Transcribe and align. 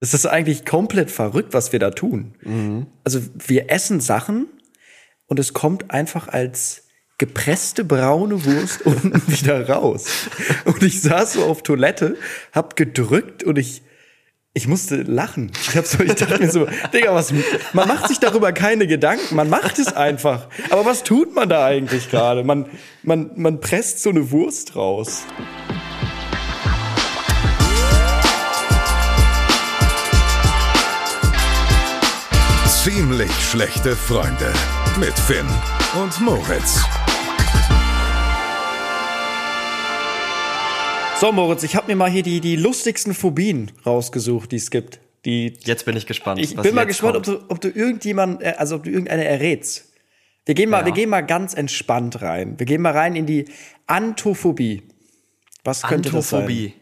Das 0.00 0.14
ist 0.14 0.26
eigentlich 0.26 0.64
komplett 0.64 1.10
verrückt, 1.10 1.52
was 1.52 1.72
wir 1.72 1.78
da 1.78 1.90
tun. 1.90 2.34
Also 3.04 3.20
wir 3.34 3.70
essen 3.70 4.00
Sachen 4.00 4.46
und 5.26 5.38
es 5.38 5.52
kommt 5.52 5.90
einfach 5.90 6.28
als 6.28 6.88
gepresste 7.18 7.84
braune 7.84 8.46
Wurst 8.46 8.82
unten 8.86 9.22
wieder 9.30 9.68
raus. 9.68 10.06
Und 10.64 10.82
ich 10.82 11.02
saß 11.02 11.34
so 11.34 11.44
auf 11.44 11.62
Toilette, 11.62 12.16
hab 12.52 12.76
gedrückt 12.76 13.44
und 13.44 13.58
ich 13.58 13.82
ich 14.52 14.66
musste 14.66 15.02
lachen. 15.02 15.52
Ich, 15.68 15.76
hab 15.76 15.86
so, 15.86 16.02
ich 16.02 16.14
dachte 16.14 16.40
mir 16.40 16.50
so, 16.50 16.66
Digga, 16.92 17.14
was, 17.14 17.32
man 17.72 17.86
macht 17.86 18.08
sich 18.08 18.18
darüber 18.18 18.52
keine 18.52 18.88
Gedanken, 18.88 19.36
man 19.36 19.48
macht 19.48 19.78
es 19.78 19.92
einfach. 19.92 20.48
Aber 20.70 20.84
was 20.84 21.04
tut 21.04 21.36
man 21.36 21.48
da 21.48 21.64
eigentlich 21.64 22.10
gerade? 22.10 22.42
Man, 22.42 22.66
man, 23.04 23.30
man 23.36 23.60
presst 23.60 24.02
so 24.02 24.10
eine 24.10 24.32
Wurst 24.32 24.74
raus. 24.74 25.22
Ziemlich 32.82 33.30
schlechte 33.32 33.94
Freunde 33.94 34.52
mit 34.98 35.12
Finn 35.18 35.46
und 36.00 36.18
Moritz. 36.20 36.80
So, 41.20 41.30
Moritz, 41.32 41.62
ich 41.62 41.76
habe 41.76 41.88
mir 41.88 41.96
mal 41.96 42.08
hier 42.10 42.22
die, 42.22 42.40
die 42.40 42.56
lustigsten 42.56 43.12
Phobien 43.12 43.70
rausgesucht, 43.84 44.52
die 44.52 44.56
es 44.56 44.70
gibt. 44.70 45.00
Die, 45.26 45.58
Jetzt 45.64 45.84
bin 45.84 45.94
ich 45.96 46.06
gespannt. 46.06 46.40
ich 46.40 46.56
was 46.56 46.62
bin 46.62 46.74
mal 46.74 46.86
gespannt, 46.86 47.16
ob 47.18 47.22
du, 47.24 47.40
ob 47.48 47.60
du 47.60 47.68
irgendjemand, 47.68 48.40
äh, 48.42 48.54
also 48.56 48.76
ob 48.76 48.84
du 48.84 48.90
irgendeine 48.90 49.24
errätst. 49.26 49.92
Wir 50.46 50.54
gehen 50.54 50.70
mal, 50.70 50.80
Ja. 50.80 50.86
wir 50.86 50.92
gehen 50.92 51.10
mal 51.10 51.20
ganz 51.20 51.52
entspannt 51.52 52.22
rein. 52.22 52.58
Wir 52.58 52.64
gehen 52.64 52.80
mal 52.80 52.92
rein 52.96 53.14
in 53.16 53.26
die 53.26 53.44
Anthophobie. 53.86 54.82
Was 55.64 55.82
könnte 55.82 56.10
das 56.10 56.30
sein? 56.30 56.40
Anthophobie. 56.40 56.74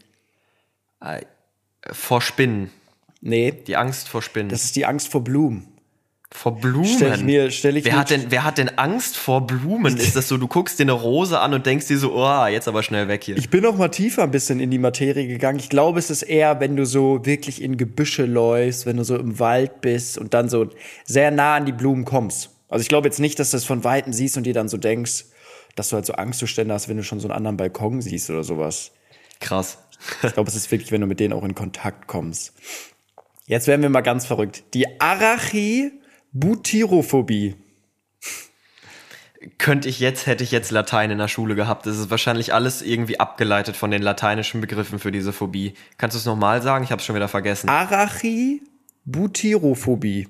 Äh, 1.00 1.22
Vor 1.92 2.20
Spinnen. 2.20 2.70
Nee, 3.20 3.50
Die 3.66 3.76
Angst 3.76 4.08
vor 4.08 4.22
Spinnen. 4.22 4.48
das 4.48 4.62
ist 4.62 4.76
die 4.76 4.86
Angst 4.86 5.08
vor 5.08 5.24
Blumen. 5.24 5.66
Vor 6.30 6.56
Blumen. 6.60 6.84
Stell 6.86 7.14
ich 7.14 7.24
mir- 7.24 7.50
stell 7.50 7.76
ich 7.78 7.84
wer, 7.86 7.94
mir- 7.94 7.98
hat 7.98 8.10
denn, 8.10 8.26
wer 8.28 8.44
hat 8.44 8.58
denn 8.58 8.76
Angst 8.78 9.16
vor 9.16 9.46
Blumen? 9.46 9.96
Ist 9.96 10.14
das 10.14 10.28
so, 10.28 10.36
du 10.36 10.46
guckst 10.46 10.78
dir 10.78 10.82
eine 10.84 10.92
Rose 10.92 11.40
an 11.40 11.54
und 11.54 11.64
denkst 11.64 11.86
dir 11.88 11.98
so, 11.98 12.12
oh, 12.14 12.46
jetzt 12.46 12.68
aber 12.68 12.82
schnell 12.82 13.08
weg 13.08 13.24
hier. 13.24 13.36
Ich 13.38 13.48
bin 13.48 13.62
noch 13.62 13.76
mal 13.76 13.88
tiefer 13.88 14.24
ein 14.24 14.30
bisschen 14.30 14.60
in 14.60 14.70
die 14.70 14.78
Materie 14.78 15.26
gegangen. 15.26 15.58
Ich 15.58 15.70
glaube, 15.70 15.98
es 15.98 16.10
ist 16.10 16.22
eher, 16.22 16.60
wenn 16.60 16.76
du 16.76 16.84
so 16.84 17.24
wirklich 17.24 17.62
in 17.62 17.76
Gebüsche 17.78 18.26
läufst, 18.26 18.84
wenn 18.84 18.98
du 18.98 19.04
so 19.04 19.16
im 19.16 19.38
Wald 19.38 19.80
bist 19.80 20.18
und 20.18 20.34
dann 20.34 20.48
so 20.50 20.68
sehr 21.06 21.30
nah 21.30 21.56
an 21.56 21.64
die 21.66 21.72
Blumen 21.72 22.04
kommst. 22.04 22.50
Also 22.68 22.82
ich 22.82 22.88
glaube 22.88 23.08
jetzt 23.08 23.20
nicht, 23.20 23.38
dass 23.38 23.50
du 23.50 23.56
das 23.56 23.64
von 23.64 23.82
Weitem 23.82 24.12
siehst 24.12 24.36
und 24.36 24.44
dir 24.44 24.52
dann 24.52 24.68
so 24.68 24.76
denkst, 24.76 25.24
dass 25.76 25.88
du 25.88 25.94
halt 25.96 26.04
so 26.04 26.12
Angstzustände 26.12 26.74
hast, 26.74 26.88
wenn 26.90 26.98
du 26.98 27.04
schon 27.04 27.20
so 27.20 27.28
einen 27.28 27.36
anderen 27.36 27.56
Balkon 27.56 28.02
siehst 28.02 28.28
oder 28.28 28.44
sowas. 28.44 28.90
Krass. 29.40 29.78
Ich 30.22 30.34
glaube, 30.34 30.48
es 30.50 30.54
ist 30.56 30.70
wirklich, 30.70 30.92
wenn 30.92 31.00
du 31.00 31.06
mit 31.06 31.18
denen 31.20 31.32
auch 31.32 31.42
in 31.44 31.54
Kontakt 31.54 32.06
kommst. 32.06 32.52
Jetzt 33.46 33.66
werden 33.66 33.80
wir 33.82 33.88
mal 33.88 34.02
ganz 34.02 34.26
verrückt. 34.26 34.64
Die 34.74 35.00
Arachibutyrophobie. 36.38 37.56
Könnte 39.56 39.88
ich 39.88 40.00
jetzt, 40.00 40.26
hätte 40.26 40.42
ich 40.44 40.50
jetzt 40.50 40.72
Latein 40.72 41.10
in 41.10 41.16
der 41.18 41.28
Schule 41.28 41.54
gehabt. 41.54 41.86
Das 41.86 41.96
ist 41.96 42.10
wahrscheinlich 42.10 42.52
alles 42.54 42.82
irgendwie 42.82 43.20
abgeleitet 43.20 43.76
von 43.76 43.90
den 43.90 44.02
lateinischen 44.02 44.60
Begriffen 44.60 44.98
für 44.98 45.12
diese 45.12 45.32
Phobie. 45.32 45.72
Kannst 45.96 46.16
du 46.16 46.18
es 46.18 46.26
nochmal 46.26 46.60
sagen? 46.62 46.82
Ich 46.84 46.90
habe 46.90 47.00
es 47.00 47.06
schon 47.06 47.14
wieder 47.14 47.28
vergessen. 47.28 47.68
Arachibutyrophobie. 47.68 50.26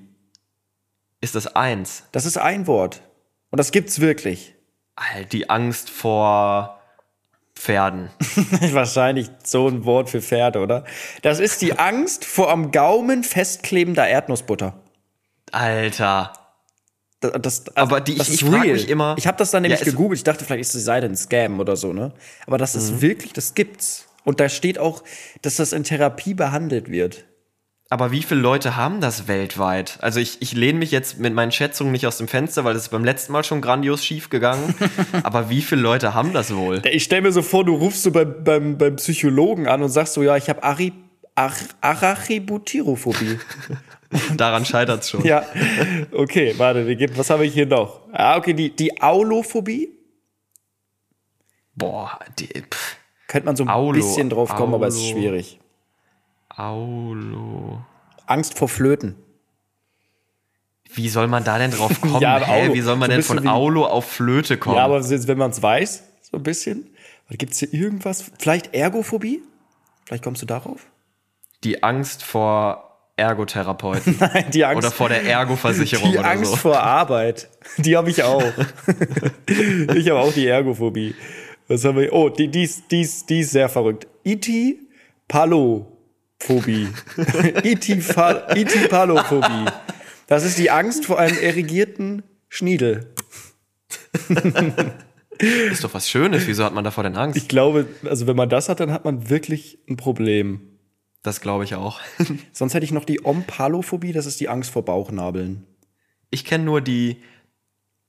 Ist 1.21 1.33
das 1.35 1.55
eins? 1.55 2.03
Das 2.11 2.25
ist 2.25 2.37
ein 2.37 2.67
Wort. 2.67 3.01
Und 3.49 3.57
das 3.57 3.71
gibt's 3.71 3.99
wirklich. 3.99 4.53
Die 5.31 5.49
Angst 5.49 5.89
vor 5.89 6.79
Pferden. 7.55 8.11
Wahrscheinlich 8.71 9.31
so 9.43 9.67
ein 9.67 9.85
Wort 9.85 10.11
für 10.11 10.21
Pferde, 10.21 10.59
oder? 10.59 10.85
Das 11.23 11.39
ist 11.39 11.63
die 11.63 11.79
Angst 11.79 12.25
vor 12.25 12.51
am 12.51 12.69
Gaumen 12.71 13.23
festklebender 13.23 14.07
Erdnussbutter. 14.07 14.79
Alter. 15.53 16.33
Das, 17.21 17.63
das, 17.65 17.75
Aber 17.75 17.99
die- 17.99 18.15
das 18.15 18.27
ich- 18.29 18.35
ist 18.35 18.41
ich 18.43 18.49
frag 18.49 18.63
real. 18.63 18.73
mich 18.75 18.87
immer- 18.89 19.15
Ich 19.17 19.27
habe 19.27 19.37
das 19.37 19.51
dann 19.51 19.63
nämlich 19.63 19.81
Ja, 19.81 19.85
gegoogelt. 19.85 20.19
Ich 20.19 20.23
dachte, 20.23 20.45
vielleicht 20.45 20.61
ist 20.61 20.73
die 20.75 20.79
Seite 20.79 21.05
ein 21.05 21.17
Scam 21.17 21.59
oder 21.59 21.75
so, 21.75 21.91
ne? 21.91 22.13
Aber 22.47 22.57
das 22.57 22.75
Mhm. 22.75 22.79
ist 22.81 23.01
wirklich, 23.01 23.33
das 23.33 23.53
gibt's. 23.55 24.05
Und 24.23 24.39
da 24.39 24.47
steht 24.47 24.79
auch, 24.79 25.03
dass 25.41 25.57
das 25.57 25.73
in 25.73 25.83
Therapie 25.83 26.33
behandelt 26.33 26.89
wird. 26.89 27.25
Aber 27.91 28.11
wie 28.11 28.21
viele 28.21 28.39
Leute 28.41 28.75
haben 28.75 29.01
das 29.01 29.27
weltweit? 29.27 29.97
Also 30.01 30.19
ich, 30.19 30.41
ich 30.43 30.53
lehne 30.53 30.77
mich 30.77 30.91
jetzt 30.91 31.17
mit 31.17 31.33
meinen 31.33 31.51
Schätzungen 31.51 31.91
nicht 31.91 32.05
aus 32.05 32.17
dem 32.19 32.27
Fenster, 32.27 32.63
weil 32.63 32.75
das 32.75 32.83
ist 32.83 32.89
beim 32.89 33.03
letzten 33.03 33.33
Mal 33.33 33.43
schon 33.43 33.61
grandios 33.61 34.05
schief 34.05 34.29
gegangen. 34.29 34.75
Aber 35.23 35.49
wie 35.49 35.61
viele 35.63 35.81
Leute 35.81 36.13
haben 36.13 36.31
das 36.31 36.53
wohl? 36.53 36.83
Ich 36.85 37.03
stell 37.03 37.21
mir 37.21 37.31
so 37.31 37.41
vor, 37.41 37.65
du 37.65 37.73
rufst 37.75 38.03
so 38.03 38.11
beim, 38.11 38.43
beim, 38.43 38.77
beim 38.77 38.95
Psychologen 38.97 39.67
an 39.67 39.81
und 39.81 39.89
sagst 39.89 40.13
so, 40.13 40.21
ja, 40.21 40.37
ich 40.37 40.49
habe 40.49 40.61
Ari, 40.61 40.93
Ach, 41.41 41.57
Arachibutyrophobie. 41.79 43.39
Daran 44.35 44.65
scheitert's 44.65 45.09
schon. 45.09 45.23
ja, 45.23 45.45
okay, 46.11 46.53
warte, 46.57 46.85
was 47.17 47.29
habe 47.29 47.45
ich 47.45 47.53
hier 47.53 47.65
noch? 47.65 48.01
Ah, 48.11 48.35
okay, 48.35 48.53
die, 48.53 48.75
die 48.75 49.01
Aulophobie. 49.01 49.89
Boah, 51.75 52.19
die, 52.37 52.47
pff, 52.47 52.97
Könnte 53.27 53.45
man 53.45 53.55
so 53.55 53.63
ein 53.63 53.69
Aulo, 53.69 53.93
bisschen 53.93 54.29
drauf 54.29 54.53
kommen, 54.53 54.73
aber 54.73 54.87
es 54.87 54.95
ist 54.95 55.03
Aulo. 55.03 55.11
schwierig. 55.13 55.59
Aulo. 56.49 57.85
Angst 58.25 58.57
vor 58.57 58.67
Flöten. 58.67 59.15
Wie 60.93 61.07
soll 61.07 61.27
man 61.27 61.45
da 61.45 61.57
denn 61.57 61.71
drauf 61.71 62.01
kommen? 62.01 62.19
Ja, 62.19 62.37
Hä? 62.39 62.63
Aulo. 62.65 62.73
Wie 62.73 62.81
soll 62.81 62.97
man 62.97 63.09
So 63.11 63.15
denn 63.15 63.23
von 63.23 63.47
Aulo 63.47 63.85
auf 63.85 64.11
Flöte 64.11 64.57
kommen? 64.57 64.75
Ja, 64.75 64.83
aber 64.83 65.07
wenn 65.09 65.37
man 65.37 65.51
es 65.51 65.61
weiß, 65.61 66.03
so 66.21 66.35
ein 66.35 66.43
bisschen. 66.43 66.89
Gibt 67.29 67.53
es 67.53 67.59
hier 67.59 67.73
irgendwas? 67.73 68.29
Vielleicht 68.39 68.73
Ergophobie? 68.73 69.41
Vielleicht 70.05 70.23
kommst 70.25 70.41
du 70.41 70.45
darauf? 70.45 70.85
Die 71.63 71.83
Angst 71.83 72.23
vor 72.23 72.85
Ergotherapeuten. 73.17 74.15
Nein, 74.19 74.45
die 74.53 74.63
Angst, 74.65 74.77
Oder 74.77 74.91
vor 74.91 75.09
der 75.09 75.23
Ergo-Versicherung 75.23 76.11
die 76.13 76.17
oder 76.17 76.29
Angst 76.29 76.51
so. 76.51 76.57
vor 76.57 76.79
Arbeit. 76.79 77.49
Die 77.77 77.97
habe 77.97 78.09
ich 78.09 78.23
auch. 78.23 78.41
ich 79.95 80.09
habe 80.09 80.19
auch 80.19 80.33
die 80.33 80.47
Ergophobie. 80.47 81.15
Was 81.67 81.83
haben 81.85 81.97
wir? 81.97 82.13
Oh, 82.13 82.29
die, 82.29 82.47
die, 82.47 82.63
ist, 82.63 82.83
die, 82.91 83.01
ist, 83.01 83.29
die 83.29 83.41
ist 83.41 83.51
sehr 83.51 83.69
verrückt. 83.69 84.07
Iti 84.23 84.79
Palophobie. 85.27 86.87
Iti 87.63 88.01
Fa- 88.01 88.47
Iti 88.55 88.87
Palophobie. 88.87 89.65
Das 90.27 90.43
ist 90.45 90.57
die 90.57 90.71
Angst 90.71 91.05
vor 91.05 91.19
einem 91.19 91.37
erigierten 91.37 92.23
Schniedel. 92.47 93.13
Ist 95.39 95.83
doch 95.83 95.93
was 95.93 96.09
Schönes. 96.09 96.47
Wieso 96.47 96.63
hat 96.63 96.73
man 96.73 96.83
davor 96.83 97.03
denn 97.03 97.15
Angst? 97.15 97.37
Ich 97.37 97.47
glaube, 97.47 97.85
also 98.05 98.27
wenn 98.27 98.35
man 98.35 98.49
das 98.49 98.69
hat, 98.69 98.79
dann 98.79 98.91
hat 98.91 99.05
man 99.05 99.29
wirklich 99.29 99.79
ein 99.89 99.97
Problem. 99.97 100.68
Das 101.23 101.41
glaube 101.41 101.63
ich 101.63 101.75
auch. 101.75 101.99
Sonst 102.51 102.73
hätte 102.73 102.85
ich 102.85 102.91
noch 102.91 103.05
die 103.05 103.25
Ompalophobie, 103.25 104.13
das 104.13 104.25
ist 104.25 104.39
die 104.39 104.49
Angst 104.49 104.71
vor 104.71 104.83
Bauchnabeln. 104.83 105.65
Ich 106.31 106.45
kenne 106.45 106.63
nur 106.63 106.81
die 106.81 107.21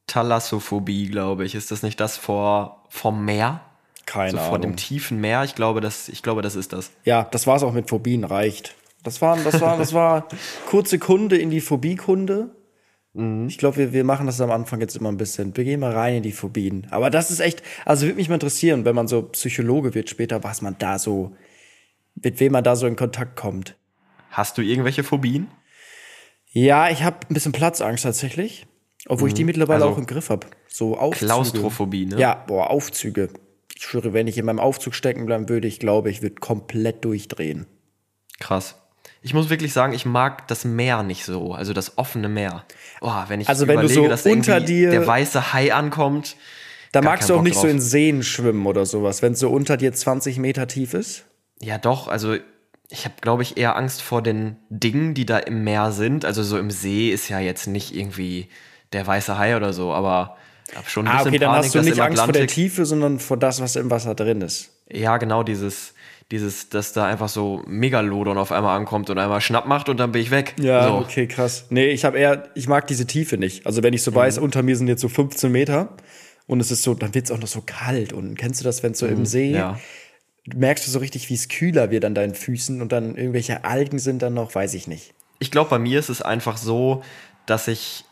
Thalassophobie, 0.07 1.09
glaube 1.09 1.45
ich. 1.45 1.55
Ist 1.55 1.71
das 1.71 1.83
nicht 1.83 2.01
das 2.01 2.17
vor 2.17 2.85
vom 2.89 3.25
Meer? 3.25 3.61
Keine 4.07 4.33
so 4.33 4.39
vor 4.39 4.47
Ahnung. 4.57 4.63
dem 4.63 4.77
tiefen 4.77 5.21
Meer? 5.21 5.45
Ich 5.45 5.55
glaube, 5.55 5.81
das, 5.81 6.09
ich 6.09 6.23
glaube, 6.23 6.43
das 6.43 6.57
ist 6.57 6.73
das. 6.73 6.91
Ja, 7.05 7.29
das 7.31 7.47
war's 7.47 7.63
auch 7.63 7.73
mit 7.73 7.89
Phobien, 7.89 8.25
reicht. 8.25 8.75
Das 9.03 9.23
war, 9.23 9.37
das 9.39 9.61
war, 9.61 9.79
das 9.79 9.95
war 9.95 10.29
kurze 10.67 10.99
Kunde 10.99 11.39
in 11.39 11.51
die 11.51 11.61
Phobiekunde. 11.61 12.51
Ich 13.13 13.59
glaube, 13.59 13.77
wir, 13.77 13.93
wir 13.93 14.05
machen 14.05 14.27
das 14.27 14.41
am 14.41 14.53
Anfang 14.53 14.81
jetzt 14.81 14.97
immer 14.97 15.11
ein 15.11 15.17
bisschen. 15.17 15.57
Wir 15.57 15.65
gehen 15.65 15.81
mal 15.81 15.93
rein 15.93 16.17
in 16.17 16.23
die 16.23 16.33
Phobien. 16.33 16.87
Aber 16.91 17.11
das 17.11 17.31
ist 17.31 17.41
echt, 17.41 17.63
also 17.85 18.07
würde 18.07 18.17
mich 18.17 18.29
mal 18.29 18.37
interessieren, 18.37 18.85
wenn 18.85 18.95
man 18.95 19.09
so 19.09 19.23
Psychologe 19.23 19.95
wird 19.95 20.11
später, 20.11 20.45
was 20.45 20.63
man 20.63 20.77
da 20.79 20.99
so, 20.99 21.35
mit 22.15 22.41
wem 22.41 22.53
man 22.53 22.65
da 22.65 22.77
so 22.77 22.87
in 22.87 22.97
Kontakt 22.97 23.37
kommt. 23.37 23.77
Hast 24.31 24.59
du 24.59 24.63
irgendwelche 24.63 25.03
Phobien? 25.05 25.49
Ja, 26.53 26.89
ich 26.91 27.03
habe 27.03 27.19
ein 27.29 27.35
bisschen 27.35 27.53
Platzangst 27.53 28.05
tatsächlich. 28.05 28.67
Obwohl 29.07 29.29
ich 29.29 29.35
die 29.35 29.45
mittlerweile 29.45 29.85
Also 29.85 29.95
auch 29.95 29.99
im 29.99 30.07
Griff 30.07 30.29
habe. 30.31 30.47
So 30.69 30.97
Aufzüge. 30.99 31.27
Klaustrophobie, 31.27 32.07
ne? 32.07 32.19
Ja, 32.19 32.35
boah, 32.47 32.71
Aufzüge. 32.71 33.31
Ich 33.75 33.83
schwöre, 33.85 34.13
wenn 34.13 34.27
ich 34.27 34.37
in 34.37 34.45
meinem 34.45 34.59
Aufzug 34.61 34.95
stecken 34.95 35.25
bleiben 35.27 35.49
würde, 35.49 35.67
ich 35.69 35.79
glaube, 35.81 36.11
ich 36.11 36.21
würde 36.21 36.35
komplett 36.37 37.05
durchdrehen. 37.05 37.67
Krass. 38.41 38.75
Ich 39.23 39.33
muss 39.33 39.49
wirklich 39.49 39.73
sagen, 39.73 39.93
ich 39.95 40.05
mag 40.05 40.47
das 40.49 40.65
Meer 40.65 41.03
nicht 41.03 41.25
so, 41.25 41.53
also 41.55 41.73
das 41.73 41.97
offene 41.99 42.29
Meer. 42.29 42.65
Oh, 43.01 43.13
wenn 43.29 43.41
ich 43.41 43.49
Also 43.49 43.67
wenn 43.67 43.77
du 43.81 43.87
überlege, 43.87 44.03
so 44.03 44.09
dass 44.09 44.27
unter 44.27 44.61
dir- 44.61 44.91
der 44.91 45.07
weiße 45.07 45.53
Hai 45.53 45.73
ankommt, 45.73 46.37
Da 46.93 47.01
magst 47.03 47.29
du 47.31 47.35
auch 47.35 47.39
Bock 47.39 47.45
nicht 47.45 47.55
so 47.55 47.63
drauf. 47.63 47.71
in 47.71 47.81
Seen 47.81 48.23
schwimmen 48.23 48.67
oder 48.67 48.85
sowas, 48.87 49.23
wenn 49.23 49.33
es 49.33 49.39
so 49.41 49.51
unter 49.51 49.77
dir 49.77 49.93
20 49.93 50.39
Meter 50.39 50.67
tief 50.69 50.93
ist. 50.95 51.25
Ja 51.63 51.79
doch, 51.79 52.09
also 52.09 52.37
ich 52.89 53.05
habe, 53.05 53.15
glaube 53.21 53.43
ich, 53.43 53.57
eher 53.57 53.77
Angst 53.77 54.03
vor 54.03 54.23
den 54.23 54.57
Dingen, 54.69 55.15
die 55.15 55.25
da 55.25 55.39
im 55.39 55.63
Meer 55.63 55.93
sind. 55.93 56.25
Also 56.25 56.43
so 56.43 56.59
im 56.59 56.71
See 56.71 57.11
ist 57.11 57.29
ja 57.29 57.39
jetzt 57.39 57.67
nicht 57.67 57.95
irgendwie 57.95 58.49
der 58.93 59.07
weiße 59.07 59.39
Hai 59.39 59.57
oder 59.57 59.73
so, 59.73 59.93
aber 59.93 60.37
ich 60.71 60.77
habe 60.77 60.91
schon 60.91 61.07
ein 61.07 61.13
Ah, 61.13 61.19
bisschen 61.19 61.29
okay, 61.31 61.39
dann 61.39 61.51
Panik, 61.51 61.65
hast 61.67 61.75
du 61.75 61.83
nicht 61.83 62.01
Angst 62.01 62.23
vor 62.23 62.33
der 62.33 62.47
Tiefe, 62.49 62.85
sondern 62.87 63.19
vor 63.21 63.37
das, 63.37 63.61
was 63.61 63.77
im 63.77 63.91
Wasser 63.91 64.15
drin 64.15 64.41
ist. 64.41 64.71
Ja, 64.91 65.19
genau, 65.19 65.45
dieses, 65.45 65.95
dieses, 66.33 66.69
dass 66.69 66.93
da 66.93 67.07
einfach 67.07 67.29
so 67.29 67.63
Megalodon 67.67 68.39
auf 68.39 68.51
einmal 68.51 68.77
ankommt 68.77 69.09
und 69.11 69.19
einmal 69.19 69.41
Schnapp 69.41 69.67
macht 69.67 69.89
und 69.89 69.99
dann 69.99 70.11
bin 70.11 70.23
ich 70.23 70.33
weg. 70.33 70.55
Ja, 70.61 70.89
so. 70.89 70.95
okay, 70.97 71.29
krass. 71.29 71.67
Nee, 71.71 71.91
ich 71.91 72.05
habe 72.05 72.19
eher, 72.19 72.49
ich 72.57 72.67
mag 72.67 72.87
diese 72.89 73.07
Tiefe 73.07 73.37
nicht. 73.37 73.67
Also 73.67 73.85
wenn 73.85 73.95
ich 73.95 74.03
so 74.03 74.13
weiß, 74.15 74.39
unter 74.39 74.63
mir 74.63 74.77
sind 74.77 74.89
jetzt 74.89 75.01
so 75.01 75.09
15 75.09 75.51
Meter 75.51 75.97
und 76.47 76.59
es 76.61 76.73
ist 76.73 76.83
so, 76.83 76.95
dann 76.95 77.15
wird 77.15 77.27
es 77.27 77.31
auch 77.31 77.39
noch 77.39 77.49
so 77.49 77.63
kalt. 77.65 78.13
Und 78.13 78.37
kennst 78.37 78.61
du 78.61 78.65
das, 78.65 78.83
wenn 78.83 78.93
es 78.93 78.99
so 78.99 79.07
im 79.07 79.27
See 79.27 79.53
ja. 79.53 79.79
Merkst 80.47 80.87
du 80.87 80.91
so 80.91 80.99
richtig, 80.99 81.29
wie 81.31 81.35
es 81.35 81.49
kühler 81.49 81.91
wird 81.91 82.05
an 82.05 82.15
deinen 82.15 82.35
Füßen 82.35 82.81
und 82.83 82.93
dann 82.93 83.17
irgendwelche 83.17 83.65
Algen 83.65 83.99
sind 83.99 84.23
dann 84.23 84.35
noch, 84.35 84.55
weiß 84.55 84.75
ich 84.75 84.87
nicht. 84.87 85.15
Ich 85.39 85.51
glaube, 85.51 85.71
bei 85.71 85.79
mir 85.79 85.99
ist 85.99 86.09
es 86.09 86.23
einfach 86.23 86.57
so, 86.57 87.03
dass 87.47 87.69
ich 87.69 88.05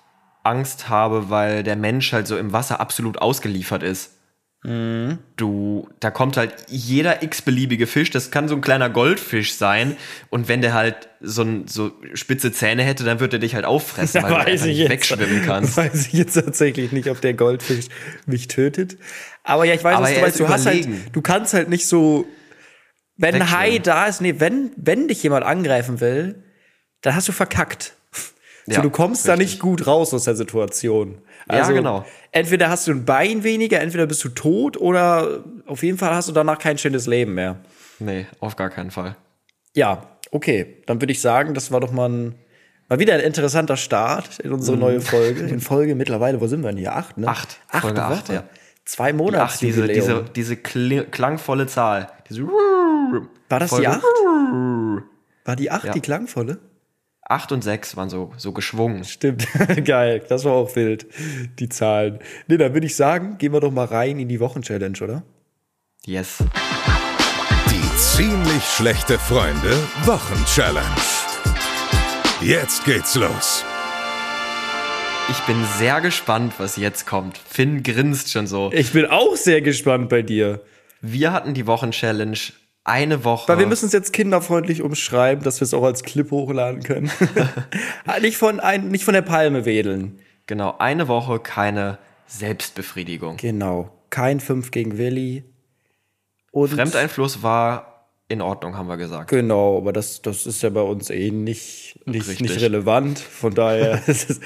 Angst 0.45 0.89
habe, 0.89 1.31
weil 1.31 1.63
der 1.63 1.77
Mensch 1.77 2.13
halt 2.13 2.27
so 2.27 2.39
im 2.39 2.53
Wasser 2.53 2.81
absolut 2.81 3.19
ausgeliefert 3.19 3.83
ist. 3.83 4.18
Du, 4.65 5.89
da 6.01 6.11
kommt 6.11 6.37
halt 6.37 6.53
jeder 6.67 7.23
x-beliebige 7.23 7.87
Fisch, 7.87 8.11
das 8.11 8.33
kann 8.33 8.49
so 8.49 8.57
ein 8.57 8.61
kleiner 8.61 8.91
Goldfisch 8.91 9.55
sein. 9.55 9.97
Und 10.31 10.49
wenn 10.49 10.63
der 10.63 10.75
halt 10.75 11.09
so, 11.21 11.43
ein, 11.43 11.69
so 11.69 11.93
spitze 12.15 12.51
Zähne 12.51 12.83
hätte, 12.83 13.05
dann 13.05 13.21
würde 13.21 13.37
er 13.37 13.41
dich 13.41 13.55
halt 13.55 13.65
auffressen, 13.65 14.21
weil 14.25 14.31
du 14.31 14.37
einfach 14.37 14.67
nicht 14.67 14.89
wegschwimmen 14.89 15.45
kannst. 15.47 15.77
Weiß 15.77 16.09
ich 16.09 16.13
jetzt 16.13 16.35
tatsächlich 16.35 16.91
nicht, 16.91 17.09
ob 17.09 17.21
der 17.21 17.35
Goldfisch 17.35 17.87
mich 18.27 18.49
tötet. 18.49 18.99
Aber 19.45 19.65
ja, 19.65 19.75
ich 19.75 19.85
weiß, 19.85 19.97
Aber 19.97 20.07
was 20.07 20.15
du 20.15 20.27
ist 20.27 20.41
Du 20.41 20.49
hast 20.49 20.67
halt, 20.67 20.89
du 21.13 21.23
kannst 21.23 21.55
halt 21.55 21.69
nicht 21.69 21.87
so, 21.87 22.27
wenn. 23.17 23.51
Hai 23.53 23.79
da 23.79 24.07
ist, 24.07 24.21
nee, 24.21 24.35
wenn, 24.39 24.73
wenn 24.77 25.07
dich 25.07 25.23
jemand 25.23 25.47
angreifen 25.47 26.01
will, 26.01 26.43
dann 27.03 27.15
hast 27.15 27.29
du 27.29 27.33
verkackt. 27.33 27.95
So, 28.71 28.75
Ja, 28.77 28.83
du 28.83 28.91
kommst 28.91 29.27
da 29.27 29.33
richtig. 29.35 29.53
nicht 29.53 29.61
gut 29.61 29.87
raus 29.87 30.13
aus 30.13 30.25
der 30.25 30.37
Situation. 30.37 31.19
Ja, 31.51 31.61
Also, 31.61 31.73
genau. 31.73 32.05
Entweder 32.33 32.69
hast 32.69 32.87
du 32.87 32.93
ein 32.93 33.05
Bein 33.05 33.43
weniger, 33.45 33.81
entweder 33.81 34.07
bist 34.07 34.23
du 34.25 34.29
tot 34.29 34.77
oder 34.77 35.43
auf 35.67 35.83
jeden 35.83 35.97
Fall 35.97 36.11
hast 36.15 36.29
du 36.29 36.33
danach 36.33 36.59
kein 36.59 36.77
schönes 36.77 37.07
Leben 37.07 37.35
mehr. 37.35 37.57
Nee, 37.99 38.27
auf 38.41 38.57
gar 38.57 38.69
keinen 38.71 38.91
Fall. 38.91 39.17
Ja, 39.75 40.03
okay. 40.31 40.83
Dann 40.87 41.01
würde 41.01 41.13
ich 41.13 41.21
sagen, 41.21 41.55
das 41.55 41.73
war 41.73 41.81
doch 41.81 41.93
mal 41.93 42.09
ein, 42.11 42.35
mal 42.89 42.99
wieder 42.99 43.15
ein 43.15 43.21
interessanter 43.21 43.77
Start 43.77 44.39
in 44.41 44.53
unsere 44.53 44.77
neue 44.77 45.01
Folge. 45.01 45.41
In 45.47 45.61
Folge 45.61 45.95
mittlerweile, 45.95 46.41
wo 46.41 46.47
sind 46.47 46.63
wir 46.63 46.69
denn 46.69 46.79
hier? 46.79 46.95
Acht, 46.95 47.17
ne? 47.17 47.23
Mhm. 47.27 47.29
Acht. 47.31 47.61
Acht 47.71 47.83
Folge 47.83 48.03
acht, 48.03 48.29
ja. 48.29 48.45
Zwei 48.85 49.13
Monate. 49.13 49.59
diese, 49.61 49.87
diese, 49.89 50.25
diese 50.35 50.55
kli- 50.55 51.05
klangvolle 51.05 51.67
Zahl. 51.67 52.09
Diese 52.29 52.43
War 52.47 53.61
das 53.61 53.71
die 53.71 53.77
Folge- 53.77 53.91
acht? 53.91 54.03
War 55.45 55.57
die 55.57 55.71
acht 55.71 55.85
Ja. 55.85 55.93
die 55.93 56.01
klangvolle? 56.01 56.59
Acht 57.29 57.53
und 57.53 57.63
sechs 57.63 57.95
waren 57.95 58.09
so, 58.09 58.33
so 58.39 58.53
geschwungen. 58.53 59.05
Stimmt. 59.05 59.47
Geil. 59.85 60.23
Das 60.31 60.45
war 60.45 60.53
auch 60.53 60.75
wild. 60.77 61.07
Die 61.59 61.69
Zahlen. 61.69 62.21
Nee, 62.47 62.57
dann 62.57 62.73
würde 62.73 62.87
ich 62.87 62.97
sagen, 62.97 63.37
gehen 63.37 63.53
wir 63.53 63.61
doch 63.61 63.71
mal 63.71 63.85
rein 63.85 64.19
in 64.19 64.29
die 64.29 64.41
Wochenchallenge, 64.41 64.99
oder? 65.03 65.23
Yes. 66.07 66.43
Die 67.71 67.97
ziemlich 67.99 68.65
schlechte 68.65 69.19
Freunde 69.19 69.77
Wochenchallenge. 70.05 70.87
Jetzt 72.41 72.87
geht's 72.87 73.15
los. 73.15 73.63
Ich 75.29 75.41
bin 75.41 75.63
sehr 75.77 76.01
gespannt, 76.01 76.55
was 76.57 76.77
jetzt 76.77 77.07
kommt. 77.07 77.37
Finn 77.37 77.83
grinst 77.83 78.33
schon 78.33 78.47
so. 78.47 78.71
Ich 78.73 78.95
bin 78.95 79.05
auch 79.05 79.37
sehr 79.37 79.61
gespannt 79.61 80.09
bei 80.09 80.23
dir. 80.23 80.63
Wir 81.03 81.33
hatten 81.33 81.53
die 81.53 81.67
Wochenchallenge 81.67 82.39
eine 82.89 83.25
Woche. 83.25 83.49
Weil 83.49 83.59
wir 83.59 83.67
müssen 83.67 83.87
es 83.87 83.93
jetzt 83.93 84.13
kinderfreundlich 84.13 84.83
umschreiben, 84.83 85.45
dass 85.45 85.61
wir 85.61 85.65
es 85.65 85.75
auch 85.75 85.85
als 85.85 86.03
Clip 86.03 86.31
hochladen 86.31 86.83
können. 86.83 87.11
Nicht, 88.21 88.37
von 88.37 88.61
ein, 88.61 88.89
nicht 88.89 89.05
von 89.05 89.15
der 89.15 89.23
Palme 89.23 89.65
wedeln. 89.65 90.19
Genau, 90.47 90.77
eine 90.79 91.09
Woche 91.09 91.39
keine 91.39 91.99
Selbstbefriedigung. 92.27 93.37
Genau. 93.37 93.91
Kein 94.11 94.41
5 94.41 94.71
gegen 94.71 94.97
Willi. 94.97 95.45
Und 96.51 96.71
Fremdeinfluss 96.71 97.43
war 97.43 97.88
in 98.31 98.43
Ordnung, 98.43 98.77
haben 98.77 98.89
wir 98.89 98.99
gesagt. 98.99 99.31
Genau, 99.31 99.79
aber 99.79 99.91
das, 99.95 100.21
das 100.21 100.45
ist 100.45 100.63
ja 100.63 100.69
bei 100.69 100.83
uns 100.83 101.09
eh 101.09 101.31
nicht, 101.31 101.99
nicht, 102.05 102.29
Richtig. 102.29 102.41
nicht 102.43 102.61
relevant. 102.61 103.19
Von 103.19 103.55
daher 103.55 104.03
ist, 104.07 104.41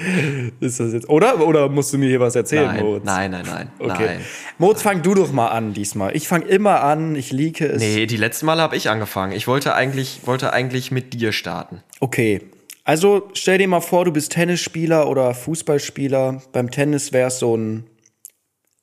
das 0.61 0.79
jetzt. 0.79 1.09
Oder? 1.09 1.45
Oder 1.45 1.67
musst 1.67 1.91
du 1.91 1.97
mir 1.97 2.07
hier 2.07 2.21
was 2.21 2.35
erzählen, 2.35 2.67
Nein, 2.67 2.81
Moritz? 2.85 3.03
nein, 3.03 3.31
nein, 3.31 3.45
nein, 3.45 3.71
Okay. 3.79 4.05
nein. 4.05 4.21
Moritz, 4.57 4.81
fang 4.81 5.01
du 5.01 5.13
doch 5.13 5.33
mal 5.33 5.49
an 5.49 5.73
diesmal. 5.73 6.15
Ich 6.15 6.29
fang 6.29 6.43
immer 6.43 6.81
an, 6.81 7.17
ich 7.17 7.33
lieke 7.33 7.65
es. 7.67 7.81
Nee, 7.81 8.05
die 8.05 8.15
letzten 8.15 8.45
Male 8.45 8.61
habe 8.61 8.77
ich 8.77 8.89
angefangen. 8.89 9.33
Ich 9.33 9.47
wollte 9.47 9.75
eigentlich, 9.75 10.21
wollte 10.25 10.53
eigentlich 10.53 10.91
mit 10.91 11.13
dir 11.13 11.33
starten. 11.33 11.83
Okay. 11.99 12.41
Also 12.85 13.29
stell 13.33 13.57
dir 13.57 13.67
mal 13.67 13.81
vor, 13.81 14.05
du 14.05 14.11
bist 14.11 14.31
Tennisspieler 14.31 15.09
oder 15.09 15.33
Fußballspieler. 15.33 16.41
Beim 16.53 16.71
Tennis 16.71 17.11
wäre 17.11 17.27
es 17.27 17.39
so 17.39 17.55
ein 17.57 17.85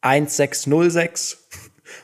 1-6-0-6 0.02 1.37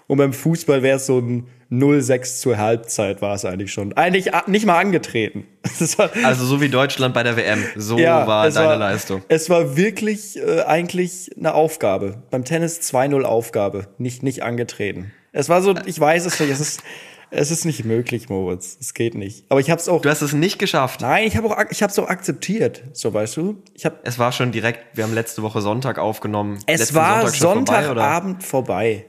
und 0.06 0.18
beim 0.18 0.32
Fußball 0.32 0.82
wäre 0.82 0.96
es 0.96 1.06
so 1.06 1.18
ein 1.18 1.46
0-6 1.70 2.40
zur 2.40 2.58
Halbzeit 2.58 3.20
war 3.22 3.34
es 3.34 3.44
eigentlich 3.44 3.72
schon. 3.72 3.92
Eigentlich 3.94 4.32
a- 4.34 4.44
nicht 4.46 4.66
mal 4.66 4.78
angetreten. 4.78 5.46
War, 5.96 6.10
Also 6.24 6.44
so 6.46 6.60
wie 6.60 6.68
Deutschland 6.68 7.12
bei 7.12 7.22
der 7.24 7.36
WM. 7.36 7.64
So 7.74 7.98
war 7.98 8.46
es 8.46 8.54
deine 8.54 8.76
Leistung. 8.76 9.22
Es 9.28 9.50
war 9.50 9.76
wirklich 9.76 10.38
äh, 10.38 10.62
eigentlich 10.62 11.30
eine 11.36 11.54
Aufgabe. 11.54 12.22
Beim 12.30 12.44
Tennis 12.44 12.80
2-0 12.82 13.22
Aufgabe, 13.24 13.88
nicht, 13.98 14.22
nicht 14.22 14.42
angetreten. 14.44 15.12
Es 15.32 15.48
war 15.48 15.60
so, 15.62 15.74
ich 15.86 15.98
weiß 15.98 16.24
es 16.24 16.38
nicht, 16.38 16.50
es 16.50 16.60
ist, 16.60 16.82
es 17.30 17.50
ist 17.50 17.64
nicht 17.64 17.84
möglich, 17.84 18.28
Moritz. 18.28 18.78
Es 18.80 18.94
geht 18.94 19.16
nicht. 19.16 19.44
Aber 19.48 19.58
ich 19.58 19.68
habe 19.70 19.80
es 19.80 19.88
auch. 19.88 20.00
Du 20.02 20.08
hast 20.08 20.22
es 20.22 20.32
nicht 20.32 20.60
geschafft. 20.60 21.00
Nein, 21.00 21.26
ich 21.26 21.36
habe 21.36 21.48
auch, 21.50 21.58
ich 21.70 21.82
habe 21.82 21.90
es 21.90 21.98
auch 21.98 22.08
akzeptiert. 22.08 22.84
So 22.92 23.12
weißt 23.12 23.36
du. 23.36 23.60
Ich 23.74 23.84
habe. 23.84 23.96
Es 24.04 24.18
war 24.20 24.30
schon 24.30 24.52
direkt, 24.52 24.96
wir 24.96 25.02
haben 25.04 25.12
letzte 25.14 25.42
Woche 25.42 25.60
Sonntag 25.60 25.98
aufgenommen. 25.98 26.58
Es 26.66 26.78
Letzten 26.80 26.94
war 26.94 27.14
vorbei, 27.26 27.26
oder? 27.26 27.36
Sonntagabend 27.36 28.44
vorbei. 28.44 29.06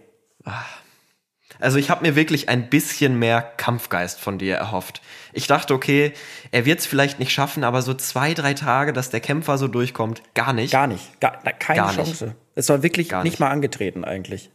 Also 1.59 1.77
ich 1.77 1.89
habe 1.89 2.05
mir 2.05 2.15
wirklich 2.15 2.49
ein 2.49 2.69
bisschen 2.69 3.17
mehr 3.17 3.41
Kampfgeist 3.41 4.19
von 4.19 4.37
dir 4.37 4.55
erhofft. 4.55 5.01
Ich 5.33 5.47
dachte, 5.47 5.73
okay, 5.73 6.13
er 6.51 6.65
wird 6.65 6.79
es 6.79 6.85
vielleicht 6.85 7.19
nicht 7.19 7.31
schaffen, 7.31 7.63
aber 7.63 7.81
so 7.81 7.93
zwei, 7.93 8.33
drei 8.33 8.53
Tage, 8.53 8.93
dass 8.93 9.09
der 9.09 9.19
Kämpfer 9.19 9.57
so 9.57 9.67
durchkommt, 9.67 10.21
gar 10.33 10.53
nicht. 10.53 10.71
Gar 10.71 10.87
nicht. 10.87 11.19
Gar, 11.19 11.37
keine 11.59 11.79
Gar 11.79 11.87
nicht. 11.93 12.05
Chance. 12.05 12.35
Es 12.55 12.69
war 12.69 12.83
wirklich 12.83 13.09
Gar 13.09 13.23
nicht. 13.23 13.33
nicht. 13.33 13.39
mal 13.39 13.49
angetreten 13.49 14.03
eigentlich. 14.05 14.51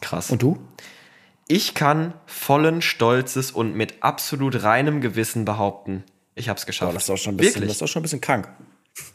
Krass. 0.00 0.30
Und 0.30 0.42
du? 0.42 0.58
Ich 1.48 1.74
kann 1.74 2.14
vollen 2.26 2.82
Stolzes 2.82 3.50
und 3.50 3.74
mit 3.74 4.02
absolut 4.02 4.62
reinem 4.62 5.00
Gewissen 5.00 5.44
behaupten, 5.44 6.04
ich 6.34 6.48
habe 6.48 6.58
es 6.58 6.66
geschafft. 6.66 6.90
Oh, 6.90 6.94
das 6.94 7.04
ist 7.04 7.10
auch 7.10 7.16
schon 7.16 7.34
ein 7.34 7.36
bisschen, 7.38 7.54
Wirklich? 7.56 7.70
das 7.70 7.76
ist 7.78 7.82
auch 7.82 7.88
schon 7.88 8.00
ein 8.00 8.02
bisschen 8.04 8.20
krank. 8.20 8.48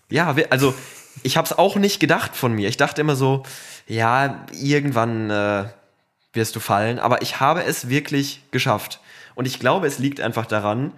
Ja, 0.10 0.36
also 0.50 0.74
ich 1.22 1.38
habe 1.38 1.46
es 1.46 1.58
auch 1.58 1.76
nicht 1.76 2.00
gedacht 2.00 2.36
von 2.36 2.54
mir. 2.54 2.68
Ich 2.68 2.78
dachte 2.78 3.02
immer 3.02 3.16
so, 3.16 3.44
ja, 3.88 4.46
irgendwann 4.52 5.30
äh, 5.30 5.66
wirst 6.34 6.56
du 6.56 6.60
fallen. 6.60 7.00
Aber 7.00 7.22
ich 7.22 7.40
habe 7.40 7.64
es 7.64 7.90
wirklich 7.90 8.44
geschafft. 8.52 9.00
Und 9.36 9.46
ich 9.46 9.60
glaube, 9.60 9.88
es 9.88 10.00
liegt 10.00 10.22
einfach 10.22 10.46
daran, 10.46 10.92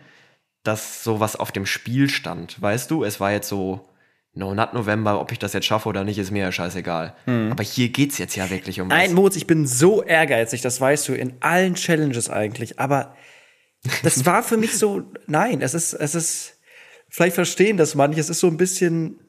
dass 0.63 1.03
sowas 1.03 1.35
auf 1.35 1.51
dem 1.51 1.65
Spiel 1.65 2.09
stand. 2.09 2.61
Weißt 2.61 2.89
du, 2.89 3.03
es 3.03 3.19
war 3.19 3.31
jetzt 3.31 3.47
so, 3.47 3.87
no, 4.33 4.53
not 4.53 4.73
November, 4.73 5.19
ob 5.21 5.31
ich 5.31 5.39
das 5.39 5.53
jetzt 5.53 5.65
schaffe 5.65 5.87
oder 5.89 6.03
nicht, 6.03 6.17
ist 6.17 6.31
mir 6.31 6.43
ja 6.43 6.51
scheißegal. 6.51 7.15
Aber 7.51 7.63
hier 7.63 7.89
geht's 7.89 8.17
jetzt 8.17 8.35
ja 8.35 8.49
wirklich 8.49 8.81
um 8.81 8.89
was. 8.89 8.97
Hm. 8.97 9.05
Nein, 9.05 9.13
Moritz, 9.13 9.35
ich 9.35 9.47
bin 9.47 9.65
so 9.67 10.03
ehrgeizig, 10.03 10.61
das 10.61 10.81
weißt 10.81 11.07
du, 11.07 11.13
in 11.13 11.33
allen 11.39 11.75
Challenges 11.75 12.29
eigentlich. 12.29 12.79
Aber 12.79 13.15
das 14.03 14.25
war 14.25 14.43
für 14.43 14.57
mich 14.57 14.77
so, 14.77 15.03
nein, 15.27 15.61
es 15.61 15.73
ist, 15.73 15.93
es 15.93 16.15
ist, 16.15 16.59
vielleicht 17.09 17.35
verstehen 17.35 17.77
das 17.77 17.95
manche, 17.95 18.19
es 18.19 18.29
ist 18.29 18.39
so 18.39 18.47
ein 18.47 18.57
bisschen, 18.57 19.19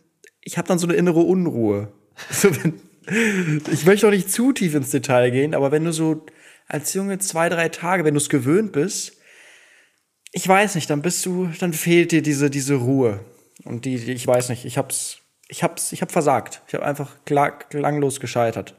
ich 0.40 0.58
habe 0.58 0.68
dann 0.68 0.78
so 0.78 0.86
eine 0.86 0.96
innere 0.96 1.20
Unruhe. 1.20 1.92
So, 2.30 2.48
wenn, 2.56 2.80
ich 3.70 3.84
möchte 3.86 4.06
auch 4.06 4.10
nicht 4.10 4.30
zu 4.30 4.52
tief 4.52 4.74
ins 4.74 4.90
Detail 4.90 5.30
gehen, 5.30 5.54
aber 5.54 5.70
wenn 5.72 5.84
du 5.84 5.92
so 5.92 6.26
als 6.68 6.92
Junge 6.94 7.18
zwei, 7.18 7.48
drei 7.48 7.68
Tage, 7.68 8.04
wenn 8.04 8.14
du 8.14 8.18
es 8.20 8.28
gewöhnt 8.28 8.72
bist, 8.72 9.12
ich 10.32 10.46
weiß 10.46 10.74
nicht, 10.74 10.90
dann 10.90 11.02
bist 11.02 11.24
du, 11.24 11.48
dann 11.60 11.72
fehlt 11.72 12.12
dir 12.12 12.22
diese, 12.22 12.50
diese 12.50 12.74
Ruhe. 12.74 13.20
Und 13.64 13.84
die, 13.84 13.96
die 13.98 14.12
ich 14.12 14.26
weiß 14.26 14.48
nicht, 14.50 14.64
ich 14.64 14.76
hab's, 14.76 15.18
ich 15.48 15.62
hab's, 15.62 15.92
ich 15.92 16.02
hab 16.02 16.12
versagt. 16.12 16.62
Ich 16.68 16.74
habe 16.74 16.84
einfach 16.84 17.24
klar, 17.24 17.58
klanglos 17.58 18.20
gescheitert. 18.20 18.74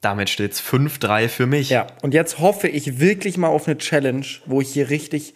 Damit 0.00 0.28
steht's 0.28 0.60
5-3 0.60 1.28
für 1.28 1.46
mich. 1.46 1.70
Ja, 1.70 1.86
und 2.02 2.12
jetzt 2.12 2.40
hoffe 2.40 2.66
ich 2.68 2.98
wirklich 2.98 3.38
mal 3.38 3.48
auf 3.48 3.68
eine 3.68 3.78
Challenge, 3.78 4.26
wo 4.46 4.60
ich 4.60 4.72
hier 4.72 4.90
richtig, 4.90 5.34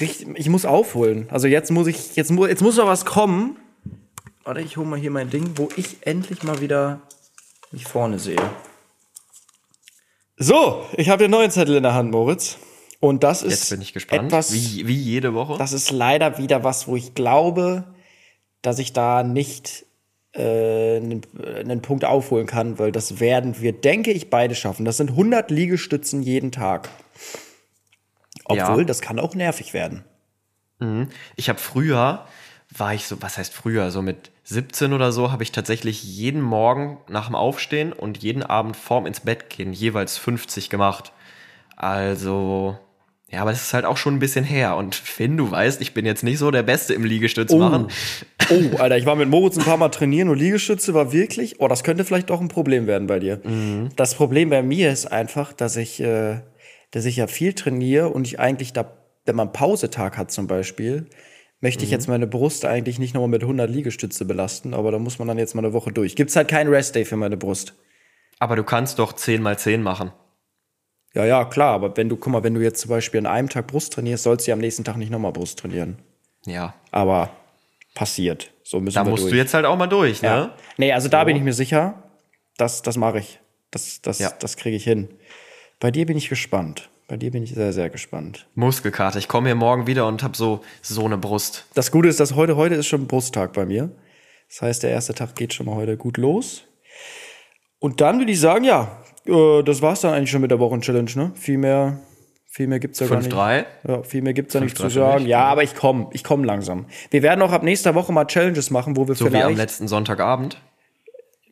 richtig, 0.00 0.28
ich 0.34 0.48
muss 0.48 0.64
aufholen. 0.64 1.28
Also 1.30 1.46
jetzt 1.46 1.70
muss 1.70 1.86
ich, 1.86 2.16
jetzt, 2.16 2.32
mu- 2.32 2.46
jetzt 2.46 2.60
muss 2.60 2.76
noch 2.76 2.86
was 2.88 3.04
kommen. 3.04 3.56
Warte, 4.44 4.60
ich 4.60 4.76
hole 4.76 4.86
mal 4.86 4.98
hier 4.98 5.10
mein 5.10 5.30
Ding, 5.30 5.52
wo 5.56 5.68
ich 5.76 5.98
endlich 6.06 6.42
mal 6.42 6.60
wieder 6.60 7.00
mich 7.70 7.84
vorne 7.84 8.18
sehe. 8.18 8.50
So, 10.36 10.84
ich 10.96 11.08
habe 11.08 11.22
den 11.24 11.30
neuen 11.30 11.50
Zettel 11.50 11.76
in 11.76 11.82
der 11.84 11.94
Hand, 11.94 12.10
Moritz. 12.10 12.58
Und 13.00 13.22
das 13.24 13.42
ist 13.42 13.52
Jetzt 13.52 13.70
bin 13.70 13.82
ich 13.82 13.92
gespannt. 13.92 14.26
etwas, 14.26 14.52
wie, 14.52 14.86
wie 14.86 14.96
jede 14.96 15.34
Woche. 15.34 15.58
das 15.58 15.72
ist 15.72 15.90
leider 15.90 16.38
wieder 16.38 16.62
was, 16.64 16.86
wo 16.86 16.96
ich 16.96 17.14
glaube, 17.14 17.84
dass 18.62 18.78
ich 18.78 18.92
da 18.92 19.22
nicht 19.22 19.84
äh, 20.34 20.96
einen, 20.96 21.22
einen 21.44 21.82
Punkt 21.82 22.04
aufholen 22.04 22.46
kann, 22.46 22.78
weil 22.78 22.92
das 22.92 23.18
werden 23.20 23.60
wir, 23.60 23.72
denke 23.72 24.12
ich, 24.12 24.30
beide 24.30 24.54
schaffen. 24.54 24.84
Das 24.84 24.96
sind 24.96 25.10
100 25.10 25.50
Liegestützen 25.50 26.22
jeden 26.22 26.52
Tag. 26.52 26.88
Obwohl, 28.44 28.78
Ja. 28.80 28.84
das 28.84 29.00
kann 29.00 29.18
auch 29.18 29.34
nervig 29.34 29.72
werden. 29.74 30.04
Ich 31.36 31.48
habe 31.48 31.60
früher, 31.60 32.26
war 32.76 32.92
ich 32.92 33.06
so, 33.06 33.22
was 33.22 33.38
heißt 33.38 33.52
früher, 33.54 33.92
so 33.92 34.02
mit 34.02 34.31
17 34.44 34.92
oder 34.92 35.12
so, 35.12 35.30
habe 35.30 35.42
ich 35.42 35.52
tatsächlich 35.52 36.02
jeden 36.02 36.42
Morgen 36.42 36.98
nach 37.08 37.26
dem 37.26 37.36
Aufstehen 37.36 37.92
und 37.92 38.22
jeden 38.22 38.42
Abend 38.42 38.76
vorm 38.76 39.06
ins 39.06 39.20
Bett 39.20 39.50
gehen 39.50 39.72
jeweils 39.72 40.18
50 40.18 40.68
gemacht. 40.68 41.12
Also, 41.76 42.76
ja, 43.30 43.40
aber 43.40 43.52
es 43.52 43.62
ist 43.62 43.74
halt 43.74 43.84
auch 43.84 43.96
schon 43.96 44.16
ein 44.16 44.18
bisschen 44.18 44.44
her. 44.44 44.76
Und 44.76 44.94
Finn, 44.94 45.36
du 45.36 45.50
weißt, 45.50 45.80
ich 45.80 45.94
bin 45.94 46.04
jetzt 46.04 46.22
nicht 46.22 46.38
so 46.38 46.50
der 46.50 46.62
Beste 46.64 46.92
im 46.92 47.04
Liegestütz 47.04 47.52
machen. 47.52 47.88
Oh, 48.50 48.76
Alter, 48.78 48.98
ich 48.98 49.06
war 49.06 49.16
mit 49.16 49.28
Moritz 49.28 49.56
ein 49.56 49.64
paar 49.64 49.76
Mal 49.78 49.88
trainieren 49.88 50.28
und 50.28 50.38
Liegestütze 50.38 50.92
war 50.92 51.12
wirklich, 51.12 51.60
oh, 51.60 51.68
das 51.68 51.84
könnte 51.84 52.04
vielleicht 52.04 52.28
doch 52.28 52.40
ein 52.40 52.48
Problem 52.48 52.86
werden 52.86 53.06
bei 53.06 53.20
dir. 53.20 53.40
Das 53.96 54.14
Problem 54.14 54.50
bei 54.50 54.62
mir 54.62 54.92
ist 54.92 55.06
einfach, 55.06 55.52
dass 55.52 55.76
ich, 55.76 56.00
äh, 56.00 56.40
dass 56.90 57.04
ich 57.04 57.16
ja 57.16 57.26
viel 57.28 57.52
trainiere 57.54 58.08
und 58.08 58.26
ich 58.26 58.40
eigentlich 58.40 58.72
da, 58.72 58.92
wenn 59.24 59.36
man 59.36 59.52
Pausetag 59.52 60.18
hat 60.18 60.30
zum 60.30 60.46
Beispiel, 60.48 61.06
möchte 61.62 61.84
ich 61.84 61.90
Mhm. 61.90 61.94
jetzt 61.94 62.08
meine 62.08 62.26
Brust 62.26 62.66
eigentlich 62.66 62.98
nicht 62.98 63.14
nochmal 63.14 63.30
mit 63.30 63.42
100 63.42 63.70
Liegestütze 63.70 64.26
belasten, 64.26 64.74
aber 64.74 64.92
da 64.92 64.98
muss 64.98 65.18
man 65.18 65.28
dann 65.28 65.38
jetzt 65.38 65.54
mal 65.54 65.64
eine 65.64 65.72
Woche 65.72 65.90
durch. 65.92 66.14
Gibt's 66.16 66.36
halt 66.36 66.48
keinen 66.48 66.68
Restday 66.68 67.06
für 67.06 67.16
meine 67.16 67.38
Brust. 67.38 67.72
Aber 68.38 68.54
du 68.56 68.64
kannst 68.64 68.98
doch 68.98 69.14
10 69.14 69.40
mal 69.40 69.58
10 69.58 69.82
machen. 69.82 70.12
Ja, 71.14 71.24
ja, 71.24 71.44
klar, 71.44 71.74
aber 71.74 71.96
wenn 71.96 72.08
du, 72.08 72.16
guck 72.16 72.32
mal, 72.32 72.42
wenn 72.42 72.54
du 72.54 72.60
jetzt 72.62 72.80
zum 72.80 72.88
Beispiel 72.90 73.18
an 73.20 73.26
einem 73.26 73.48
Tag 73.48 73.66
Brust 73.66 73.92
trainierst, 73.92 74.24
sollst 74.24 74.46
du 74.46 74.50
ja 74.50 74.54
am 74.54 74.60
nächsten 74.60 74.82
Tag 74.84 74.96
nicht 74.96 75.10
nochmal 75.10 75.32
Brust 75.32 75.58
trainieren. 75.58 75.98
Ja. 76.46 76.74
Aber 76.90 77.30
passiert. 77.94 78.50
So 78.64 78.80
müssen 78.80 78.94
Da 78.96 79.04
wir 79.04 79.10
musst 79.10 79.24
durch. 79.24 79.32
du 79.32 79.36
jetzt 79.36 79.52
halt 79.54 79.66
auch 79.66 79.76
mal 79.76 79.86
durch, 79.86 80.22
ne? 80.22 80.28
Ja. 80.28 80.54
Nee, 80.78 80.92
also 80.92 81.08
da 81.08 81.24
bin 81.24 81.36
ich 81.36 81.42
mir 81.42 81.52
sicher, 81.52 82.02
das, 82.56 82.82
das 82.82 82.96
mache 82.96 83.18
ich. 83.18 83.38
Das, 83.70 84.00
das, 84.02 84.18
Ja. 84.18 84.32
das 84.38 84.56
kriege 84.56 84.76
ich 84.76 84.84
hin. 84.84 85.08
Bei 85.78 85.90
dir 85.90 86.06
bin 86.06 86.16
ich 86.16 86.28
gespannt. 86.28 86.88
Bei 87.08 87.16
dir 87.16 87.30
bin 87.30 87.42
ich 87.42 87.54
sehr, 87.54 87.72
sehr 87.72 87.90
gespannt. 87.90 88.46
Muskelkater. 88.54 89.18
Ich 89.18 89.28
komme 89.28 89.48
hier 89.48 89.54
morgen 89.54 89.86
wieder 89.86 90.06
und 90.06 90.22
hab 90.22 90.36
so, 90.36 90.60
so 90.80 91.04
eine 91.04 91.18
Brust. 91.18 91.66
Das 91.74 91.90
Gute 91.90 92.08
ist, 92.08 92.20
dass 92.20 92.34
heute, 92.34 92.56
heute 92.56 92.74
ist 92.76 92.86
schon 92.86 93.06
Brusttag 93.06 93.52
bei 93.52 93.66
mir. 93.66 93.90
Das 94.48 94.62
heißt, 94.62 94.82
der 94.82 94.90
erste 94.90 95.14
Tag 95.14 95.34
geht 95.34 95.52
schon 95.54 95.66
mal 95.66 95.74
heute 95.74 95.96
gut 95.96 96.16
los. 96.16 96.64
Und 97.78 98.00
dann 98.00 98.18
würde 98.18 98.32
ich 98.32 98.40
sagen, 98.40 98.64
ja, 98.64 99.02
äh, 99.26 99.62
das 99.62 99.82
war's 99.82 100.02
dann 100.02 100.14
eigentlich 100.14 100.30
schon 100.30 100.40
mit 100.40 100.50
der 100.50 100.60
Wochen-Challenge, 100.60 101.10
ne? 101.16 101.32
Viel 101.34 101.58
mehr, 101.58 101.98
viel 102.46 102.66
mehr 102.66 102.78
gibt's 102.78 103.00
ja 103.00 103.06
gar 103.08 103.16
nicht. 103.18 103.32
5-3. 103.32 103.64
Ja, 103.88 104.02
viel 104.02 104.22
mehr 104.22 104.34
gibt's 104.34 104.52
da 104.52 104.60
nicht 104.60 104.76
zu 104.76 104.84
5-3 104.84 104.86
für 104.86 104.90
sagen. 104.90 105.26
Ja, 105.26 105.44
aber 105.44 105.62
ich 105.64 105.74
komme, 105.74 106.08
ich 106.12 106.22
komme 106.22 106.46
langsam. 106.46 106.86
Wir 107.10 107.22
werden 107.22 107.42
auch 107.42 107.52
ab 107.52 107.62
nächster 107.62 107.94
Woche 107.94 108.12
mal 108.12 108.26
Challenges 108.26 108.70
machen, 108.70 108.96
wo 108.96 109.08
wir 109.08 109.14
So 109.14 109.24
wie 109.24 109.30
vielleicht 109.30 109.46
am 109.46 109.56
letzten 109.56 109.88
Sonntagabend. 109.88 110.60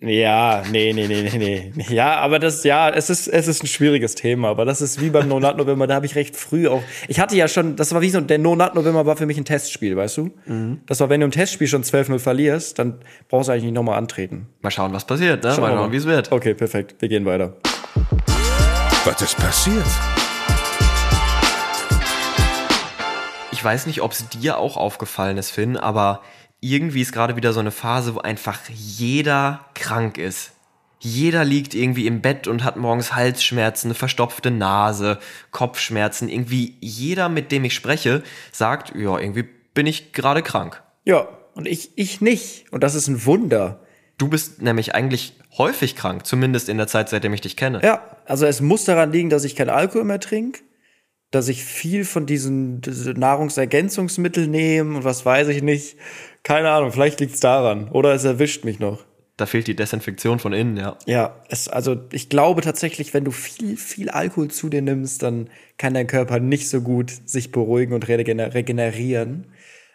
Ja, 0.03 0.63
nee, 0.71 0.95
nee, 0.95 1.07
nee, 1.07 1.31
nee, 1.31 1.73
nee. 1.75 1.95
Ja, 1.95 2.17
aber 2.21 2.39
das, 2.39 2.65
ja, 2.65 2.89
es 2.89 3.11
ist, 3.11 3.29
es 3.29 3.47
ist 3.49 3.63
ein 3.63 3.67
schwieriges 3.67 4.15
Thema. 4.15 4.49
Aber 4.49 4.65
das 4.65 4.81
ist 4.81 4.99
wie 4.99 5.11
beim 5.11 5.29
No 5.29 5.39
Nut 5.41 5.59
November, 5.59 5.87
da 5.87 5.95
habe 5.97 6.07
ich 6.07 6.15
recht 6.15 6.37
früh 6.37 6.69
auch. 6.69 6.83
Ich 7.07 7.21
hatte 7.21 7.37
ja 7.37 7.49
schon, 7.49 7.77
das 7.77 7.93
war 7.93 8.01
wie 8.01 8.09
so, 8.09 8.19
der 8.23 8.39
No 8.39 8.57
Nut 8.57 8.75
November 8.75 9.05
war 9.05 9.17
für 9.17 9.27
mich 9.27 9.37
ein 9.37 9.45
Testspiel, 9.45 9.97
weißt 9.97 10.17
du? 10.17 10.31
Das 10.87 11.01
war, 11.01 11.11
wenn 11.11 11.21
du 11.21 11.27
im 11.27 11.33
Testspiel 11.33 11.67
schon 11.67 11.85
12-0 11.85 12.19
verlierst, 12.19 12.79
dann 12.79 13.01
brauchst 13.29 13.49
du 13.49 13.53
eigentlich 13.53 13.65
nicht 13.65 13.75
nochmal 13.75 13.99
antreten. 13.99 14.47
Mal 14.63 14.71
schauen, 14.71 14.95
was 14.95 15.05
passiert, 15.05 15.45
ne? 15.45 15.53
Schauen 15.53 15.61
mal 15.65 15.77
schauen, 15.77 15.93
wie 15.93 15.97
es 15.97 16.07
wird. 16.07 16.33
Okay, 16.33 16.55
perfekt. 16.55 16.95
Wir 16.99 17.11
gehen 17.11 17.27
weiter. 17.27 17.57
Was 19.05 19.21
ist 19.21 19.37
passiert? 19.37 19.85
Ich 23.53 23.63
weiß 23.63 23.85
nicht, 23.85 24.01
ob 24.01 24.13
es 24.13 24.27
dir 24.31 24.57
auch 24.57 24.79
aufgefallen 24.79 25.37
ist, 25.37 25.51
Finn, 25.51 25.77
aber 25.77 26.23
irgendwie 26.61 27.01
ist 27.01 27.13
gerade 27.13 27.37
wieder 27.37 27.53
so 27.53 27.61
eine 27.61 27.71
Phase, 27.71 28.15
wo 28.15 28.19
einfach 28.19 28.61
jeder 28.69 29.65
krank 29.75 30.19
ist. 30.19 30.53
Jeder 30.99 31.45
liegt 31.45 31.75
irgendwie 31.75 32.07
im 32.07 32.21
Bett 32.21 32.47
und 32.47 32.63
hat 32.63 32.77
morgens 32.77 33.15
Halsschmerzen, 33.15 33.89
eine 33.89 33.95
verstopfte 33.95 34.51
Nase, 34.51 35.19
Kopfschmerzen. 35.51 36.29
Irgendwie 36.29 36.77
jeder, 36.81 37.31
mit 37.31 37.51
dem 37.53 37.65
ich 37.65 37.75
spreche, 37.75 38.23
sagt, 38.53 38.95
ja, 38.95 39.19
irgendwie 39.19 39.49
bin 39.73 39.87
ich 39.87 40.13
gerade 40.13 40.43
krank. 40.43 40.83
Ja, 41.05 41.27
und 41.55 41.67
ich, 41.67 41.93
ich 41.97 42.21
nicht. 42.21 42.67
Und 42.71 42.83
das 42.85 42.95
ist 42.95 43.09
ein 43.09 43.25
Wunder. 43.25 43.81
Du 44.19 44.29
bist 44.29 44.61
nämlich 44.61 44.95
eigentlich 44.95 45.33
häufig 45.57 45.97
krank, 45.97 46.27
zumindest 46.27 46.69
in 46.69 46.77
der 46.77 46.87
Zeit, 46.87 47.09
seitdem 47.09 47.33
ich 47.33 47.41
dich 47.41 47.57
kenne. 47.57 47.81
Ja, 47.83 48.05
also 48.27 48.45
es 48.45 48.61
muss 48.61 48.85
daran 48.85 49.11
liegen, 49.11 49.31
dass 49.31 49.45
ich 49.45 49.57
kein 49.57 49.71
Alkohol 49.71 50.05
mehr 50.05 50.21
trinke, 50.21 50.61
dass 51.31 51.49
ich 51.49 51.65
viel 51.65 52.05
von 52.05 52.27
diesen 52.27 52.81
diese 52.81 53.13
Nahrungsergänzungsmitteln 53.13 54.51
nehme 54.51 54.99
und 54.99 55.05
was 55.05 55.25
weiß 55.25 55.49
ich 55.49 55.63
nicht. 55.63 55.97
Keine 56.43 56.71
Ahnung, 56.71 56.93
vielleicht 56.93 57.21
liegt's 57.21 57.41
daran. 57.41 57.89
Oder 57.91 58.15
es 58.15 58.25
erwischt 58.25 58.65
mich 58.65 58.79
noch. 58.79 59.05
Da 59.37 59.47
fehlt 59.47 59.69
die 59.69 59.77
Desinfektion 59.77 60.39
von 60.39 60.53
innen, 60.53 60.77
ja. 60.77 60.99
Ja, 61.07 61.35
es, 61.49 61.69
also 61.69 61.97
ich 62.13 62.29
glaube 62.29 62.61
tatsächlich, 62.61 63.15
wenn 63.15 63.25
du 63.25 63.31
viel, 63.31 63.79
viel 63.79 64.11
Alkohol 64.11 64.49
zu 64.49 64.69
dir 64.69 64.83
nimmst, 64.83 65.23
dann 65.23 65.49
kann 65.79 65.95
dein 65.95 66.07
Körper 66.07 66.41
nicht 66.41 66.69
so 66.69 66.83
gut 66.83 67.11
sich 67.25 67.51
beruhigen 67.51 67.95
und 67.95 68.07
regener 68.07 68.53
regenerieren. 68.53 69.47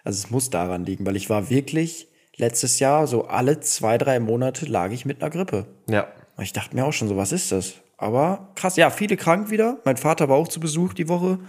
Also 0.03 0.25
es 0.25 0.31
muss 0.31 0.49
daran 0.49 0.85
liegen, 0.85 1.05
weil 1.05 1.15
ich 1.15 1.29
war 1.29 1.49
wirklich 1.49 2.07
letztes 2.37 2.79
Jahr 2.79 3.05
so 3.05 3.25
alle 3.25 3.59
zwei, 3.59 3.97
drei 3.97 4.19
Monate 4.19 4.65
lag 4.65 4.91
ich 4.91 5.05
mit 5.05 5.21
einer 5.21 5.29
Grippe. 5.29 5.67
Ja. 5.87 6.07
Und 6.37 6.43
Ich 6.43 6.53
dachte 6.53 6.75
mir 6.75 6.85
auch 6.85 6.93
schon 6.93 7.07
so, 7.07 7.15
was 7.17 7.31
ist 7.31 7.51
das? 7.51 7.75
Aber 8.05 8.49
krass, 8.53 8.75
ja, 8.75 8.91
viele 8.91 9.17
krank 9.17 9.49
wieder. 9.49 9.79
Mein 9.83 9.97
Vater 9.97 10.29
war 10.29 10.37
auch 10.37 10.47
zu 10.47 10.59
Besuch 10.59 10.93
die 10.93 11.09
Woche. 11.09 11.39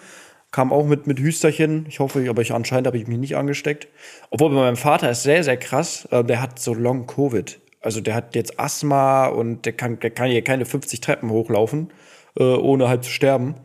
Kam 0.53 0.73
auch 0.73 0.87
mit, 0.87 1.07
mit 1.07 1.19
Hüsterchen. 1.19 1.85
Ich 1.87 2.01
hoffe, 2.01 2.25
aber 2.31 2.41
ich, 2.41 2.55
anscheinend 2.55 2.87
habe 2.87 2.97
ich 2.97 3.07
mich 3.07 3.19
nicht 3.19 3.37
angesteckt. 3.37 3.89
Obwohl 4.31 4.49
bei 4.49 4.57
meinem 4.57 4.79
Vater 4.79 5.11
ist 5.11 5.23
sehr, 5.23 5.45
sehr 5.45 5.59
krass. 5.59 6.09
Äh, 6.11 6.25
Der 6.25 6.41
hat 6.41 6.59
so 6.59 6.73
Long 6.73 7.07
Covid. 7.07 7.61
Also 7.83 8.01
der 8.01 8.15
hat 8.15 8.35
jetzt 8.35 8.59
Asthma 8.59 9.27
und 9.27 9.67
der 9.67 9.75
kann, 9.75 10.01
der 10.01 10.11
kann 10.11 10.31
hier 10.31 10.43
keine 10.43 10.65
50 10.65 11.03
Treppen 11.03 11.29
hochlaufen, 11.29 11.93
äh, 12.39 12.43
ohne 12.43 12.89
halt 12.89 13.05
zu 13.05 13.11
sterben. 13.11 13.57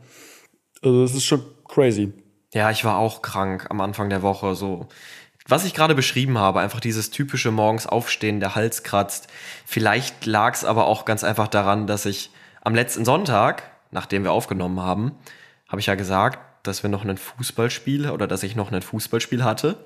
Also 0.82 1.00
das 1.00 1.14
ist 1.14 1.24
schon 1.24 1.42
crazy. 1.66 2.12
Ja, 2.52 2.70
ich 2.70 2.84
war 2.84 2.98
auch 2.98 3.22
krank 3.22 3.68
am 3.70 3.80
Anfang 3.80 4.10
der 4.10 4.20
Woche. 4.20 4.54
So, 4.54 4.86
was 5.48 5.64
ich 5.64 5.72
gerade 5.72 5.94
beschrieben 5.94 6.36
habe, 6.36 6.60
einfach 6.60 6.80
dieses 6.80 7.08
typische 7.08 7.50
morgens 7.52 7.86
aufstehen, 7.86 8.38
der 8.38 8.54
Hals 8.54 8.82
kratzt. 8.82 9.28
Vielleicht 9.64 10.26
lag 10.26 10.52
es 10.52 10.66
aber 10.66 10.86
auch 10.86 11.06
ganz 11.06 11.24
einfach 11.24 11.48
daran, 11.48 11.86
dass 11.86 12.04
ich 12.04 12.30
am 12.62 12.74
letzten 12.74 13.04
Sonntag, 13.04 13.62
nachdem 13.90 14.24
wir 14.24 14.32
aufgenommen 14.32 14.80
haben, 14.80 15.12
habe 15.68 15.80
ich 15.80 15.86
ja 15.86 15.94
gesagt, 15.94 16.38
dass 16.66 16.82
wir 16.82 16.90
noch 16.90 17.04
ein 17.04 17.16
Fußballspiel 17.18 18.10
oder 18.10 18.26
dass 18.26 18.42
ich 18.42 18.56
noch 18.56 18.72
ein 18.72 18.82
Fußballspiel 18.82 19.42
hatte. 19.44 19.76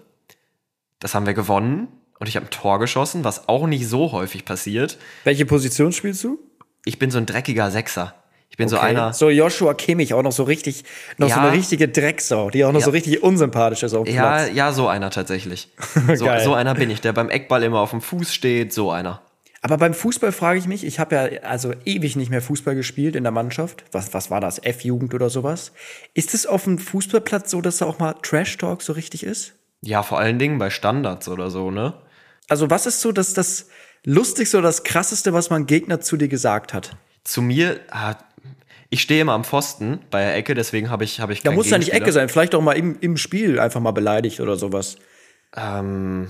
Das 1.01 1.15
haben 1.15 1.27
wir 1.27 1.35
gewonnen 1.35 1.89
und 2.19 2.29
ich 2.29 2.37
habe 2.37 2.47
ein 2.47 2.51
Tor 2.51 2.79
geschossen, 2.79 3.25
was 3.25 3.49
auch 3.49 3.67
nicht 3.67 3.89
so 3.89 4.13
häufig 4.13 4.45
passiert. 4.45 4.99
Welche 5.25 5.47
Position 5.47 5.93
spielst 5.93 6.23
du? 6.25 6.39
Ich 6.85 6.99
bin 6.99 7.11
so 7.11 7.19
ein 7.19 7.27
dreckiger 7.27 7.71
Sechser. 7.71 8.15
Ich 8.49 8.57
bin 8.57 8.69
so 8.69 8.77
Okay. 8.77 8.87
einer. 8.87 9.13
So 9.13 9.29
Joshua 9.29 9.75
Kimmich, 9.75 10.15
auch 10.15 10.23
noch 10.23 10.33
so 10.33 10.45
richtig, 10.45 10.85
noch 11.19 11.29
so 11.29 11.35
Ja. 11.37 11.43
eine 11.43 11.53
richtige 11.53 11.89
Drecksau, 11.89 12.49
die 12.51 12.65
auch 12.65 12.73
noch 12.73 12.81
Ja. 12.81 12.85
so 12.87 12.91
richtig 12.93 13.23
unsympathisch 13.23 13.83
ist 13.83 13.93
auf 13.93 14.05
dem 14.05 14.15
Ja, 14.15 14.23
Platz. 14.45 14.51
ja, 14.55 14.73
so 14.73 14.87
einer 14.89 15.11
tatsächlich. 15.11 15.69
So, 16.15 16.29
so 16.45 16.55
einer 16.55 16.75
bin 16.75 16.89
ich, 16.91 17.01
der 17.01 17.13
beim 17.13 17.29
Eckball 17.29 17.63
immer 17.65 17.81
auf 17.81 17.91
dem 17.91 18.01
Fuß 18.01 18.33
steht, 18.33 18.73
so 18.73 18.91
einer. 18.91 19.21
Aber 19.67 19.79
beim 19.79 19.95
Fußball 19.95 20.31
frage 20.31 20.61
ich 20.61 20.69
mich, 20.69 20.87
ich 20.87 21.01
habe 21.01 21.17
ja 21.17 21.23
also 21.43 21.73
ewig 21.85 22.15
nicht 22.15 22.31
mehr 22.31 22.41
Fußball 22.41 22.77
gespielt 22.77 23.17
in 23.17 23.25
der 23.25 23.33
Mannschaft. 23.33 23.83
Was, 23.91 24.15
was 24.15 24.31
war 24.31 24.41
das? 24.41 24.61
F-Jugend 24.61 25.13
oder 25.13 25.29
sowas? 25.29 25.73
Ist 26.15 26.35
es 26.35 26.47
auf 26.47 26.63
dem 26.63 26.79
Fußballplatz 26.79 27.51
so, 27.51 27.61
dass 27.61 27.79
da 27.79 27.87
auch 27.87 27.99
mal 27.99 28.15
Trash-Talk 28.23 28.81
so 28.81 28.93
richtig 28.93 29.25
ist? 29.25 29.55
Ja, 29.81 30.05
vor 30.05 30.21
allen 30.21 30.39
Dingen 30.39 30.59
bei 30.59 30.71
Standards 30.71 31.27
oder 31.27 31.51
so, 31.51 31.73
ne? 31.73 31.95
Also, 32.49 32.71
was 32.71 32.87
ist 32.87 33.01
so 33.01 33.11
das, 33.11 33.35
das 33.35 33.67
Lustigste 34.05 34.59
oder 34.59 34.69
das 34.69 34.85
Krasseste, 34.85 35.33
was 35.33 35.51
man 35.51 35.67
Gegner 35.67 36.01
zu 36.01 36.17
dir 36.17 36.29
gesagt 36.29 36.73
hat? 36.73 36.97
Zu 37.25 37.43
mir, 37.43 37.81
ah, 37.91 38.15
ich 38.89 39.03
stehe 39.03 39.21
immer 39.21 39.33
am 39.33 39.43
Pfosten 39.43 39.99
bei 40.13 40.21
der 40.21 40.37
Ecke, 40.37 40.55
deswegen 40.55 40.91
habe 40.91 41.03
ich, 41.03 41.19
habe 41.19 41.33
ich 41.33 41.43
Da 41.43 41.51
muss 41.51 41.71
ja 41.71 41.79
nicht 41.79 41.93
Ecke 41.93 42.13
sein, 42.13 42.29
vielleicht 42.29 42.55
auch 42.55 42.63
mal 42.63 42.75
im, 42.75 42.99
im 43.01 43.17
Spiel 43.17 43.59
einfach 43.59 43.81
mal 43.81 43.91
beleidigt 43.91 44.39
oder 44.39 44.55
sowas. 44.55 44.97
Ähm, 45.57 46.29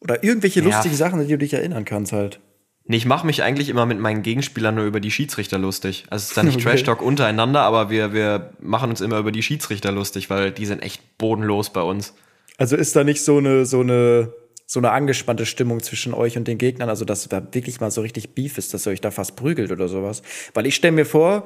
Oder 0.00 0.22
irgendwelche 0.24 0.60
Ja. 0.60 0.66
lustige 0.66 0.94
Sachen, 0.96 1.20
an 1.20 1.26
die 1.26 1.32
du 1.32 1.38
dich 1.38 1.54
erinnern 1.54 1.84
kannst 1.84 2.12
halt. 2.12 2.40
nee, 2.88 2.96
ich 2.96 3.06
mache 3.06 3.26
mich 3.26 3.42
eigentlich 3.42 3.68
immer 3.68 3.84
mit 3.86 3.98
meinen 3.98 4.22
Gegenspielern 4.22 4.74
nur 4.74 4.84
über 4.84 5.00
die 5.00 5.10
Schiedsrichter 5.10 5.58
lustig. 5.58 6.04
Also 6.10 6.22
es 6.24 6.28
ist 6.30 6.36
dann 6.36 6.46
nicht 6.46 6.56
Okay. 6.60 6.64
Trash-Talk 6.70 7.02
untereinander, 7.02 7.62
aber 7.62 7.90
wir, 7.90 8.12
wir 8.12 8.50
machen 8.60 8.90
uns 8.90 9.00
immer 9.00 9.18
über 9.18 9.32
die 9.32 9.42
Schiedsrichter 9.42 9.90
lustig, 9.92 10.30
weil 10.30 10.52
die 10.52 10.66
sind 10.66 10.82
echt 10.82 11.18
bodenlos 11.18 11.70
bei 11.72 11.80
uns. 11.82 12.14
Also 12.58 12.76
ist 12.76 12.94
da 12.94 13.02
nicht 13.04 13.22
so 13.24 13.38
eine, 13.38 13.66
so 13.66 13.80
eine, 13.80 14.32
so 14.66 14.80
eine 14.80 14.90
angespannte 14.92 15.46
Stimmung 15.46 15.82
zwischen 15.82 16.14
euch 16.14 16.36
und 16.36 16.46
den 16.48 16.58
Gegnern, 16.58 16.88
also 16.88 17.04
dass 17.04 17.28
da 17.28 17.42
wirklich 17.52 17.80
mal 17.80 17.90
so 17.90 18.00
richtig 18.02 18.34
Beef 18.34 18.56
ist, 18.58 18.72
dass 18.74 18.86
ihr 18.86 18.90
euch 18.92 19.00
da 19.00 19.10
fast 19.10 19.36
prügelt 19.36 19.70
oder 19.72 19.88
sowas. 19.88 20.22
Weil 20.54 20.66
ich 20.66 20.74
stelle 20.76 20.92
mir 20.92 21.06
vor, 21.06 21.44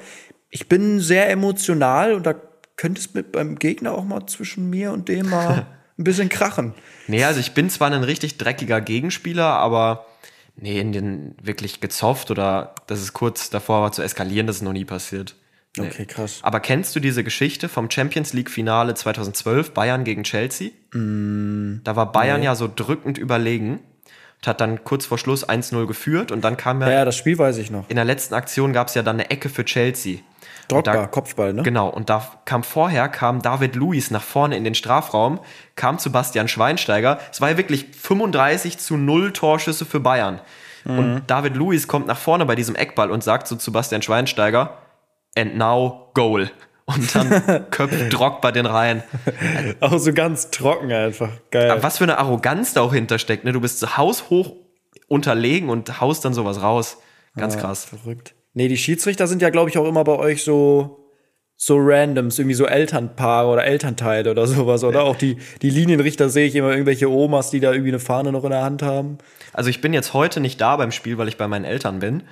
ich 0.51 0.69
bin 0.69 1.01
sehr 1.01 1.31
emotional 1.31 2.15
und 2.15 2.27
da 2.27 2.35
könnte 2.77 3.01
es 3.01 3.13
mit 3.15 3.33
beim 3.33 3.57
Gegner 3.59 3.93
auch 3.95 4.05
mal 4.05 4.27
zwischen 4.27 4.69
mir 4.71 4.93
und 4.93 5.09
dem 5.09 5.29
mal 5.31 5.67
ein 6.01 6.05
bisschen 6.05 6.29
krachen. 6.29 6.75
Nee, 7.07 7.25
also 7.25 7.39
ich 7.41 7.53
bin 7.53 7.71
zwar 7.71 7.91
ein 7.91 8.03
richtig 8.05 8.39
dreckiger 8.39 8.81
Gegenspieler, 8.81 9.45
aber 9.47 10.07
nee, 10.57 10.81
in 10.81 10.93
den 10.93 11.35
wirklich 11.43 11.81
gezofft 11.81 12.31
oder 12.31 12.75
dass 12.87 13.01
es 13.01 13.13
kurz 13.13 13.51
davor 13.51 13.83
war 13.83 13.93
zu 13.93 14.03
eskalieren, 14.03 14.47
das 14.47 14.57
ist 14.57 14.63
noch 14.63 14.73
nie 14.73 14.85
passiert. 14.85 15.37
Nee. 15.77 15.87
Okay, 15.87 16.05
krass. 16.07 16.41
Aber 16.43 16.59
kennst 16.59 16.97
du 16.97 17.01
diese 17.01 17.23
Geschichte 17.23 17.69
vom 17.69 17.89
Champions 17.91 18.33
League 18.33 18.51
Finale 18.51 18.95
2012 18.95 19.73
Bayern 19.73 20.03
gegen 20.05 20.25
Chelsea? 20.25 20.71
da 20.93 21.97
war 21.97 22.11
Bayern 22.11 22.43
ja 22.43 22.57
so 22.57 22.69
drückend 22.75 23.17
überlegen 23.19 23.79
und 24.41 24.47
hat 24.49 24.61
dann 24.61 24.83
kurz 24.83 25.07
vor 25.07 25.19
Schluss 25.19 25.49
1-0 25.49 25.87
geführt 25.87 26.33
und 26.33 26.43
dann 26.43 26.57
kam 26.57 26.81
ja, 26.81 26.91
Ja, 26.91 27.05
das 27.05 27.17
Spiel 27.17 27.39
weiß 27.39 27.59
ich 27.59 27.71
noch. 27.71 27.89
in 27.89 27.95
der 27.97 28.05
letzten 28.05 28.35
Aktion 28.35 28.73
gab 28.73 28.89
es 28.89 28.95
ja 28.95 29.03
dann 29.03 29.17
eine 29.21 29.31
Ecke 29.31 29.49
für 29.49 29.65
Chelsea. 29.65 30.19
Drogba, 30.69 30.93
da- 30.93 31.07
Kopfball, 31.07 31.53
ne? 31.53 31.63
Genau, 31.63 31.89
und 31.89 32.11
da 32.11 32.27
kam 32.45 32.63
vorher, 32.63 33.09
kam 33.09 33.43
David 33.43 33.75
Luiz 33.77 34.11
nach 34.11 34.23
vorne 34.23 34.57
in 34.57 34.65
den 34.65 34.75
Strafraum, 34.75 35.41
kam 35.77 35.99
zu 35.99 36.13
Bastian 36.13 36.49
Schweinsteiger. 36.49 37.19
Es 37.33 37.41
war 37.41 37.51
ja 37.51 37.57
wirklich 37.57 37.87
35 37.97 38.79
zu 38.79 38.97
0 38.97 39.33
Torschüsse 39.33 39.85
für 39.85 40.01
Bayern. 40.01 40.41
Mhm. 40.85 40.99
Und 40.99 41.23
David 41.27 41.57
Luiz 41.57 41.89
kommt 41.89 42.07
nach 42.07 42.19
vorne 42.19 42.47
bei 42.47 42.55
diesem 42.55 42.75
Eckball 42.77 43.11
und 43.11 43.23
sagt 43.25 43.47
so 43.49 43.57
zu 43.57 43.73
Bastian 43.73 44.03
Schweinsteiger, 44.03 44.79
and 45.37 45.57
now 45.57 46.11
goal. 46.15 46.51
Und 46.87 47.15
dann 47.15 47.67
köpft 47.71 48.13
Drogba 48.13 48.51
den 48.51 48.67
rein. 48.67 49.03
Auch 49.81 49.99
so 49.99 50.13
ganz 50.13 50.51
trocken 50.51 50.91
einfach. 50.93 51.31
Geil. 51.51 51.71
Aber 51.71 51.83
was 51.83 51.99
für 51.99 52.05
eine 52.05 52.19
Arroganz 52.19 52.75
da 52.75 52.81
auch 52.81 52.93
hintersteckt. 52.93 53.45
Ne? 53.45 53.53
Du 53.53 53.61
bist 53.61 53.97
haushoch 53.97 54.55
unterlegen 55.07 55.69
und 55.69 56.01
haust 56.01 56.25
dann 56.25 56.35
sowas 56.35 56.63
raus. 56.63 56.99
Ganz 57.37 57.57
krass. 57.57 57.85
Verrückt. 57.85 58.35
Nee, 58.53 58.69
die 58.69 58.77
Schiedsrichter 58.77 59.27
sind 59.27 59.43
ja, 59.43 59.51
glaube 59.51 59.71
ich, 59.71 59.79
auch 59.79 59.87
immer 59.87 60.03
bei 60.05 60.19
euch 60.19 60.43
so, 60.43 61.07
so 61.57 61.77
Randoms, 61.79 62.39
irgendwie 62.39 62.55
so 62.55 62.67
Elternpaare 62.67 63.49
oder 63.49 63.65
Elternteile 63.65 64.31
oder 64.31 64.47
sowas. 64.47 64.83
Oder 64.83 65.05
auch 65.05 65.17
die, 65.17 65.37
die 65.63 65.71
Linienrichter 65.71 66.29
sehe 66.29 66.47
ich 66.47 66.57
immer 66.57 66.71
irgendwelche 66.71 67.11
Omas, 67.11 67.51
die 67.51 67.61
da 67.61 67.73
irgendwie 67.73 67.91
eine 67.91 68.01
Fahne 68.01 68.33
noch 68.33 68.45
in 68.45 68.51
der 68.51 68.63
Hand 68.63 68.83
haben. 68.83 69.19
Also 69.53 69.71
ich 69.71 69.81
bin 69.81 69.93
jetzt 69.93 70.15
heute 70.15 70.41
nicht 70.41 70.61
da 70.61 70.77
beim 70.77 70.91
Spiel, 70.91 71.19
weil 71.19 71.29
ich 71.29 71.37
bei 71.37 71.49
meinen 71.49 71.65
Eltern 71.65 72.01
bin. 72.01 72.25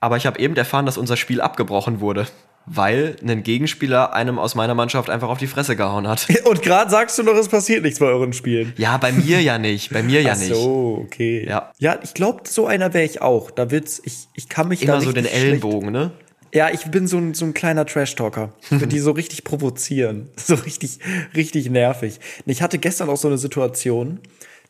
Aber 0.00 0.16
ich 0.16 0.26
habe 0.26 0.40
eben 0.40 0.56
erfahren, 0.56 0.86
dass 0.86 0.98
unser 0.98 1.16
Spiel 1.16 1.40
abgebrochen 1.40 2.00
wurde, 2.00 2.26
weil 2.66 3.16
ein 3.26 3.42
Gegenspieler 3.42 4.12
einem 4.12 4.38
aus 4.38 4.54
meiner 4.54 4.74
Mannschaft 4.74 5.10
einfach 5.10 5.28
auf 5.28 5.38
die 5.38 5.46
Fresse 5.46 5.76
gehauen 5.76 6.06
hat. 6.08 6.26
Und 6.44 6.62
gerade 6.62 6.90
sagst 6.90 7.18
du 7.18 7.22
noch, 7.22 7.34
es 7.34 7.48
passiert 7.48 7.82
nichts 7.82 7.98
bei 7.98 8.06
euren 8.06 8.32
Spielen. 8.32 8.72
Ja, 8.76 8.96
bei 8.98 9.12
mir 9.12 9.40
ja 9.42 9.58
nicht. 9.58 9.92
Bei 9.92 10.02
mir 10.02 10.22
ja 10.22 10.32
Ach 10.34 10.38
nicht. 10.38 10.54
so, 10.54 11.00
okay. 11.04 11.46
Ja. 11.48 11.72
ja 11.78 11.98
ich 12.02 12.14
glaube, 12.14 12.42
so 12.48 12.66
einer 12.66 12.94
wäre 12.94 13.04
ich 13.04 13.20
auch. 13.22 13.50
Da 13.50 13.70
wird's, 13.70 14.00
ich, 14.04 14.28
ich 14.34 14.48
kann 14.48 14.68
mich 14.68 14.80
da 14.80 14.92
Immer 14.94 15.00
so 15.02 15.12
den 15.12 15.24
richtig 15.24 15.30
schlecht- 15.40 15.46
Ellenbogen, 15.46 15.90
ne? 15.92 16.12
Ja, 16.54 16.68
ich 16.70 16.84
bin 16.90 17.06
so 17.06 17.16
ein, 17.16 17.32
so 17.32 17.46
ein 17.46 17.54
kleiner 17.54 17.86
Trash-Talker. 17.86 18.52
Ich 18.70 18.78
will 18.80 18.86
die 18.86 18.98
so 18.98 19.12
richtig 19.12 19.42
provozieren. 19.44 20.28
So 20.36 20.54
richtig, 20.54 20.98
richtig 21.34 21.70
nervig. 21.70 22.20
Und 22.44 22.52
Ich 22.52 22.60
hatte 22.60 22.76
gestern 22.78 23.08
auch 23.08 23.16
so 23.16 23.28
eine 23.28 23.38
Situation, 23.38 24.20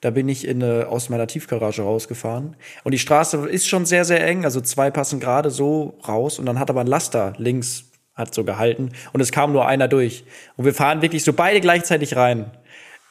da 0.03 0.11
bin 0.11 0.29
ich 0.29 0.47
in 0.47 0.63
eine, 0.63 0.89
aus 0.89 1.09
meiner 1.09 1.29
Tiefgarage 1.29 1.83
rausgefahren. 1.83 2.57
Und 2.83 2.93
die 2.93 2.99
Straße 2.99 3.49
ist 3.49 3.69
schon 3.69 3.87
sehr, 3.87 4.05
sehr 4.05 4.27
eng. 4.27 4.45
Also 4.45 4.61
zwei 4.61 4.91
passen 4.91 5.21
gerade 5.21 5.51
so 5.51 5.97
raus. 6.07 6.41
Und 6.41 6.47
dann 6.47 6.59
hat 6.59 6.71
aber 6.71 6.81
ein 6.81 6.89
Laster 6.89 7.35
links 7.39 7.85
hat 8.15 8.35
so 8.35 8.45
gehalten. 8.45 8.91
Und 9.13 9.21
es 9.21 9.31
kam 9.31 9.53
nur 9.53 9.67
einer 9.67 9.87
durch. 9.87 10.25
Und 10.57 10.65
wir 10.65 10.75
fahren 10.75 11.03
wirklich 11.03 11.23
so 11.23 11.33
beide 11.33 11.61
gleichzeitig 11.61 12.17
rein. 12.17 12.51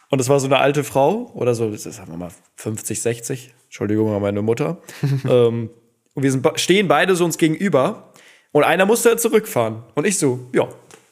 Und 0.09 0.19
es 0.19 0.27
war 0.27 0.39
so 0.41 0.47
eine 0.47 0.57
alte 0.57 0.83
Frau 0.83 1.31
oder 1.33 1.55
so, 1.55 1.71
das 1.71 1.83
sagen 1.83 2.11
wir 2.11 2.17
mal 2.17 2.31
50, 2.57 3.01
60. 3.01 3.53
Entschuldigung 3.63 4.13
an 4.13 4.21
meine 4.21 4.41
Mutter. 4.41 4.81
ähm, 5.29 5.69
und 6.13 6.23
wir 6.23 6.31
sind, 6.31 6.45
stehen 6.59 6.89
beide 6.89 7.15
so 7.15 7.23
uns 7.23 7.37
gegenüber. 7.37 8.11
Und 8.51 8.65
einer 8.65 8.85
musste 8.85 9.15
zurückfahren. 9.15 9.83
Und 9.95 10.05
ich 10.05 10.19
so, 10.19 10.49
ja, 10.53 10.67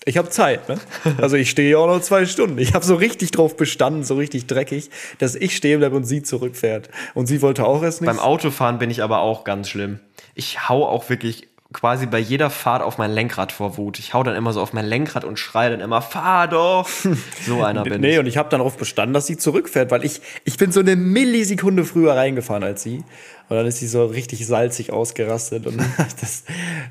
ich 0.06 0.18
habe 0.18 0.29
Zeit. 0.29 0.70
Ne? 0.70 0.77
Also 1.18 1.36
ich 1.36 1.50
stehe 1.50 1.77
auch 1.77 1.88
noch 1.88 2.01
zwei 2.01 2.25
Stunden. 2.25 2.58
Ich 2.58 2.74
habe 2.74 2.86
so 2.86 2.96
richtig 2.96 3.32
drauf 3.32 3.58
bestanden, 3.58 4.03
so 4.03 4.15
richtig 4.15 4.48
dreckig, 4.48 4.89
dass 5.20 5.36
ich 5.36 5.56
stehen 5.56 5.79
bleibe 5.79 5.96
und 5.96 6.06
sie 6.06 6.24
zurückfährt. 6.24 6.89
Und 7.13 7.27
sie 7.27 7.41
wollte 7.41 7.65
auch 7.65 7.84
erst 7.84 8.01
nicht. 8.01 8.08
Beim 8.08 8.20
Autofahren 8.20 8.79
bin 8.79 8.89
ich 8.89 9.03
aber 9.03 9.20
auch 9.20 9.44
ganz 9.44 9.70
schlimm. 9.70 10.00
Ich 10.36 10.70
hau 10.70 10.86
auch 10.88 11.10
wirklich 11.10 11.48
quasi 11.72 12.08
bei 12.08 12.18
jeder 12.18 12.50
Fahrt 12.50 12.82
auf 12.82 12.98
mein 12.98 13.12
Lenkrad 13.12 13.51
vor 13.51 13.77
Wut. 13.77 14.00
Ich 14.00 14.15
hau 14.15 14.24
dann 14.24 14.36
immer 14.36 14.53
so 14.53 14.62
auf 14.62 14.74
mein 14.74 14.86
Lenkrad 14.88 15.24
und 15.24 15.38
schreie 15.38 15.70
dann 15.70 15.82
immer, 15.82 16.01
fahr 16.01 16.48
doch. 16.48 16.89
So 17.46 17.62
einer 17.63 17.84
bin 17.84 18.01
Nee, 18.01 18.13
ich. 18.13 18.20
und 18.20 18.25
ich 18.25 18.38
habe 18.38 18.50
dann 18.50 18.60
darauf 18.60 18.77
bestanden, 18.77 19.13
dass 19.13 19.27
sie 19.27 19.38
zurückfährt, 19.38 19.91
weil 19.91 20.03
ich, 20.03 20.22
ich 20.46 20.58
bin 20.58 20.72
so 20.72 20.79
eine 20.79 20.96
Millisekunde 20.96 21.86
früher 21.86 22.15
reingefahren 22.15 22.63
als 22.63 22.82
sie. 22.82 23.03
Und 23.50 23.58
dann 23.58 23.68
ist 23.68 23.79
sie 23.79 23.88
so 23.88 24.06
richtig 24.06 24.48
salzig 24.48 24.91
ausgerastet. 24.91 25.68
Und 25.68 25.79
das, 26.22 26.44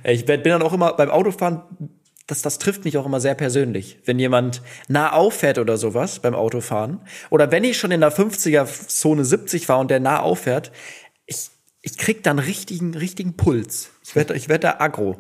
ich 0.05 0.25
bin 0.27 0.43
dann 0.45 0.63
auch 0.63 0.73
immer 0.73 0.93
beim 0.93 1.11
Autofahren, 1.11 1.63
das, 2.29 2.43
das 2.43 2.59
trifft 2.59 2.85
mich 2.85 2.97
auch 2.99 3.07
immer 3.07 3.21
sehr 3.21 3.35
persönlich. 3.35 3.99
Wenn 4.05 4.19
jemand 4.19 4.63
nah 4.87 5.13
auffährt 5.13 5.59
oder 5.59 5.79
sowas 5.79 6.21
beim 6.21 6.35
Autofahren. 6.35 7.01
Oder 7.31 7.51
wenn 7.51 7.65
ich 7.65 7.79
schon 7.79 7.91
in 7.91 8.01
der 8.01 8.13
50er-Zone 8.13 9.25
70 9.25 9.69
war 9.69 9.79
und 9.79 9.91
der 9.91 9.99
nah 9.99 10.21
auffährt, 10.21 10.71
ich, 11.25 11.49
ich 11.81 11.97
krieg 11.97 12.23
dann 12.23 12.39
richtigen, 12.39 12.95
richtigen 12.95 13.37
Puls. 13.37 13.91
Ich 14.05 14.15
werde 14.15 14.35
ich 14.37 14.51
werd 14.51 14.63
da 14.63 14.77
aggro. 14.79 15.17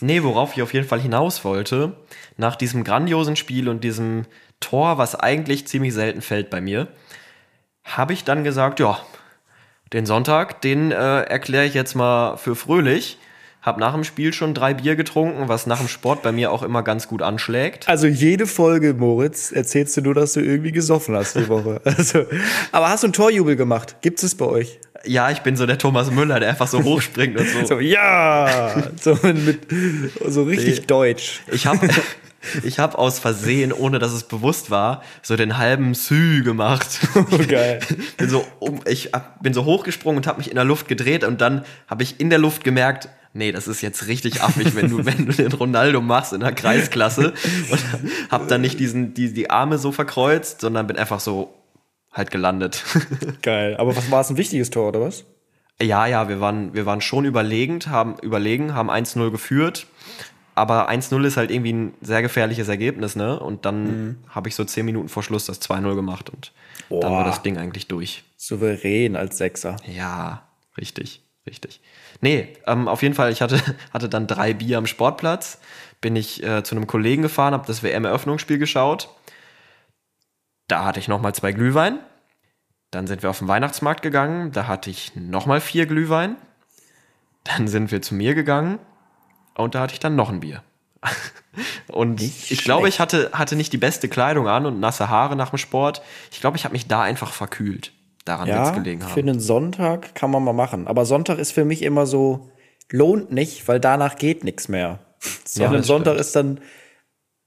Nee, 0.00 0.22
worauf 0.22 0.56
ich 0.56 0.62
auf 0.62 0.72
jeden 0.72 0.88
Fall 0.88 1.00
hinaus 1.00 1.44
wollte, 1.44 1.94
nach 2.38 2.56
diesem 2.56 2.84
grandiosen 2.84 3.36
Spiel 3.36 3.68
und 3.68 3.84
diesem 3.84 4.24
Tor, 4.58 4.96
was 4.96 5.14
eigentlich 5.14 5.66
ziemlich 5.66 5.92
selten 5.92 6.22
fällt 6.22 6.48
bei 6.48 6.62
mir, 6.62 6.88
habe 7.84 8.14
ich 8.14 8.24
dann 8.24 8.44
gesagt, 8.44 8.80
ja, 8.80 8.98
den 9.92 10.06
Sonntag, 10.06 10.62
den 10.62 10.90
äh, 10.90 11.20
erkläre 11.22 11.66
ich 11.66 11.74
jetzt 11.74 11.94
mal 11.94 12.38
für 12.38 12.56
fröhlich. 12.56 13.18
Hab 13.66 13.78
nach 13.78 13.92
dem 13.94 14.04
Spiel 14.04 14.32
schon 14.32 14.54
drei 14.54 14.74
Bier 14.74 14.94
getrunken, 14.94 15.48
was 15.48 15.66
nach 15.66 15.78
dem 15.80 15.88
Sport 15.88 16.22
bei 16.22 16.30
mir 16.30 16.52
auch 16.52 16.62
immer 16.62 16.84
ganz 16.84 17.08
gut 17.08 17.20
anschlägt. 17.20 17.88
Also 17.88 18.06
jede 18.06 18.46
Folge, 18.46 18.94
Moritz, 18.94 19.50
erzählst 19.50 19.96
du 19.96 20.02
nur, 20.02 20.14
dass 20.14 20.34
du 20.34 20.40
irgendwie 20.40 20.70
gesoffen 20.70 21.16
hast 21.16 21.34
die 21.34 21.48
Woche. 21.48 21.80
Also, 21.96 22.26
aber 22.70 22.90
hast 22.90 23.02
du 23.02 23.08
einen 23.08 23.12
Torjubel 23.14 23.56
gemacht? 23.56 23.96
Gibt 24.02 24.22
es 24.22 24.36
bei 24.36 24.44
euch? 24.44 24.78
Ja, 25.04 25.30
ich 25.30 25.40
bin 25.40 25.56
so 25.56 25.66
der 25.66 25.78
Thomas 25.78 26.10
Müller, 26.12 26.38
der 26.38 26.50
einfach 26.50 26.68
so 26.68 26.82
hochspringt 26.84 27.36
und 27.38 27.48
so. 27.48 27.66
So, 27.66 27.80
ja! 27.80 28.84
So, 29.00 29.18
mit, 29.22 29.66
so 30.24 30.44
richtig 30.44 30.80
Nee. 30.80 30.86
deutsch. 30.86 31.40
Ich 31.50 31.66
habe 31.66 31.88
ich 32.62 32.78
hab 32.78 32.94
aus 32.96 33.18
Versehen, 33.18 33.72
ohne 33.72 33.98
dass 33.98 34.12
es 34.12 34.22
bewusst 34.24 34.70
war, 34.70 35.02
so 35.22 35.34
den 35.36 35.58
halben 35.58 35.94
Sü 35.94 36.44
gemacht. 36.44 37.00
Oh, 37.16 37.38
geil. 37.48 37.80
bin 38.16 38.28
so 38.28 38.44
ich 38.88 39.10
bin 39.42 39.54
so 39.54 39.64
hochgesprungen 39.64 40.18
und 40.18 40.28
habe 40.28 40.38
mich 40.38 40.50
in 40.50 40.54
der 40.54 40.64
Luft 40.64 40.86
gedreht 40.86 41.24
und 41.24 41.40
dann 41.40 41.64
habe 41.88 42.04
ich 42.04 42.20
in 42.20 42.30
der 42.30 42.38
Luft 42.38 42.62
gemerkt, 42.62 43.08
nee, 43.36 43.52
das 43.52 43.68
ist 43.68 43.82
jetzt 43.82 44.06
richtig 44.06 44.42
affig, 44.42 44.74
wenn 44.74 44.90
du 44.90 45.04
wenn 45.04 45.26
du 45.26 45.32
den 45.32 45.52
Ronaldo 45.52 46.00
machst 46.00 46.32
in 46.32 46.40
der 46.40 46.52
Kreisklasse 46.52 47.34
und 47.70 47.84
habe 48.30 48.46
dann 48.46 48.60
nicht 48.60 48.80
diesen 48.80 49.14
die 49.14 49.32
die 49.32 49.50
Arme 49.50 49.78
so 49.78 49.92
verkreuzt, 49.92 50.60
sondern 50.60 50.86
bin 50.86 50.96
einfach 50.96 51.20
so 51.20 51.54
halt 52.12 52.30
gelandet. 52.30 52.84
Geil. 53.42 53.76
Aber 53.76 53.94
was 53.96 54.10
war 54.10 54.20
es 54.20 54.30
ein 54.30 54.36
wichtiges 54.36 54.70
Tor, 54.70 54.88
oder 54.88 55.00
was? 55.02 55.24
Ja, 55.80 56.06
ja, 56.06 56.28
wir 56.28 56.40
waren, 56.40 56.72
wir 56.72 56.86
waren 56.86 57.02
schon 57.02 57.26
überlegend, 57.26 57.88
haben 57.88 58.16
überlegen, 58.22 58.74
haben 58.74 58.90
1-0 58.90 59.30
geführt. 59.30 59.86
Aber 60.54 60.88
1-0 60.88 61.22
ist 61.26 61.36
halt 61.36 61.50
irgendwie 61.50 61.74
ein 61.74 61.94
sehr 62.00 62.22
gefährliches 62.22 62.68
Ergebnis, 62.68 63.14
ne? 63.14 63.38
Und 63.38 63.66
dann 63.66 64.24
habe 64.30 64.48
ich 64.48 64.54
so 64.54 64.64
10 64.64 64.86
Minuten 64.86 65.10
vor 65.10 65.22
Schluss 65.22 65.44
das 65.44 65.60
2-0 65.60 65.94
gemacht 65.94 66.30
und 66.30 66.52
dann 66.88 67.00
Boah. 67.00 67.10
war 67.10 67.24
das 67.24 67.42
Ding 67.42 67.58
eigentlich 67.58 67.88
durch. 67.88 68.24
Souverän 68.38 69.16
als 69.16 69.36
Sechser. 69.36 69.76
Ja, 69.86 70.48
richtig, 70.78 71.20
richtig. 71.46 71.80
Nee, 72.20 72.56
ähm, 72.66 72.88
auf 72.88 73.02
jeden 73.02 73.14
Fall, 73.14 73.32
ich 73.32 73.42
hatte, 73.42 73.60
hatte 73.92 74.08
dann 74.08 74.26
drei 74.26 74.54
Bier 74.54 74.78
am 74.78 74.86
Sportplatz, 74.86 75.58
bin 76.00 76.16
ich 76.16 76.42
äh, 76.42 76.62
zu 76.62 76.74
einem 76.74 76.86
Kollegen 76.86 77.22
gefahren, 77.22 77.54
habe 77.54 77.66
das 77.66 77.82
WM-Eröffnungsspiel 77.82 78.58
geschaut. 78.58 79.08
Da 80.68 80.84
hatte 80.84 81.00
ich 81.00 81.08
nochmal 81.08 81.34
zwei 81.34 81.52
Glühwein. 81.52 81.98
Dann 82.90 83.06
sind 83.06 83.22
wir 83.22 83.30
auf 83.30 83.38
den 83.38 83.48
Weihnachtsmarkt 83.48 84.02
gegangen, 84.02 84.52
da 84.52 84.66
hatte 84.66 84.90
ich 84.90 85.14
nochmal 85.16 85.60
vier 85.60 85.86
Glühwein. 85.86 86.36
Dann 87.44 87.68
sind 87.68 87.90
wir 87.90 88.02
zu 88.02 88.14
mir 88.14 88.34
gegangen 88.34 88.78
und 89.54 89.74
da 89.74 89.80
hatte 89.80 89.94
ich 89.94 90.00
dann 90.00 90.16
noch 90.16 90.30
ein 90.30 90.40
Bier. 90.40 90.62
Und 91.88 92.20
Nicht 92.20 92.50
ich 92.50 92.64
glaube, 92.64 92.88
ich 92.88 92.96
schlecht. 92.96 93.14
hatte, 93.14 93.30
hatte 93.32 93.56
nicht 93.56 93.72
die 93.72 93.78
beste 93.78 94.08
Kleidung 94.08 94.48
an 94.48 94.66
und 94.66 94.80
nasse 94.80 95.08
Haare 95.08 95.36
nach 95.36 95.50
dem 95.50 95.58
Sport. 95.58 96.02
Ich 96.30 96.40
glaube, 96.40 96.56
ich 96.56 96.64
habe 96.64 96.72
mich 96.72 96.86
da 96.86 97.02
einfach 97.02 97.32
verkühlt. 97.32 97.92
Daran 98.26 98.46
wird 98.48 98.56
Ja, 98.58 98.70
gelegen 98.70 99.02
haben. 99.02 99.12
für 99.14 99.20
einen 99.20 99.40
Sonntag 99.40 100.14
kann 100.14 100.30
man 100.30 100.44
mal 100.44 100.52
machen. 100.52 100.86
Aber 100.86 101.06
Sonntag 101.06 101.38
ist 101.38 101.52
für 101.52 101.64
mich 101.64 101.80
immer 101.82 102.04
so, 102.06 102.50
lohnt 102.92 103.32
nicht, 103.32 103.66
weil 103.68 103.80
danach 103.80 104.16
geht 104.16 104.44
nichts 104.44 104.68
mehr. 104.68 104.98
So 105.46 105.62
Ja, 105.62 105.82
Sonntag 105.82 106.10
stimmt. 106.12 106.20
ist 106.20 106.36
dann, 106.36 106.60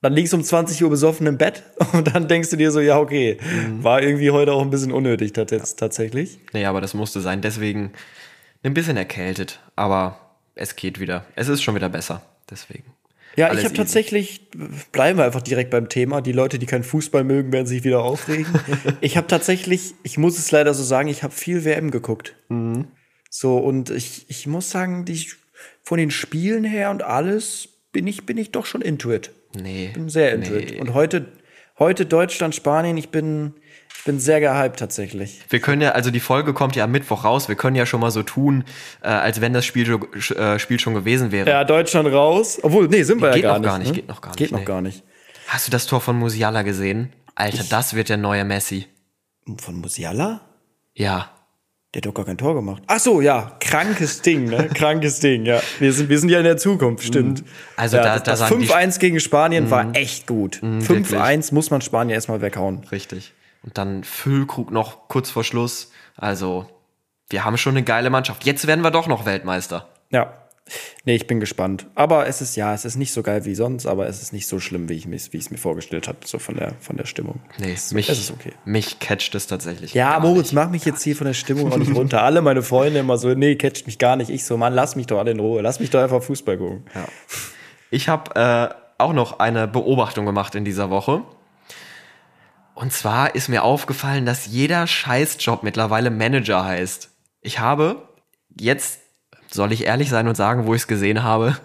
dann 0.02 0.14
liegst 0.14 0.34
du 0.34 0.38
um 0.38 0.44
20 0.44 0.84
Uhr 0.84 0.90
besoffen 0.90 1.28
im 1.28 1.38
Bett 1.38 1.64
und 1.94 2.16
dann 2.16 2.28
denkst 2.28 2.50
du 2.50 2.56
dir 2.56 2.72
so, 2.72 2.80
ja, 2.80 2.98
okay, 2.98 3.38
Mhm. 3.44 3.84
war 3.84 4.02
irgendwie 4.02 4.32
heute 4.32 4.54
auch 4.54 4.62
ein 4.62 4.70
bisschen 4.72 4.92
unnötig 4.92 5.34
tat- 5.34 5.52
jetzt 5.52 5.78
tatsächlich. 5.78 6.40
Nee, 6.54 6.66
aber 6.66 6.82
das 6.82 6.94
musste 6.94 7.22
sein. 7.22 7.42
Deswegen 7.42 7.92
ein 8.64 8.74
bisschen 8.74 8.98
erkältet. 8.98 9.60
Aber 9.76 10.18
es 10.56 10.76
geht 10.76 11.00
wieder. 11.00 11.26
Es 11.36 11.48
ist 11.50 11.62
schon 11.62 11.76
wieder 11.76 11.90
besser. 11.90 12.22
Deswegen. 12.50 12.84
Ja, 13.40 13.54
ich 13.54 13.64
habe 13.64 13.74
tatsächlich, 13.74 14.50
bleiben 14.92 15.18
wir 15.18 15.24
einfach 15.24 15.42
direkt 15.42 15.70
beim 15.70 15.88
Thema. 15.88 16.20
Die 16.20 16.34
Leute, 16.34 16.60
die 16.60 16.66
keinen 16.66 16.84
Fußball 16.84 17.24
mögen, 17.24 17.54
werden 17.54 17.68
sich 17.68 17.86
wieder 17.86 18.04
aufregen. 18.04 18.54
ich 19.02 19.16
habe 19.16 19.28
tatsächlich, 19.28 19.94
ich 20.04 20.18
muss 20.18 20.38
es 20.38 20.52
leider 20.52 20.74
so 20.74 20.84
sagen, 20.84 21.08
ich 21.08 21.24
habe 21.24 21.34
viel 21.34 21.64
WM 21.64 21.90
geguckt. 21.90 22.36
Mhm. 22.50 22.88
So, 23.30 23.58
und 23.58 23.92
ich, 23.92 24.26
ich 24.28 24.46
muss 24.46 24.70
sagen, 24.70 25.06
die, 25.06 25.26
von 25.84 25.98
den 25.98 26.12
Spielen 26.12 26.66
her 26.66 26.90
und 26.90 27.02
alles 27.02 27.70
bin 27.94 28.08
ich, 28.08 28.26
bin 28.26 28.38
ich 28.38 28.52
doch 28.52 28.66
schon 28.66 28.82
into 28.82 29.10
it. 29.14 29.32
Nee. 29.56 29.92
Bin 29.94 30.10
sehr 30.10 30.34
into 30.34 30.52
nee. 30.52 30.60
it. 30.60 30.82
Und 30.82 30.94
heute, 30.94 31.26
heute 31.78 32.06
Deutschland, 32.06 32.56
Spanien, 32.56 32.98
ich 32.98 33.08
bin, 33.08 33.54
ich 34.00 34.06
bin 34.06 34.20
sehr 34.20 34.40
gehypt 34.40 34.80
tatsächlich. 34.80 35.42
Wir 35.50 35.60
können 35.60 35.82
ja, 35.82 35.92
also 35.92 36.10
die 36.10 36.20
Folge 36.22 36.54
kommt 36.54 36.76
ja 36.76 36.86
am 36.86 36.92
Mittwoch 36.92 37.26
raus. 37.26 37.50
Wir 37.50 37.56
können 37.56 37.76
ja 37.76 37.86
schon 37.86 38.00
mal 38.00 38.12
so 38.12 38.24
tun, 38.24 38.64
äh, 39.04 39.08
als 39.10 39.42
wenn 39.42 39.52
das 39.54 39.66
Spiel, 39.66 39.86
schon- 39.86 40.38
äh, 40.38 40.58
Spiel 40.58 40.80
schon 40.80 40.94
gewesen 40.94 41.32
wäre. 41.32 41.50
Ja, 41.50 41.64
Deutschland 41.66 42.08
raus. 42.12 42.60
Obwohl, 42.62 42.88
nee, 42.88 43.04
sind 43.04 43.22
wir 43.22 43.32
Geht 43.32 43.44
ja 43.44 43.52
gar 43.52 43.60
gar 43.60 43.78
nicht, 43.78 43.90
ne? 43.90 43.94
geht 43.96 44.08
noch 44.08 44.22
gar 44.22 44.30
nicht, 44.30 44.38
Geht 44.38 44.52
noch 44.52 44.60
nee. 44.60 44.66
gar 44.66 44.82
nicht. 44.82 45.04
Hast 45.48 45.68
du 45.68 45.72
das 45.72 45.86
Tor 45.86 46.00
von 46.02 46.18
Musiala 46.18 46.62
gesehen? 46.62 47.12
Alter, 47.36 47.64
das 47.70 47.94
wird 47.94 48.10
der 48.10 48.18
neue 48.18 48.46
Messi. 48.46 48.88
Von 49.62 49.76
Musiala? 49.82 50.42
Ja. 50.94 51.32
Der 51.94 52.00
hat 52.02 52.06
doch 52.06 52.14
gar 52.14 52.26
kein 52.26 52.38
Tor 52.38 52.54
gemacht. 52.54 52.84
Ach 52.88 53.00
so, 53.00 53.20
ja, 53.20 53.58
krankes 53.60 54.22
Ding, 54.22 54.46
ne? 54.46 54.68
krankes 54.76 55.20
Ding, 55.22 55.46
ja. 55.46 55.60
Wir 55.80 55.92
sind, 55.92 56.08
wir 56.10 56.20
sind 56.20 56.30
ja 56.30 56.38
in 56.38 56.44
der 56.44 56.58
Zukunft, 56.58 57.04
stimmt. 57.04 57.44
Also 57.76 57.98
ja, 57.98 58.04
da- 58.04 58.14
das, 58.14 58.24
da 58.24 58.32
das 58.32 58.40
sagen 58.42 58.60
die- 58.60 58.68
5-1 58.68 59.00
gegen 59.00 59.20
Spanien 59.20 59.72
war 59.72 59.94
echt 59.96 60.28
gut. 60.28 60.62
wirklich. 60.62 60.88
5-1 61.20 61.54
muss 61.54 61.72
man 61.72 61.82
Spanien 61.82 62.14
erstmal 62.14 62.42
weghauen. 62.42 62.84
Richtig. 62.92 63.34
Und 63.64 63.78
dann 63.78 64.04
Füllkrug 64.04 64.72
noch 64.72 65.08
kurz 65.08 65.30
vor 65.30 65.44
Schluss. 65.44 65.92
Also, 66.16 66.66
wir 67.30 67.44
haben 67.46 67.58
schon 67.58 67.76
eine 67.76 67.84
geile 67.84 68.10
Mannschaft. 68.10 68.46
Jetzt 68.46 68.68
werden 68.68 68.84
wir 68.84 68.92
doch 68.92 69.08
noch 69.08 69.26
Weltmeister. 69.26 69.88
Ja. 70.10 70.34
Nee, 71.04 71.16
ich 71.16 71.28
bin 71.28 71.40
gespannt. 71.40 71.88
Aber 71.96 72.28
es 72.28 72.42
ist, 72.42 72.56
ja, 72.56 72.74
es 72.74 72.86
ist 72.86 72.96
nicht 72.96 73.12
so 73.12 73.24
geil 73.24 73.46
wie 73.46 73.56
sonst, 73.56 73.86
aber 73.86 74.08
es 74.08 74.22
ist 74.22 74.34
nicht 74.34 74.48
so 74.48 74.60
schlimm, 74.60 74.88
wie 74.90 74.94
ich 74.94 75.34
es 75.34 75.52
mir 75.52 75.58
vorgestellt 75.58 76.08
habe, 76.08 76.20
so 76.26 76.40
von 76.40 76.56
der, 76.56 76.74
von 76.80 76.98
der 76.98 77.06
Stimmung. 77.06 77.40
Nee, 77.58 77.74
es, 77.74 77.92
mich, 77.92 78.10
es 78.10 78.20
ist 78.20 78.32
okay. 78.32 78.54
mich 78.66 79.00
catcht 79.00 79.34
es 79.36 79.48
tatsächlich. 79.48 79.94
Ja, 79.94 80.20
Moritz, 80.20 80.48
nicht. 80.48 80.54
mach 80.54 80.70
mich 80.70 80.86
jetzt 80.86 81.02
hier 81.02 81.16
von 81.16 81.26
der 81.26 81.34
Stimmung 81.34 81.72
auch 81.72 81.78
nicht 81.78 81.96
runter. 81.96 82.22
Alle 82.22 82.42
meine 82.42 82.62
Freunde 82.62 83.00
immer 83.00 83.18
so, 83.18 83.34
nee, 83.34 83.56
catcht 83.56 83.88
mich 83.88 83.98
gar 83.98 84.16
nicht. 84.16 84.30
Ich 84.30 84.44
so, 84.44 84.58
Mann, 84.58 84.74
lass 84.74 84.96
mich 84.96 85.08
doch 85.08 85.18
alle 85.18 85.32
in 85.32 85.40
Ruhe. 85.40 85.62
Lass 85.62 85.80
mich 85.80 85.90
doch 85.90 86.02
einfach 86.02 86.22
Fußball 86.22 86.58
gucken. 86.58 86.86
Ich 87.90 88.08
habe 88.08 88.36
äh, 88.36 88.76
auch 89.00 89.14
noch 89.14 89.40
eine 89.40 89.68
Beobachtung 89.68 90.26
gemacht 90.26 90.56
in 90.56 90.66
dieser 90.66 90.90
Woche. 90.90 91.24
Und 92.80 92.94
zwar 92.94 93.36
ist 93.36 93.50
mir 93.50 93.64
aufgefallen, 93.64 94.26
dass 94.26 94.46
jeder 94.46 94.88
Scheißjob 94.88 95.64
mittlerweile 95.64 96.10
Manager 96.12 96.64
heißt. 96.64 97.10
Ich 97.42 97.60
habe 97.60 98.08
jetzt, 98.58 99.02
soll 99.52 99.74
ich 99.74 99.86
ehrlich 99.86 100.10
sein 100.10 100.30
und 100.30 100.36
sagen, 100.36 100.66
wo 100.66 100.74
ich 100.74 100.84
es 100.84 100.88
gesehen 100.88 101.22
habe? 101.22 101.58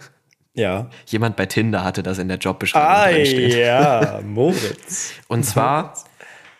Ja. 0.54 0.90
Jemand 1.06 1.36
bei 1.36 1.46
Tinder 1.46 1.84
hatte 1.84 2.02
das 2.02 2.18
in 2.18 2.26
der 2.26 2.38
Jobbeschreibung 2.38 2.88
Ah, 2.88 3.10
ja, 3.10 4.20
Moritz. 4.24 5.12
Und 5.28 5.44
zwar 5.44 5.94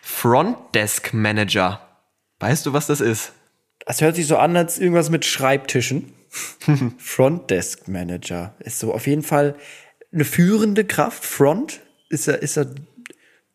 Front 0.01 0.57
Desk 0.73 1.13
Manager. 1.13 1.81
Weißt 2.39 2.65
du, 2.65 2.71
was 2.71 2.87
das 2.87 3.01
ist? 3.01 3.33
Das 3.85 3.99
hört 3.99 4.15
sich 4.15 4.25
so 4.25 4.37
an, 4.37 4.55
als 4.55 4.79
irgendwas 4.79 5.09
mit 5.09 5.25
Schreibtischen. 5.25 6.13
Front 6.97 7.51
Desk 7.51 7.89
Manager 7.89 8.55
ist 8.59 8.79
so 8.79 8.93
auf 8.93 9.05
jeden 9.05 9.23
Fall 9.23 9.55
eine 10.13 10.23
führende 10.23 10.85
Kraft. 10.85 11.25
Front 11.25 11.81
ist 12.07 12.29
er, 12.29 12.41
ist 12.41 12.55
er 12.55 12.67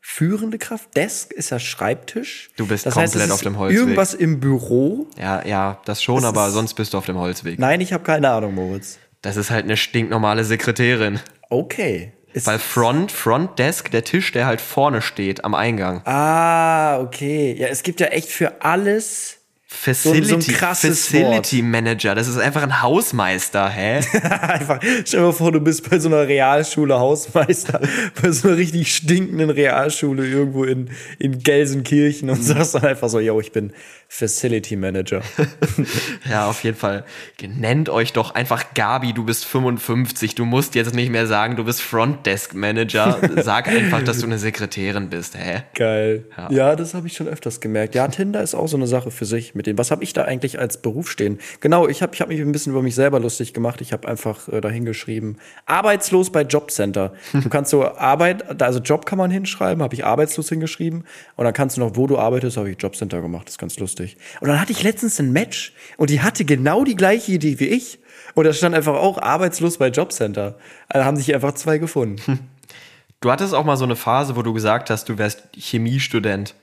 führende 0.01 0.59
Kraft. 0.59 0.97
Desk 0.97 1.33
ist 1.33 1.53
er 1.53 1.61
Schreibtisch. 1.61 2.51
Du 2.57 2.67
bist 2.67 2.87
das 2.87 2.97
heißt, 2.97 3.13
komplett 3.13 3.29
es 3.29 3.35
auf 3.35 3.43
dem 3.43 3.59
Holzweg. 3.59 3.79
Irgendwas 3.79 4.15
im 4.15 4.41
Büro. 4.41 5.07
Ja, 5.19 5.47
ja, 5.47 5.81
das 5.85 6.03
schon, 6.03 6.23
Das 6.23 6.25
aber 6.25 6.51
sonst 6.51 6.75
bist 6.75 6.95
du 6.95 6.99
auf 6.99 7.07
dem 7.07 7.19
Holzweg. 7.19 7.59
Nein, 7.59 7.81
ich 7.81 7.93
habe 7.93 8.03
keine 8.05 8.31
Ahnung, 8.31 8.55
Moritz. 8.55 8.99
Das 9.23 9.37
ist 9.37 9.51
halt 9.51 9.65
eine 9.65 9.77
stinknormale 9.77 10.45
Sekretärin. 10.45 11.21
Okay. 11.51 12.13
Ist, 12.33 12.47
Weil 12.47 12.59
Front, 12.61 13.11
Front 13.13 13.59
Desk, 13.59 13.91
der 13.91 14.05
Tisch, 14.05 14.33
der 14.33 14.47
halt 14.47 14.61
vorne 14.61 15.03
steht 15.03 15.45
am 15.45 15.55
Eingang. 15.55 16.01
ah, 16.07 17.01
okay. 17.01 17.55
Ja, 17.59 17.67
es 17.69 17.83
gibt 17.83 18.01
ja 18.01 18.07
echt 18.07 18.29
für 18.29 18.63
alles. 18.63 19.40
Facility, 19.73 20.25
so 20.25 20.53
krasses 20.53 21.07
Facility 21.07 21.63
Manager, 21.63 22.15
das 22.15 22.27
ist 22.27 22.37
einfach 22.37 22.63
ein 22.63 22.83
Hausmeister, 22.83 23.69
hä? 23.71 24.01
Einfach, 24.43 24.81
stell 24.83 25.21
dir 25.21 25.27
mal 25.27 25.33
vor, 25.33 25.53
du 25.53 25.61
bist 25.61 25.89
bei 25.89 25.99
so 25.99 26.09
einer 26.09 26.27
Realschule 26.27 26.99
Hausmeister, 26.99 27.81
bei 28.23 28.31
so 28.33 28.49
einer 28.49 28.57
richtig 28.59 28.95
stinkenden 28.95 29.49
Realschule 29.49 30.27
irgendwo 30.27 30.65
in, 30.65 30.91
in 31.19 31.39
Gelsenkirchen 31.39 32.29
und 32.29 32.43
sagst 32.43 32.75
dann 32.75 32.85
einfach 32.85 33.09
so, 33.09 33.21
yo, 33.21 33.41
ich 33.41 33.53
bin 33.53 33.73
Facility 34.13 34.75
Manager. 34.75 35.23
ja, 36.29 36.49
auf 36.49 36.65
jeden 36.65 36.77
Fall. 36.77 37.05
Nennt 37.41 37.89
euch 37.89 38.13
doch 38.13 38.35
einfach 38.35 38.75
Gabi, 38.75 39.13
du 39.13 39.25
bist 39.25 39.45
55, 39.45 40.35
du 40.35 40.45
musst 40.45 40.75
jetzt 40.75 40.97
nicht 40.97 41.11
mehr 41.11 41.29
sagen, 41.29 41.55
du 41.55 41.63
bist 41.63 41.81
Front 41.81 42.27
Desk 42.27 42.53
Manager. 42.53 43.21
Sag 43.37 43.69
einfach, 43.69 44.03
dass 44.03 44.19
du 44.19 44.27
eine 44.27 44.37
Sekretärin 44.39 45.11
bist, 45.11 45.39
hä? 45.39 45.63
Geil. 45.75 46.25
Ja. 46.37 46.51
Ja, 46.51 46.77
das 46.77 46.93
habe 46.93 47.07
ich 47.07 47.13
schon 47.13 47.29
öfters 47.29 47.61
gemerkt. 47.61 47.95
Ja, 47.95 48.09
Tinder 48.09 48.43
ist 48.43 48.57
auch 48.57 48.67
so 48.67 48.77
eine 48.77 48.89
Sache 48.89 49.13
für 49.13 49.27
sich 49.27 49.55
mit 49.55 49.69
dem. 49.69 49.79
Was 49.79 49.93
habe 49.93 50.03
ich 50.03 50.13
da 50.13 50.25
eigentlich 50.25 50.59
als 50.59 50.83
Beruf 50.83 51.09
stehen? 51.09 51.39
Genau, 51.61 51.87
ich 51.87 52.03
habe 52.03 52.13
ich 52.13 52.21
hab 52.21 52.29
mich 52.29 52.41
ein 52.41 52.51
bisschen 52.51 52.73
über 52.73 52.83
mich 52.83 52.97
selber 52.97 53.21
lustig 53.21 53.55
gemacht. 53.55 53.81
Ich 53.81 53.93
habe 53.93 54.09
einfach 54.09 54.49
äh, 54.49 54.61
dahin 54.61 54.85
geschrieben, 54.85 55.37
arbeitslos 55.67 56.31
bei 56.31 56.43
Jobcenter. 56.43 57.15
Du 57.33 57.49
kannst 57.49 57.71
so 57.71 57.85
Arbeit, 57.85 58.61
also 58.61 58.81
Job 58.81 59.07
kann 59.07 59.19
man 59.19 59.31
hinschreiben, 59.31 59.85
habe 59.85 59.95
ich 59.95 60.05
arbeitslos 60.05 60.49
hingeschrieben. 60.49 61.05
Und 61.37 61.45
dann 61.45 61.55
kannst 61.55 61.77
du 61.77 61.81
noch, 61.81 61.95
wo 61.95 62.09
du 62.09 62.19
arbeitest, 62.19 62.57
habe 62.57 62.69
ich 62.73 62.83
Jobcenter 62.83 63.23
gemacht. 63.23 63.47
Das 63.47 63.55
ist 63.55 63.59
ganz 63.59 63.79
lustig. 63.79 64.00
Und 64.41 64.49
dann 64.49 64.61
hatte 64.61 64.73
ich 64.73 64.83
letztens 64.83 65.19
ein 65.21 65.33
Match 65.33 65.73
und 65.97 66.11
die 66.11 66.21
hatte 66.23 66.45
genau 66.45 66.85
die 66.85 66.97
gleiche 66.97 67.33
Idee 67.33 67.59
wie 67.61 67.67
ich. 67.69 67.99
Und 68.35 68.45
da 68.45 68.53
stand 68.53 68.75
einfach 68.75 68.95
auch 68.95 69.19
arbeitslos 69.19 69.79
bei 69.79 69.89
Jobcenter. 69.89 70.59
Da 70.89 71.05
haben 71.05 71.17
sich 71.17 71.35
einfach 71.35 71.53
zwei 71.55 71.79
gefunden. 71.79 72.39
Du 73.21 73.31
hattest 73.31 73.55
auch 73.55 73.65
mal 73.65 73.77
so 73.77 73.85
eine 73.85 73.97
Phase, 73.97 74.37
wo 74.37 74.43
du 74.43 74.53
gesagt 74.53 74.89
hast, 74.91 75.09
du 75.09 75.19
wärst 75.19 75.43
Chemiestudent. 75.57 76.55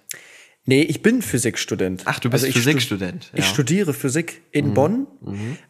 Nee, 0.70 0.82
ich 0.82 1.02
bin 1.02 1.22
Physikstudent. 1.22 2.04
Ach, 2.06 2.20
du 2.20 2.30
bist 2.30 2.44
Also 2.44 2.48
ich 2.48 2.56
stu- 2.56 2.64
Physikstudent, 2.64 3.30
Ich 3.34 3.40
ja. 3.40 3.46
Mhm. 3.50 3.54
studiere 3.54 3.94
Physik 3.94 4.42
in 4.52 4.74
Bonn. 4.74 5.08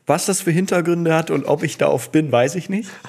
Was 0.05 0.25
das 0.25 0.41
für 0.41 0.51
Hintergründe 0.51 1.13
hat 1.13 1.29
und 1.29 1.45
ob 1.45 1.61
ich 1.63 1.77
darauf 1.77 2.11
bin, 2.11 2.31
weiß 2.31 2.55
ich 2.55 2.69
nicht. 2.69 2.89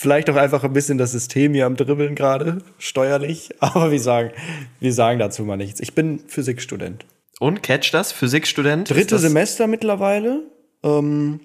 Vielleicht 0.00 0.30
auch 0.30 0.36
einfach 0.36 0.62
ein 0.62 0.72
bisschen 0.72 0.96
das 0.96 1.10
System 1.10 1.54
hier 1.54 1.66
am 1.66 1.74
Dribbeln 1.74 2.14
gerade, 2.14 2.58
steuerlich. 2.78 3.48
Aber 3.58 3.90
wir 3.90 3.98
sagen, 3.98 4.30
wir 4.78 4.92
sagen 4.92 5.18
dazu 5.18 5.42
mal 5.42 5.56
nichts. 5.56 5.80
Ich 5.80 5.92
bin 5.92 6.20
Physikstudent. 6.28 7.04
Und 7.40 7.64
catch 7.64 7.90
das, 7.90 8.12
Physikstudent? 8.12 8.88
Dritte 8.88 9.18
Semester 9.18 9.66
mittlerweile. 9.66 10.42
Ähm, 10.84 11.40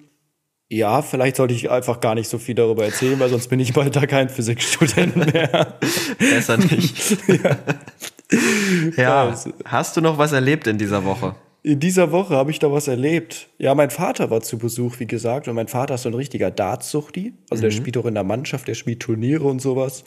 ja, 0.68 1.02
vielleicht 1.02 1.34
sollte 1.34 1.52
ich 1.52 1.68
einfach 1.68 1.98
gar 1.98 2.14
nicht 2.14 2.28
so 2.28 2.38
viel 2.38 2.54
darüber 2.54 2.84
erzählen, 2.84 3.18
weil 3.18 3.28
sonst 3.28 3.48
bin 3.48 3.58
ich 3.58 3.72
bald 3.72 3.96
da 3.96 4.06
kein 4.06 4.28
Physikstudent 4.28 5.16
mehr. 5.34 5.76
Besser 6.20 6.56
nicht. 6.56 7.16
ja. 8.96 9.30
also- 9.30 9.52
Hast 9.64 9.96
du 9.96 10.00
noch 10.00 10.16
was 10.16 10.30
erlebt 10.30 10.68
in 10.68 10.78
dieser 10.78 11.04
Woche? 11.04 11.34
In 11.66 11.80
dieser 11.80 12.12
Woche 12.12 12.36
habe 12.36 12.50
ich 12.50 12.58
da 12.58 12.70
was 12.70 12.88
erlebt. 12.88 13.48
Ja, 13.56 13.74
mein 13.74 13.88
Vater 13.88 14.28
war 14.30 14.42
zu 14.42 14.58
Besuch, 14.58 15.00
wie 15.00 15.06
gesagt, 15.06 15.48
und 15.48 15.54
mein 15.54 15.66
Vater 15.66 15.94
ist 15.94 16.02
so 16.02 16.10
ein 16.10 16.14
richtiger 16.14 16.50
Dartsuchti. 16.50 17.32
Also 17.48 17.62
der 17.62 17.70
spielt 17.70 17.96
auch 17.96 18.04
in 18.04 18.12
der 18.12 18.22
Mannschaft, 18.22 18.68
der 18.68 18.74
spielt 18.74 19.00
Turniere 19.00 19.44
und 19.44 19.62
sowas. 19.62 20.04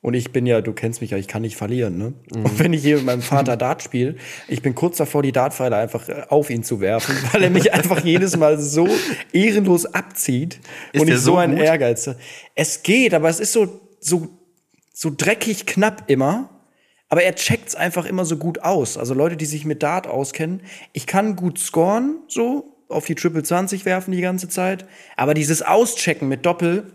Und 0.00 0.14
ich 0.14 0.32
bin 0.32 0.46
ja, 0.46 0.60
du 0.62 0.72
kennst 0.72 1.00
mich 1.00 1.12
ja, 1.12 1.16
ich 1.16 1.28
kann 1.28 1.42
nicht 1.42 1.56
verlieren, 1.56 1.96
ne? 1.96 2.12
Und 2.34 2.58
wenn 2.58 2.72
ich 2.72 2.82
hier 2.82 2.96
mit 2.96 3.06
meinem 3.06 3.22
Vater 3.22 3.56
Dart 3.56 3.84
spiele, 3.84 4.16
ich 4.48 4.62
bin 4.62 4.74
kurz 4.74 4.96
davor, 4.96 5.22
die 5.22 5.30
Dartpfeile 5.30 5.76
einfach 5.76 6.08
äh, 6.08 6.24
auf 6.28 6.50
ihn 6.50 6.64
zu 6.64 6.80
werfen, 6.80 7.14
weil 7.32 7.44
er 7.44 7.50
mich 7.50 7.72
einfach 7.72 8.04
jedes 8.04 8.36
Mal 8.36 8.58
so 8.58 8.88
ehrenlos 9.32 9.86
abzieht 9.86 10.58
Ist 10.92 11.02
und 11.02 11.08
ich 11.08 11.14
so 11.14 11.20
so 11.20 11.36
ein? 11.36 11.56
Ehrgeiz. 11.56 12.10
Es 12.56 12.82
geht, 12.82 13.14
aber 13.14 13.28
es 13.28 13.38
ist 13.38 13.52
so, 13.52 13.80
so, 14.00 14.26
so 14.92 15.12
dreckig 15.16 15.66
knapp 15.66 16.02
immer. 16.08 16.50
Aber 17.08 17.22
er 17.22 17.34
checkt's 17.34 17.74
einfach 17.74 18.04
immer 18.04 18.24
so 18.24 18.36
gut 18.36 18.60
aus. 18.60 18.98
Also 18.98 19.14
Leute, 19.14 19.36
die 19.36 19.46
sich 19.46 19.64
mit 19.64 19.82
Dart 19.82 20.06
auskennen, 20.06 20.62
ich 20.92 21.06
kann 21.06 21.36
gut 21.36 21.58
scoren, 21.58 22.18
so 22.28 22.76
auf 22.88 23.06
die 23.06 23.14
Triple 23.14 23.42
20 23.42 23.84
werfen 23.84 24.12
die 24.12 24.20
ganze 24.20 24.48
Zeit. 24.48 24.86
Aber 25.16 25.34
dieses 25.34 25.62
Auschecken 25.62 26.28
mit 26.28 26.46
Doppel, 26.46 26.92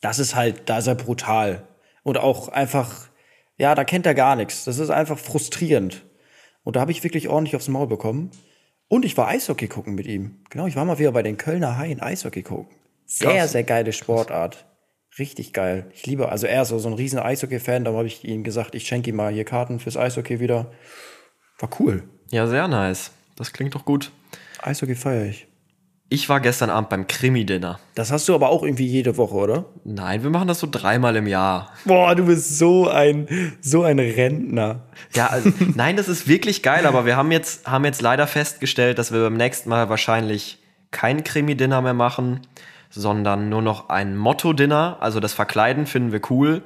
das 0.00 0.18
ist 0.18 0.34
halt, 0.34 0.68
da 0.68 0.78
ist 0.78 0.86
er 0.86 0.94
brutal. 0.94 1.66
Und 2.02 2.18
auch 2.18 2.48
einfach, 2.48 3.08
ja, 3.56 3.74
da 3.74 3.84
kennt 3.84 4.06
er 4.06 4.14
gar 4.14 4.36
nichts. 4.36 4.64
Das 4.64 4.78
ist 4.78 4.90
einfach 4.90 5.18
frustrierend. 5.18 6.04
Und 6.64 6.76
da 6.76 6.80
habe 6.80 6.92
ich 6.92 7.04
wirklich 7.04 7.28
ordentlich 7.28 7.56
aufs 7.56 7.68
Maul 7.68 7.86
bekommen. 7.86 8.30
Und 8.88 9.04
ich 9.04 9.16
war 9.16 9.28
Eishockey 9.28 9.68
gucken 9.68 9.94
mit 9.94 10.06
ihm. 10.06 10.44
Genau, 10.50 10.66
ich 10.66 10.76
war 10.76 10.84
mal 10.84 10.98
wieder 10.98 11.12
bei 11.12 11.22
den 11.22 11.36
Kölner 11.36 11.76
Haien 11.76 12.00
Eishockey 12.00 12.42
gucken. 12.42 12.76
Sehr, 13.04 13.32
Krass. 13.32 13.52
sehr 13.52 13.64
geile 13.64 13.92
Sportart. 13.92 14.66
Richtig 15.18 15.52
geil. 15.52 15.90
Ich 15.94 16.06
liebe, 16.06 16.28
also 16.28 16.46
er 16.46 16.62
ist 16.62 16.68
so 16.68 16.86
ein 16.86 16.92
riesen 16.92 17.18
Eishockey-Fan, 17.18 17.84
da 17.84 17.92
habe 17.92 18.06
ich 18.06 18.24
ihm 18.24 18.44
gesagt, 18.44 18.74
ich 18.74 18.86
schenke 18.86 19.10
ihm 19.10 19.16
mal 19.16 19.32
hier 19.32 19.44
Karten 19.44 19.80
fürs 19.80 19.96
Eishockey 19.96 20.40
wieder. 20.40 20.70
War 21.58 21.70
cool. 21.80 22.04
Ja, 22.30 22.46
sehr 22.46 22.68
nice. 22.68 23.12
Das 23.36 23.52
klingt 23.52 23.74
doch 23.74 23.84
gut. 23.84 24.12
Eishockey 24.62 24.94
feiere 24.94 25.26
ich. 25.26 25.46
Ich 26.08 26.28
war 26.28 26.38
gestern 26.38 26.70
Abend 26.70 26.88
beim 26.88 27.06
Krimi-Dinner. 27.08 27.80
Das 27.96 28.12
hast 28.12 28.28
du 28.28 28.34
aber 28.34 28.48
auch 28.48 28.62
irgendwie 28.62 28.86
jede 28.86 29.16
Woche, 29.16 29.34
oder? 29.34 29.64
Nein, 29.82 30.22
wir 30.22 30.30
machen 30.30 30.46
das 30.46 30.60
so 30.60 30.68
dreimal 30.70 31.16
im 31.16 31.26
Jahr. 31.26 31.72
Boah, 31.84 32.14
du 32.14 32.26
bist 32.26 32.58
so 32.58 32.88
ein, 32.88 33.26
so 33.60 33.82
ein 33.82 33.98
Rentner. 33.98 34.84
Ja, 35.14 35.26
also, 35.26 35.50
nein, 35.74 35.96
das 35.96 36.08
ist 36.08 36.28
wirklich 36.28 36.62
geil, 36.62 36.86
aber 36.86 37.06
wir 37.06 37.16
haben 37.16 37.32
jetzt, 37.32 37.66
haben 37.66 37.84
jetzt 37.84 38.02
leider 38.02 38.28
festgestellt, 38.28 38.98
dass 38.98 39.12
wir 39.12 39.20
beim 39.20 39.36
nächsten 39.36 39.68
Mal 39.68 39.88
wahrscheinlich 39.88 40.58
kein 40.92 41.24
Krimi-Dinner 41.24 41.82
mehr 41.82 41.94
machen, 41.94 42.46
sondern 42.90 43.48
nur 43.48 43.62
noch 43.62 43.88
ein 43.88 44.16
Motto-Dinner. 44.16 44.98
Also 45.00 45.20
das 45.20 45.32
Verkleiden 45.32 45.86
finden 45.86 46.12
wir 46.12 46.20
cool. 46.30 46.62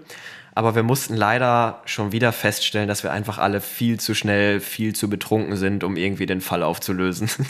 Aber 0.54 0.74
wir 0.74 0.83
mussten 0.83 1.16
leider 1.16 1.80
schon 1.85 2.12
wieder 2.12 2.33
feststellen, 2.33 2.88
dass 2.88 3.02
wir 3.04 3.12
einfach 3.12 3.38
alle 3.38 3.61
viel 3.61 4.00
zu 4.00 4.14
schnell, 4.14 4.61
viel 4.61 4.94
zu 4.94 5.09
betrunken 5.09 5.56
sind, 5.56 5.85
um 5.85 5.96
irgendwie 5.96 6.26
den 6.26 6.40
Fall 6.40 6.62
aufzulösen. 6.62 7.28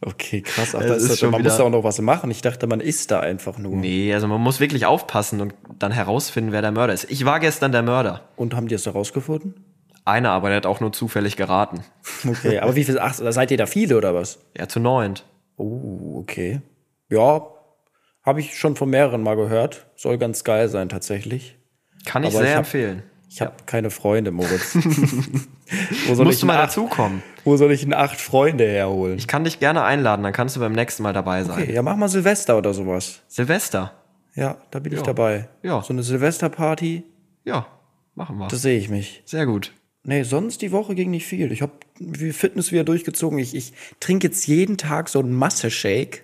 Okay, 0.00 0.42
krass. 0.42 0.76
Ach, 0.76 0.80
Es 0.80 0.86
da 0.86 0.94
ist 0.94 1.02
ist 1.02 1.10
das, 1.10 1.18
schon 1.18 1.32
man 1.32 1.42
muss 1.42 1.56
da 1.56 1.64
auch 1.64 1.70
noch 1.70 1.82
was 1.82 2.00
machen. 2.00 2.30
Ich 2.30 2.40
dachte, 2.40 2.68
man 2.68 2.78
isst 2.78 3.10
da 3.10 3.18
einfach 3.18 3.58
nur. 3.58 3.74
nee, 3.74 4.14
also 4.14 4.28
man 4.28 4.40
muss 4.40 4.60
wirklich 4.60 4.86
aufpassen 4.86 5.40
und 5.40 5.54
dann 5.76 5.90
herausfinden, 5.90 6.52
wer 6.52 6.62
der 6.62 6.70
Mörder 6.70 6.92
ist. 6.92 7.10
Ich 7.10 7.24
war 7.24 7.40
gestern 7.40 7.72
der 7.72 7.82
Mörder. 7.82 8.28
Und 8.36 8.54
haben 8.54 8.68
die 8.68 8.76
es 8.76 8.84
da 8.84 8.92
rausgefunden? 8.92 9.54
Einer, 10.04 10.30
aber 10.30 10.50
der 10.50 10.58
hat 10.58 10.66
auch 10.66 10.78
nur 10.78 10.92
zufällig 10.92 11.36
geraten. 11.36 11.82
Okay, 12.28 12.60
aber 12.60 12.76
wie 12.76 12.84
viel, 12.84 13.00
ach, 13.00 13.12
seid 13.14 13.50
ihr 13.50 13.56
da 13.56 13.66
viele 13.66 13.96
oder 13.96 14.14
was? 14.14 14.38
Ja, 14.56 14.68
zu 14.68 14.78
neunt. 14.78 15.24
Oh, 15.56 16.18
okay. 16.20 16.60
Ja, 17.10 17.42
habe 18.28 18.40
ich 18.40 18.56
schon 18.56 18.76
von 18.76 18.88
mehreren 18.90 19.22
mal 19.22 19.34
gehört. 19.36 19.86
Soll 19.96 20.18
ganz 20.18 20.44
geil 20.44 20.68
sein 20.68 20.88
tatsächlich. 20.88 21.56
Kann 22.06 22.22
ich 22.22 22.28
Aber 22.34 22.38
sehr 22.38 22.46
ich 22.46 22.52
hab- 22.52 22.58
empfehlen. 22.60 23.02
Ich 23.30 23.40
habe 23.42 23.52
keine 23.66 23.90
Freunde, 23.90 24.30
Moritz. 24.30 24.74
wo, 26.06 26.14
soll 26.14 26.24
Musst 26.24 26.36
ich 26.36 26.40
du 26.40 26.46
mal 26.46 26.56
acht, 26.56 26.68
dazukommen. 26.70 27.22
wo 27.44 27.56
soll 27.58 27.72
ich 27.72 27.82
einen 27.82 27.92
acht 27.92 28.18
Freunde 28.20 28.66
herholen? 28.66 29.18
Ich 29.18 29.28
kann 29.28 29.44
dich 29.44 29.58
gerne 29.60 29.82
einladen, 29.82 30.22
dann 30.22 30.32
kannst 30.32 30.56
du 30.56 30.60
beim 30.60 30.72
nächsten 30.72 31.02
Mal 31.02 31.12
dabei 31.12 31.44
sein. 31.44 31.62
Okay, 31.62 31.74
ja, 31.74 31.82
mach 31.82 31.96
mal 31.96 32.08
Silvester 32.08 32.56
oder 32.56 32.72
sowas. 32.72 33.20
Silvester. 33.28 33.92
Ja, 34.34 34.56
da 34.70 34.78
bin 34.78 34.92
ich 34.92 35.00
Ja. 35.00 35.04
dabei. 35.04 35.48
Ja. 35.62 35.82
So 35.82 35.92
eine 35.92 36.02
Silvesterparty, 36.02 37.02
Ja, 37.44 37.66
machen 38.14 38.38
wir. 38.38 38.48
da 38.48 38.56
sehe 38.56 38.78
ich 38.78 38.88
mich. 38.88 39.22
Sehr 39.26 39.44
gut. 39.44 39.72
Nee, 40.04 40.22
sonst 40.22 40.62
die 40.62 40.72
Woche 40.72 40.94
ging 40.94 41.10
nicht 41.10 41.26
viel. 41.26 41.52
Ich 41.52 41.60
habe 41.60 41.72
Fitness 42.32 42.72
wieder 42.72 42.84
durchgezogen. 42.84 43.38
Ich, 43.38 43.54
ich 43.54 43.74
trinke 44.00 44.28
jetzt 44.28 44.46
jeden 44.46 44.78
Tag 44.78 45.10
so 45.10 45.18
einen 45.18 45.34
Masse-Shake. 45.34 46.22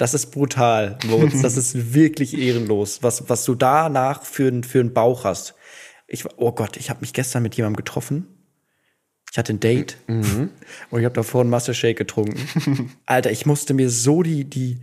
Das 0.00 0.14
ist 0.14 0.30
brutal, 0.30 0.96
Moritz. 1.06 1.42
Das 1.42 1.58
ist 1.58 1.74
wirklich 1.94 2.32
ehrenlos, 2.38 3.02
was, 3.02 3.28
was 3.28 3.44
du 3.44 3.54
danach 3.54 4.22
für, 4.22 4.50
für 4.62 4.80
einen 4.80 4.94
Bauch 4.94 5.24
hast. 5.24 5.54
Ich, 6.06 6.24
war- 6.24 6.32
oh 6.38 6.52
Gott, 6.52 6.78
ich 6.78 6.88
habe 6.88 7.00
mich 7.02 7.12
gestern 7.12 7.42
mit 7.42 7.54
jemandem 7.54 7.76
getroffen. 7.76 8.26
Ich 9.30 9.36
hatte 9.36 9.52
ein 9.52 9.60
Date 9.60 9.98
und 10.08 10.50
ich 10.98 11.04
habe 11.04 11.14
davor 11.14 11.42
einen 11.42 11.50
Masse-Shake 11.50 11.98
getrunken. 11.98 12.90
Alter, 13.04 13.30
ich 13.30 13.44
musste 13.44 13.74
mir 13.74 13.90
so 13.90 14.22
die, 14.22 14.48
die, 14.48 14.80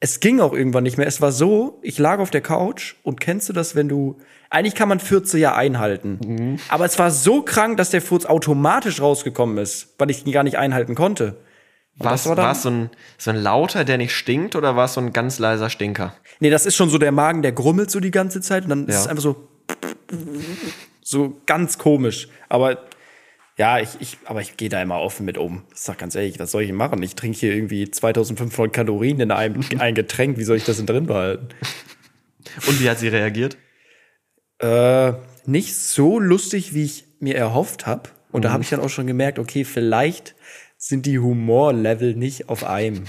es 0.00 0.20
ging 0.20 0.40
auch 0.40 0.54
irgendwann 0.54 0.84
nicht 0.84 0.96
mehr. 0.96 1.06
Es 1.06 1.20
war 1.20 1.30
so, 1.30 1.78
ich 1.82 1.98
lag 1.98 2.18
auf 2.18 2.30
der 2.30 2.40
Couch 2.40 2.94
und 3.02 3.20
kennst 3.20 3.50
du 3.50 3.52
das, 3.52 3.74
wenn 3.76 3.90
du 3.90 4.16
eigentlich 4.48 4.74
kann 4.74 4.88
man 4.88 4.98
14 4.98 5.40
ja 5.40 5.54
einhalten. 5.54 6.18
Mhm. 6.26 6.58
Aber 6.70 6.86
es 6.86 6.98
war 6.98 7.10
so 7.10 7.42
krank, 7.42 7.76
dass 7.76 7.90
der 7.90 8.00
Furz 8.00 8.24
automatisch 8.24 9.02
rausgekommen 9.02 9.58
ist, 9.58 9.94
weil 9.98 10.10
ich 10.10 10.24
ihn 10.24 10.32
gar 10.32 10.42
nicht 10.42 10.56
einhalten 10.56 10.94
konnte. 10.94 11.36
Und 11.98 12.06
War 12.06 12.14
es 12.14 12.62
so 12.62 12.70
ein, 12.70 12.90
so 13.18 13.30
ein 13.30 13.36
lauter, 13.36 13.84
der 13.84 13.98
nicht 13.98 14.14
stinkt, 14.14 14.56
oder 14.56 14.74
war 14.74 14.86
es 14.86 14.94
so 14.94 15.00
ein 15.00 15.12
ganz 15.12 15.38
leiser 15.38 15.70
Stinker? 15.70 16.14
Nee, 16.40 16.50
das 16.50 16.66
ist 16.66 16.74
schon 16.74 16.90
so 16.90 16.98
der 16.98 17.12
Magen, 17.12 17.42
der 17.42 17.52
grummelt 17.52 17.90
so 17.90 18.00
die 18.00 18.10
ganze 18.10 18.40
Zeit 18.40 18.64
und 18.64 18.70
dann 18.70 18.86
ist 18.88 18.94
Ja. 18.94 19.00
es 19.02 19.06
einfach 19.06 19.22
so 19.22 19.48
so 21.02 21.40
ganz 21.46 21.78
komisch. 21.78 22.28
Aber 22.48 22.78
ja, 23.56 23.78
ich, 23.78 23.90
ich 24.00 24.18
aber 24.24 24.40
ich 24.40 24.56
gehe 24.56 24.68
da 24.68 24.82
immer 24.82 24.98
offen 25.00 25.24
mit 25.24 25.38
um. 25.38 25.62
Ich 25.72 25.80
sag 25.80 25.98
ganz 25.98 26.14
ehrlich, 26.14 26.38
was 26.40 26.50
soll 26.50 26.62
ich 26.62 26.72
machen? 26.72 27.02
Ich 27.02 27.14
trinke 27.14 27.38
hier 27.38 27.54
irgendwie 27.54 27.88
2500 27.90 28.72
Kalorien 28.72 29.20
in 29.20 29.30
einem 29.30 29.60
ein 29.78 29.94
Getränk. 29.94 30.38
Wie 30.38 30.44
soll 30.44 30.56
ich 30.56 30.64
das 30.64 30.78
denn 30.78 30.86
drin 30.86 31.06
behalten? 31.06 31.48
Und 32.66 32.80
wie 32.80 32.90
hat 32.90 32.98
sie 32.98 33.08
reagiert? 33.08 33.56
Äh, 34.58 35.12
nicht 35.46 35.76
so 35.76 36.18
lustig, 36.18 36.74
wie 36.74 36.84
ich 36.84 37.04
mir 37.20 37.36
erhofft 37.36 37.86
habe. 37.86 38.10
Und 38.32 38.44
da 38.44 38.50
habe 38.52 38.62
ich 38.64 38.70
dann 38.70 38.80
auch 38.80 38.88
schon 38.88 39.06
gemerkt, 39.06 39.38
okay, 39.38 39.64
vielleicht 39.64 40.34
sind 40.86 41.06
die 41.06 41.18
Humorlevel 41.18 42.14
nicht 42.14 42.50
auf 42.50 42.62
einem. 42.64 43.04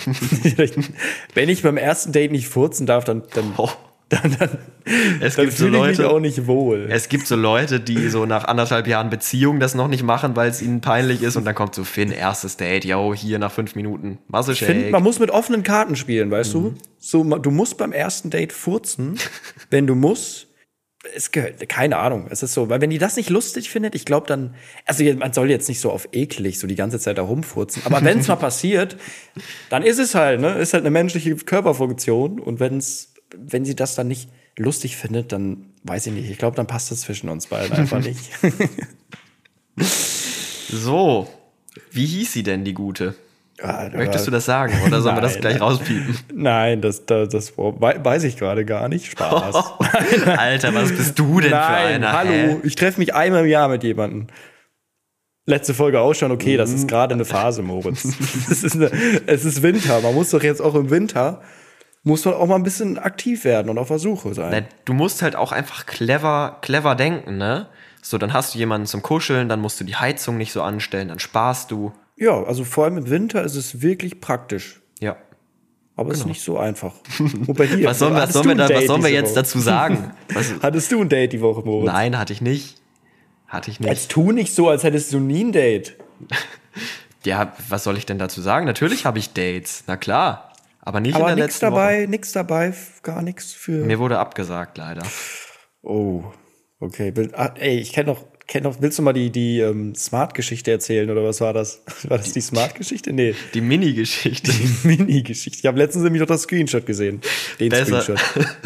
Wenn 1.33 1.49
ich 1.49 1.61
beim 1.61 1.75
ersten 1.75 2.13
Date 2.13 2.31
nicht 2.31 2.47
furzen 2.47 2.85
darf, 2.85 3.03
dann, 3.03 3.23
dann, 3.33 3.53
Oh. 3.57 3.69
dann, 4.07 4.33
dann, 4.39 4.49
Es 5.19 5.35
dann 5.35 5.45
gibt 5.47 5.57
so 5.57 5.65
fühle 5.65 5.91
ich 5.91 5.97
mich 5.97 6.07
auch 6.07 6.21
nicht 6.21 6.47
wohl. 6.47 6.87
es 6.89 7.09
gibt 7.09 7.27
so 7.27 7.35
Leute, 7.35 7.81
die 7.81 8.07
so 8.07 8.25
nach 8.25 8.45
anderthalb 8.45 8.87
Jahren 8.87 9.09
Beziehung 9.09 9.59
das 9.59 9.75
noch 9.75 9.89
nicht 9.89 10.03
machen, 10.03 10.37
weil 10.37 10.49
es 10.49 10.61
ihnen 10.61 10.79
peinlich 10.79 11.21
ist. 11.21 11.35
Und 11.35 11.43
dann 11.43 11.53
kommt 11.55 11.75
so 11.75 11.83
Finn, 11.83 12.11
erstes 12.11 12.55
Date, 12.55 12.85
yo, 12.85 13.13
hier 13.13 13.39
nach 13.39 13.51
fünf 13.51 13.75
Minuten, 13.75 14.19
Muscle 14.29 14.53
Ich 14.53 14.59
finde, 14.63 14.83
Shake. 14.83 14.91
man 14.93 15.03
muss 15.03 15.19
mit 15.19 15.29
offenen 15.29 15.63
Karten 15.63 15.97
spielen, 15.97 16.31
weißt 16.31 16.53
du? 16.53 16.75
So, 16.97 17.23
du 17.25 17.51
musst 17.51 17.77
beim 17.77 17.91
ersten 17.91 18.29
Date 18.29 18.53
furzen, 18.53 19.17
wenn 19.69 19.85
du 19.85 19.95
musst. 19.95 20.47
Es 21.15 21.31
gehört, 21.31 21.67
keine 21.69 21.97
Ahnung, 21.97 22.27
es 22.29 22.41
ist 22.41 22.53
so, 22.53 22.69
weil 22.69 22.81
wenn 22.81 22.89
die 22.89 22.97
das 22.97 23.15
nicht 23.15 23.29
lustig 23.29 23.69
findet, 23.69 23.95
ich 23.95 24.05
glaube 24.05 24.27
dann, 24.27 24.55
also 24.85 25.03
man 25.15 25.33
soll 25.33 25.49
jetzt 25.49 25.67
nicht 25.69 25.79
so 25.79 25.91
auf 25.91 26.09
eklig 26.13 26.59
so 26.59 26.67
die 26.67 26.75
ganze 26.75 26.99
Zeit 26.99 27.17
da 27.17 27.21
rumfurzen, 27.21 27.83
aber 27.85 28.01
wenn 28.03 28.19
es 28.19 28.27
mal 28.27 28.35
passiert, 28.35 28.97
dann 29.69 29.83
ist 29.83 29.99
es 29.99 30.15
halt, 30.15 30.41
ne, 30.41 30.53
ist 30.57 30.73
halt 30.73 30.83
eine 30.83 30.91
menschliche 30.91 31.35
Körperfunktion 31.35 32.39
und 32.39 32.59
wenn's, 32.59 33.13
wenn 33.35 33.65
sie 33.65 33.75
das 33.75 33.95
dann 33.95 34.07
nicht 34.07 34.29
lustig 34.57 34.95
findet, 34.95 35.31
dann 35.31 35.73
weiß 35.83 36.07
ich 36.07 36.13
nicht, 36.13 36.29
ich 36.29 36.37
glaube, 36.37 36.55
dann 36.55 36.67
passt 36.67 36.91
es 36.91 37.01
zwischen 37.01 37.29
uns 37.29 37.47
beiden 37.47 37.75
einfach 37.77 38.01
nicht. 38.01 38.29
So, 40.69 41.27
wie 41.91 42.05
hieß 42.05 42.33
sie 42.33 42.43
denn, 42.43 42.63
die 42.63 42.73
Gute? 42.73 43.15
Ja, 43.61 43.89
Möchtest 43.93 44.27
du 44.27 44.31
das 44.31 44.43
sagen 44.45 44.73
oder 44.85 45.01
sollen 45.01 45.15
wir 45.15 45.21
das 45.21 45.37
gleich 45.39 45.61
rauspiepen? 45.61 46.17
Nein, 46.33 46.81
das, 46.81 47.05
das, 47.05 47.29
das 47.29 47.57
wei- 47.57 48.03
weiß 48.03 48.23
ich 48.25 48.37
gerade 48.37 48.65
gar 48.65 48.89
nicht. 48.89 49.05
Spaß. 49.11 49.55
Alter, 50.37 50.73
was 50.75 50.91
bist 50.91 51.17
du 51.17 51.39
denn 51.39 51.51
für 51.51 51.55
Nein, 51.55 52.03
einer? 52.03 52.11
hallo, 52.11 52.31
Hä? 52.31 52.57
ich 52.63 52.75
treffe 52.75 52.99
mich 52.99 53.13
einmal 53.15 53.43
im 53.45 53.49
Jahr 53.49 53.69
mit 53.69 53.83
jemandem. 53.83 54.27
Letzte 55.47 55.73
Folge 55.73 56.01
auch 56.01 56.13
schon, 56.15 56.31
okay, 56.31 56.57
das 56.57 56.71
ist 56.71 56.87
gerade 56.87 57.13
eine 57.13 57.23
Phase, 57.23 57.61
Moritz. 57.61 58.03
es, 58.51 58.63
ist 58.63 58.75
eine, 58.75 58.89
es 59.27 59.45
ist 59.45 59.61
Winter, 59.61 60.01
man 60.01 60.13
muss 60.15 60.31
doch 60.31 60.41
jetzt 60.43 60.59
auch 60.61 60.73
im 60.75 60.89
Winter, 60.89 61.41
muss 62.03 62.25
man 62.25 62.33
auch 62.33 62.47
mal 62.47 62.55
ein 62.55 62.63
bisschen 62.63 62.97
aktiv 62.97 63.45
werden 63.45 63.69
und 63.69 63.77
auf 63.77 63.87
der 63.87 63.99
Suche 63.99 64.33
sein. 64.33 64.49
Na, 64.51 64.61
du 64.85 64.93
musst 64.93 65.21
halt 65.21 65.35
auch 65.35 65.51
einfach 65.51 65.85
clever, 65.85 66.57
clever 66.61 66.95
denken, 66.95 67.37
ne? 67.37 67.67
So, 68.01 68.17
dann 68.17 68.33
hast 68.33 68.53
du 68.53 68.59
jemanden 68.59 68.85
zum 68.87 69.01
Kuscheln, 69.01 69.47
dann 69.47 69.61
musst 69.61 69.79
du 69.79 69.83
die 69.83 69.95
Heizung 69.95 70.37
nicht 70.37 70.51
so 70.51 70.61
anstellen, 70.61 71.07
dann 71.07 71.19
sparst 71.19 71.71
du. 71.71 71.93
Ja, 72.17 72.43
also 72.43 72.63
vor 72.63 72.85
allem 72.85 72.97
im 72.97 73.09
Winter 73.09 73.43
ist 73.43 73.55
es 73.55 73.81
wirklich 73.81 74.21
praktisch. 74.21 74.81
Ja. 74.99 75.17
Aber 75.97 76.11
es 76.11 76.19
ist 76.19 76.25
nicht 76.25 76.41
so 76.41 76.57
einfach. 76.57 76.93
Und 77.19 77.53
bei 77.57 77.67
dir? 77.67 77.77
Genau. 77.77 77.89
Was 77.89 77.99
sollen 77.99 78.13
wir, 78.15 78.21
Hattest 78.21 78.33
sollen 78.33 78.47
wir, 78.49 78.55
da, 78.55 78.69
was 78.69 78.85
sollen 78.85 79.03
wir 79.03 79.09
jetzt 79.11 79.27
Woche? 79.31 79.35
dazu 79.35 79.59
sagen? 79.59 80.11
Was, 80.33 80.53
Hattest 80.61 80.91
du 80.91 81.01
ein 81.01 81.09
Date 81.09 81.31
die 81.33 81.41
Woche, 81.41 81.61
Moritz? 81.65 81.87
nein, 81.91 82.17
hatte 82.17 82.33
ich 82.33 82.41
nicht. 82.41 82.81
Hatte 83.47 83.71
ich 83.71 83.79
nicht. 83.79 83.89
Jetzt 83.89 84.11
tu 84.11 84.31
nicht 84.31 84.53
so, 84.53 84.67
als 84.69 84.83
hättest 84.83 85.13
du 85.13 85.19
nie 85.19 85.43
ein 85.43 85.51
Date. 85.51 85.95
Ja, 87.25 87.53
was 87.69 87.83
soll 87.83 87.97
ich 87.97 88.05
denn 88.05 88.19
dazu 88.19 88.39
sagen? 88.39 88.67
Natürlich 88.67 89.05
habe 89.07 89.17
ich 89.17 89.33
Dates, 89.33 89.83
na 89.87 89.97
klar. 89.97 90.53
Aber 90.81 90.99
nicht 90.99 91.15
Aber 91.15 91.31
in 91.31 91.37
der 91.37 91.45
nix 91.47 91.55
letzten 91.55 91.65
dabei, 91.65 92.05
nix 92.07 92.31
dabei, 92.33 92.67
f- 92.67 93.01
gar 93.01 93.23
nichts 93.23 93.51
für. 93.51 93.79
Woche. 93.79 93.87
Mir 93.87 93.97
wurde 93.97 94.19
abgesagt, 94.19 94.77
leider. 94.77 95.01
Oh, 95.81 96.23
okay. 96.79 97.11
Ah, 97.33 97.53
ey, 97.57 97.79
ich 97.79 97.93
kenne 97.93 98.11
noch, 98.11 98.23
willst 98.79 98.99
du 98.99 99.01
mal 99.03 99.13
die, 99.13 99.31
die 99.31 99.59
ähm, 99.59 99.95
Smart-Geschichte 99.95 100.71
erzählen 100.71 101.09
oder 101.09 101.23
was 101.23 101.41
war 101.41 101.53
das? 101.53 101.81
War 102.07 102.17
das 102.17 102.31
die 102.33 102.41
Smart-Geschichte? 102.41 103.11
Nee, 103.13 103.35
Die 103.53 103.61
Mini-Geschichte. 103.61 104.51
die 104.51 104.69
Mini-Geschichte. 104.87 105.59
Ich 105.59 105.65
habe 105.65 105.77
letztens 105.77 106.03
nämlich 106.03 106.19
noch 106.21 106.27
das 106.27 106.43
Screenshot 106.43 106.85
gesehen. 106.85 107.21
Den 107.59 107.69
Besser. 107.69 108.01
Screenshot. 108.01 108.19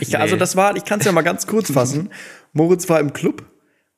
Ich, 0.00 0.18
Also 0.18 0.36
das 0.36 0.54
war, 0.54 0.76
ich 0.76 0.84
kann 0.84 1.00
es 1.00 1.06
ja 1.06 1.12
mal 1.12 1.22
ganz 1.22 1.46
kurz 1.46 1.72
fassen. 1.72 2.10
Moritz 2.52 2.90
war 2.90 3.00
im 3.00 3.14
Club. 3.14 3.42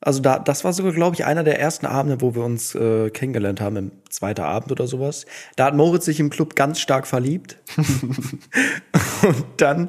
Also 0.05 0.21
da, 0.21 0.39
das 0.39 0.65
war 0.65 0.73
sogar, 0.75 0.93
glaube 0.93 1.17
ich, 1.17 1.25
einer 1.25 1.45
der 1.45 1.59
ersten 1.59 1.87
Abende, 1.87 2.21
wo 2.21 2.35
wir 2.35 2.45
uns 2.45 2.75
äh, 2.75 3.09
kennengelernt 3.09 3.63
haben, 3.63 3.77
im 3.77 3.93
zweiten 4.11 4.43
Abend 4.43 4.71
oder 4.71 4.87
sowas. 4.87 5.25
Da 5.57 5.65
hat 5.65 5.75
Moritz 5.75 6.05
sich 6.05 6.21
im 6.21 6.29
Club 6.29 6.57
ganz 6.57 6.79
stark 6.79 7.07
verliebt. 7.07 7.57
Und 9.23 9.47
dann 9.57 9.89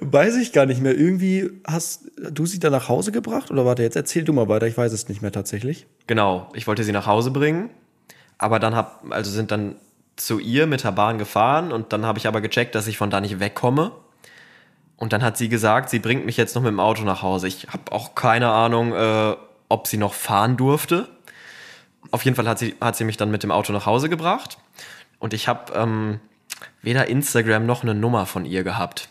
weiß 0.00 0.36
ich 0.36 0.52
gar 0.52 0.66
nicht 0.66 0.82
mehr. 0.82 0.98
Irgendwie 0.98 1.50
hast 1.64 2.10
du 2.30 2.44
sie 2.44 2.58
dann 2.58 2.72
nach 2.72 2.88
Hause 2.88 3.12
gebracht? 3.12 3.52
Oder 3.52 3.64
warte, 3.64 3.84
jetzt 3.84 3.94
erzähl 3.94 4.24
du 4.24 4.32
mal 4.32 4.48
weiter. 4.48 4.66
Ich 4.66 4.76
weiß 4.76 4.92
es 4.92 5.08
nicht 5.08 5.22
mehr 5.22 5.32
tatsächlich. 5.32 5.86
Genau, 6.08 6.48
ich 6.54 6.66
wollte 6.66 6.82
sie 6.82 6.92
nach 6.92 7.06
Hause 7.06 7.30
bringen, 7.30 7.70
aber 8.38 8.58
dann 8.58 8.74
hab, 8.74 9.04
also 9.10 9.30
sind 9.30 9.52
dann 9.52 9.76
zu 10.16 10.40
ihr 10.40 10.66
mit 10.66 10.82
der 10.82 10.92
Bahn 10.92 11.18
gefahren 11.18 11.70
und 11.70 11.92
dann 11.92 12.04
habe 12.04 12.18
ich 12.18 12.26
aber 12.26 12.40
gecheckt, 12.40 12.74
dass 12.74 12.88
ich 12.88 12.98
von 12.98 13.10
da 13.10 13.20
nicht 13.20 13.38
wegkomme. 13.38 13.92
Und 14.96 15.12
dann 15.12 15.22
hat 15.22 15.36
sie 15.36 15.48
gesagt, 15.48 15.90
sie 15.90 15.98
bringt 15.98 16.26
mich 16.26 16.36
jetzt 16.36 16.54
noch 16.54 16.62
mit 16.62 16.70
dem 16.70 16.80
Auto 16.80 17.02
nach 17.02 17.22
Hause. 17.22 17.48
Ich 17.48 17.68
habe 17.68 17.90
auch 17.90 18.14
keine 18.14 18.50
Ahnung, 18.50 18.92
äh, 18.92 19.36
ob 19.72 19.86
sie 19.86 19.96
noch 19.96 20.14
fahren 20.14 20.56
durfte. 20.56 21.08
Auf 22.10 22.24
jeden 22.24 22.36
Fall 22.36 22.46
hat 22.46 22.58
sie, 22.58 22.74
hat 22.80 22.96
sie 22.96 23.04
mich 23.04 23.16
dann 23.16 23.30
mit 23.30 23.42
dem 23.42 23.50
Auto 23.50 23.72
nach 23.72 23.86
Hause 23.86 24.08
gebracht. 24.08 24.58
Und 25.18 25.32
ich 25.32 25.48
habe 25.48 25.72
ähm, 25.74 26.20
weder 26.82 27.08
Instagram 27.08 27.64
noch 27.64 27.82
eine 27.82 27.94
Nummer 27.94 28.26
von 28.26 28.44
ihr 28.44 28.64
gehabt. 28.64 29.08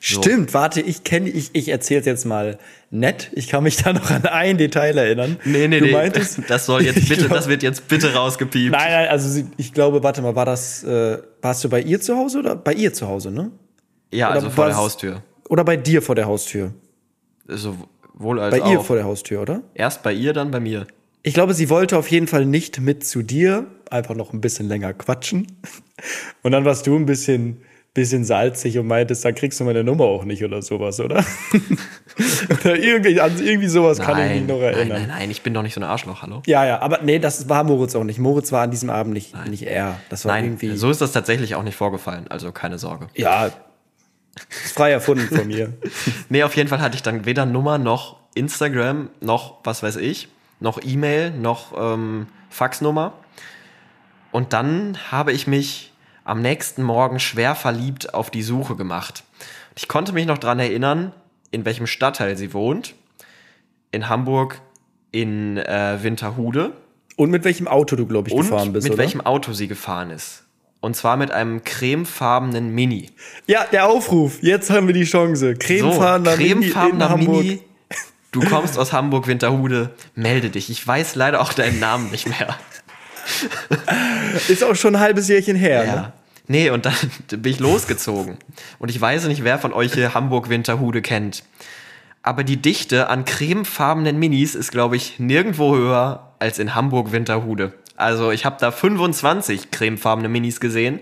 Stimmt, 0.00 0.52
warte, 0.52 0.82
ich 0.82 1.02
kenne, 1.02 1.30
ich, 1.30 1.54
ich 1.54 1.70
erzähl's 1.70 2.04
jetzt 2.04 2.26
mal 2.26 2.58
nett. 2.90 3.30
Ich 3.32 3.48
kann 3.48 3.62
mich 3.62 3.76
da 3.82 3.94
noch 3.94 4.10
an 4.10 4.26
ein 4.26 4.58
Detail 4.58 4.98
erinnern. 4.98 5.38
Nee, 5.44 5.66
nee, 5.66 5.80
du 5.80 5.86
nee. 5.86 5.92
Meintest, 5.92 6.40
das 6.48 6.66
soll 6.66 6.82
jetzt 6.82 7.08
bitte, 7.08 7.24
glaub- 7.24 7.38
das 7.38 7.48
wird 7.48 7.62
jetzt 7.62 7.88
bitte 7.88 8.12
rausgepiept. 8.12 8.72
Nein, 8.72 8.90
nein, 8.92 9.08
also 9.08 9.42
ich 9.56 9.72
glaube, 9.72 10.02
warte 10.02 10.20
mal, 10.20 10.34
war 10.36 10.44
das, 10.44 10.84
äh, 10.84 11.18
warst 11.40 11.64
du 11.64 11.70
bei 11.70 11.80
ihr 11.80 12.02
zu 12.02 12.16
Hause 12.18 12.40
oder 12.40 12.54
bei 12.54 12.74
ihr 12.74 12.92
zu 12.92 13.08
Hause, 13.08 13.30
ne? 13.30 13.50
ja, 14.12 14.26
oder 14.26 14.34
also 14.34 14.50
vor 14.50 14.66
der 14.66 14.76
Haustür. 14.76 15.22
Oder 15.48 15.64
bei 15.64 15.78
dir 15.78 16.02
vor 16.02 16.16
der 16.16 16.26
Haustür? 16.26 16.74
Sowohl 18.14 18.40
als 18.40 18.56
Bei 18.56 18.62
auch. 18.62 18.72
ihr 18.72 18.80
vor 18.80 18.96
der 18.96 19.04
Haustür, 19.04 19.42
oder? 19.42 19.62
Erst 19.74 20.02
bei 20.02 20.12
ihr, 20.12 20.32
dann 20.32 20.50
bei 20.50 20.60
mir. 20.60 20.86
Ich 21.22 21.34
glaube, 21.34 21.54
sie 21.54 21.70
wollte 21.70 21.96
auf 21.98 22.10
jeden 22.10 22.26
Fall 22.26 22.44
nicht 22.44 22.80
mit 22.80 23.06
zu 23.06 23.22
dir, 23.22 23.66
einfach 23.90 24.14
noch 24.14 24.32
ein 24.32 24.40
bisschen 24.40 24.68
länger 24.68 24.92
quatschen. 24.92 25.46
Und 26.42 26.52
dann 26.52 26.64
warst 26.64 26.86
du 26.86 26.96
ein 26.96 27.06
bisschen, 27.06 27.62
bisschen 27.94 28.24
salzig 28.24 28.78
und 28.78 28.86
meintest, 28.86 29.24
dann 29.24 29.34
kriegst 29.34 29.60
du 29.60 29.64
meine 29.64 29.84
Nummer 29.84 30.04
auch 30.04 30.24
nicht 30.24 30.42
oder 30.42 30.62
sowas, 30.62 30.98
oder? 30.98 31.24
oder 32.64 32.76
irgendwie, 32.76 33.20
an 33.20 33.32
irgendwie 33.38 33.68
sowas 33.68 34.00
kann 34.00 34.18
ich 34.18 34.40
mich 34.40 34.48
noch 34.48 34.60
erinnern. 34.60 34.88
Nein, 34.88 35.08
nein, 35.08 35.18
nein, 35.18 35.30
ich 35.30 35.42
bin 35.42 35.54
doch 35.54 35.62
nicht 35.62 35.74
so 35.74 35.80
ein 35.80 35.84
Arschloch, 35.84 36.22
hallo? 36.22 36.42
Ja, 36.46 36.66
ja, 36.66 36.80
aber 36.80 37.02
nee, 37.02 37.18
das 37.18 37.48
war 37.48 37.62
Moritz 37.64 37.94
auch 37.94 38.02
nicht. 38.02 38.18
Moritz 38.18 38.50
war 38.50 38.62
an 38.62 38.70
diesem 38.70 38.90
Abend 38.90 39.12
nicht, 39.12 39.34
nicht 39.48 39.62
er. 39.62 40.00
Das 40.08 40.24
war 40.24 40.32
Nein, 40.32 40.44
irgendwie. 40.46 40.76
so 40.76 40.90
ist 40.90 41.00
das 41.02 41.12
tatsächlich 41.12 41.54
auch 41.54 41.62
nicht 41.62 41.76
vorgefallen, 41.76 42.26
also 42.28 42.50
keine 42.50 42.78
Sorge. 42.78 43.08
Ja, 43.14 43.50
frei 44.74 44.90
erfunden 44.90 45.34
von 45.34 45.46
mir. 45.46 45.72
Nee, 46.28 46.42
auf 46.44 46.56
jeden 46.56 46.68
Fall 46.68 46.80
hatte 46.80 46.96
ich 46.96 47.02
dann 47.02 47.26
weder 47.26 47.44
Nummer 47.44 47.76
noch 47.78 48.16
Instagram 48.34 49.10
noch 49.20 49.58
was 49.64 49.82
weiß 49.82 49.96
ich, 49.96 50.28
noch 50.60 50.80
E-Mail, 50.82 51.30
noch 51.30 51.72
ähm, 51.76 52.26
Faxnummer. 52.48 53.12
Und 54.30 54.54
dann 54.54 54.96
habe 55.10 55.32
ich 55.32 55.46
mich 55.46 55.92
am 56.24 56.40
nächsten 56.40 56.82
Morgen 56.82 57.20
schwer 57.20 57.54
verliebt 57.54 58.14
auf 58.14 58.30
die 58.30 58.42
Suche 58.42 58.76
gemacht. 58.76 59.24
Ich 59.76 59.88
konnte 59.88 60.12
mich 60.12 60.26
noch 60.26 60.38
dran 60.38 60.58
erinnern, 60.58 61.12
in 61.50 61.64
welchem 61.64 61.86
Stadtteil 61.86 62.36
sie 62.36 62.54
wohnt. 62.54 62.94
In 63.90 64.08
Hamburg 64.08 64.62
in 65.10 65.58
äh, 65.58 65.98
Winterhude. 66.02 66.72
Und 67.16 67.30
mit 67.30 67.44
welchem 67.44 67.68
Auto 67.68 67.94
du, 67.94 68.06
glaube 68.06 68.28
ich, 68.28 68.34
Und 68.34 68.48
gefahren 68.48 68.72
bist, 68.72 68.84
mit 68.84 68.94
oder? 68.94 69.02
welchem 69.02 69.20
Auto 69.20 69.52
sie 69.52 69.68
gefahren 69.68 70.10
ist. 70.10 70.44
Und 70.82 70.96
zwar 70.96 71.16
mit 71.16 71.30
einem 71.30 71.62
cremefarbenen 71.62 72.74
Mini. 72.74 73.10
Ja, 73.46 73.64
der 73.70 73.86
Aufruf. 73.86 74.42
Jetzt 74.42 74.68
haben 74.68 74.88
wir 74.88 74.94
die 74.94 75.04
Chance. 75.04 75.54
Cremefarbener 75.54 76.36
Mini 76.36 76.50
in 76.50 76.60
cremefarbener 76.60 77.08
Hamburg. 77.08 77.44
Mini. 77.44 77.62
Du 78.32 78.40
kommst 78.40 78.76
aus 78.76 78.92
Hamburg, 78.92 79.28
Winterhude, 79.28 79.90
melde 80.16 80.50
dich. 80.50 80.70
Ich 80.70 80.84
weiß 80.84 81.14
leider 81.14 81.40
auch 81.40 81.52
deinen 81.52 81.78
Namen 81.78 82.10
nicht 82.10 82.26
mehr. 82.26 82.56
Ist 84.48 84.64
auch 84.64 84.74
schon 84.74 84.96
ein 84.96 85.00
halbes 85.00 85.28
Jährchen 85.28 85.54
her. 85.54 85.84
Ne? 85.84 85.92
Ja. 85.92 86.12
Nee, 86.48 86.70
und 86.70 86.84
dann 86.84 86.94
bin 87.28 87.52
ich 87.52 87.60
losgezogen. 87.60 88.38
Und 88.80 88.90
ich 88.90 89.00
weiß 89.00 89.26
nicht, 89.26 89.44
wer 89.44 89.60
von 89.60 89.72
euch 89.72 89.94
hier 89.94 90.14
Hamburg-Winterhude 90.14 91.00
kennt. 91.00 91.44
Aber 92.24 92.42
die 92.42 92.56
Dichte 92.56 93.08
an 93.08 93.24
cremefarbenen 93.24 94.18
Minis 94.18 94.56
ist, 94.56 94.72
glaube 94.72 94.96
ich, 94.96 95.20
nirgendwo 95.20 95.76
höher 95.76 96.32
als 96.40 96.58
in 96.58 96.74
Hamburg-Winterhude. 96.74 97.72
Also 98.02 98.30
ich 98.30 98.44
habe 98.44 98.56
da 98.60 98.70
25 98.70 99.70
cremefarbene 99.70 100.28
Minis 100.28 100.60
gesehen. 100.60 101.00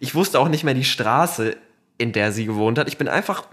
Ich 0.00 0.14
wusste 0.14 0.38
auch 0.38 0.48
nicht 0.48 0.64
mehr 0.64 0.74
die 0.74 0.84
Straße, 0.84 1.56
in 1.98 2.12
der 2.12 2.32
sie 2.32 2.44
gewohnt 2.46 2.78
hat. 2.78 2.88
Ich 2.88 2.98
bin 2.98 3.08
einfach 3.08 3.44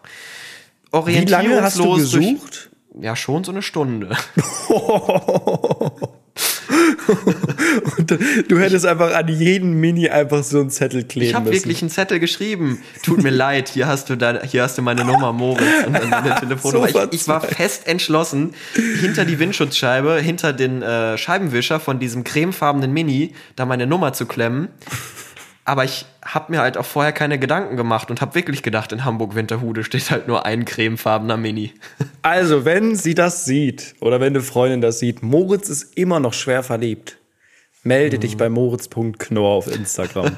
Wie 0.91 0.97
orientierungslos 0.97 1.49
lange 1.49 1.61
hast 1.63 1.77
du 1.79 1.83
durch- 1.83 1.97
gesucht? 1.99 2.69
Ja, 2.99 3.15
schon 3.15 3.43
so 3.43 3.51
eine 3.51 3.61
Stunde. 3.61 4.15
Und 7.97 8.11
du 8.47 8.59
hättest 8.59 8.85
einfach 8.85 9.13
an 9.13 9.27
jeden 9.27 9.79
Mini 9.79 10.09
einfach 10.09 10.43
so 10.43 10.59
einen 10.59 10.69
Zettel 10.69 11.03
kleben 11.03 11.29
Ich 11.29 11.35
habe 11.35 11.51
wirklich 11.51 11.81
einen 11.81 11.89
Zettel 11.89 12.19
geschrieben. 12.19 12.79
Tut 13.03 13.23
mir 13.23 13.31
leid, 13.31 13.69
hier 13.69 13.87
hast 13.87 14.09
du 14.09 14.15
da, 14.15 14.41
hier 14.43 14.63
hast 14.63 14.77
du 14.77 14.81
meine 14.81 15.03
Nummer, 15.03 15.33
Moritz, 15.33 15.63
und 15.85 15.93
dann 15.93 16.09
deine 16.09 16.35
Telefonnummer. 16.39 16.89
So 16.89 17.03
ich, 17.03 17.21
ich 17.21 17.27
war 17.27 17.41
fest 17.41 17.87
entschlossen, 17.87 18.53
hinter 19.01 19.25
die 19.25 19.39
Windschutzscheibe, 19.39 20.19
hinter 20.21 20.53
den 20.53 20.81
äh, 20.81 21.17
Scheibenwischer 21.17 21.79
von 21.79 21.99
diesem 21.99 22.23
cremefarbenen 22.23 22.91
Mini, 22.91 23.33
da 23.55 23.65
meine 23.65 23.87
Nummer 23.87 24.13
zu 24.13 24.25
klemmen. 24.25 24.69
Aber 25.69 25.83
ich 25.83 26.07
habe 26.25 26.51
mir 26.51 26.61
halt 26.61 26.77
auch 26.79 26.85
vorher 26.85 27.11
keine 27.11 27.37
Gedanken 27.37 27.77
gemacht 27.77 28.09
und 28.09 28.21
habe 28.21 28.33
wirklich 28.33 28.63
gedacht, 28.63 28.91
in 28.91 29.05
Hamburg-Winterhude 29.05 29.83
steht 29.83 30.09
halt 30.09 30.27
nur 30.27 30.43
ein 30.43 30.65
cremefarbener 30.65 31.37
Mini. 31.37 31.73
Also, 32.23 32.65
wenn 32.65 32.95
sie 32.95 33.13
das 33.13 33.45
sieht 33.45 33.93
oder 34.01 34.19
wenn 34.19 34.33
eine 34.33 34.41
Freundin 34.41 34.81
das 34.81 34.97
sieht, 34.97 35.21
Moritz 35.21 35.69
ist 35.69 35.95
immer 35.95 36.19
noch 36.19 36.33
schwer 36.33 36.63
verliebt. 36.63 37.17
Melde 37.83 38.17
dich 38.17 38.35
bei 38.35 38.49
moritz.knorr 38.49 39.49
auf 39.49 39.73
Instagram. 39.73 40.35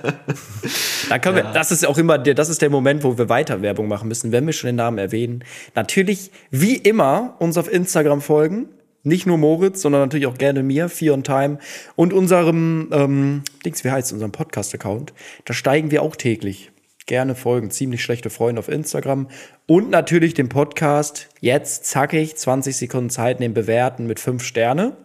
Dann 1.10 1.22
können 1.22 1.38
wir, 1.38 1.44
das 1.44 1.72
ist 1.72 1.88
auch 1.88 1.98
immer 1.98 2.18
der, 2.18 2.36
das 2.36 2.50
ist 2.50 2.62
der 2.62 2.70
Moment, 2.70 3.04
wo 3.04 3.18
wir 3.18 3.30
weiter 3.30 3.62
Werbung 3.62 3.88
machen 3.88 4.10
müssen, 4.10 4.32
wenn 4.34 4.46
wir 4.46 4.54
schon 4.54 4.68
den 4.68 4.76
Namen 4.76 4.98
erwähnen. 4.98 5.44
Natürlich, 5.76 6.30
wie 6.52 6.76
immer, 6.76 7.36
uns 7.40 7.58
auf 7.58 7.72
Instagram 7.72 8.22
folgen. 8.22 8.68
Nicht 9.04 9.26
nur 9.26 9.38
Moritz, 9.38 9.82
sondern 9.82 10.02
natürlich 10.02 10.28
auch 10.28 10.38
gerne 10.38 10.62
mir, 10.62 10.88
Fear 10.90 11.16
on 11.16 11.24
Time 11.24 11.58
und 11.96 12.14
unserem, 12.14 12.90
ähm, 12.92 13.44
Dings, 13.66 13.84
wie 13.84 13.92
heißt 13.92 14.14
unserem 14.14 14.32
Podcast-Account. 14.32 15.14
Da 15.46 15.54
steigen 15.54 15.90
wir 15.90 16.04
auch 16.04 16.16
täglich. 16.16 16.72
Gerne 17.08 17.34
folgen, 17.34 17.72
ziemlich 17.72 18.04
schlechte 18.04 18.30
Freunde 18.30 18.60
auf 18.60 18.70
Instagram 18.70 19.28
und 19.66 19.90
natürlich 19.90 20.36
den 20.36 20.50
Podcast. 20.50 21.30
Jetzt 21.40 21.86
zackig, 21.86 22.36
20 22.36 22.78
Sekunden 22.78 23.10
Zeit 23.10 23.40
nehmen, 23.40 23.56
bewerten 23.56 24.06
mit 24.06 24.20
5 24.20 24.44
Sterne 24.44 24.96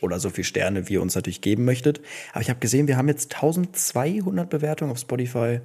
oder 0.00 0.20
so 0.20 0.30
viel 0.30 0.44
Sterne, 0.44 0.88
wie 0.88 0.94
ihr 0.94 1.02
uns 1.02 1.14
natürlich 1.14 1.40
geben 1.40 1.64
möchtet. 1.64 2.00
Aber 2.32 2.42
ich 2.42 2.48
habe 2.48 2.60
gesehen, 2.60 2.88
wir 2.88 2.96
haben 2.96 3.08
jetzt 3.08 3.34
1200 3.34 4.48
Bewertungen 4.48 4.92
auf 4.92 4.98
Spotify. 4.98 5.60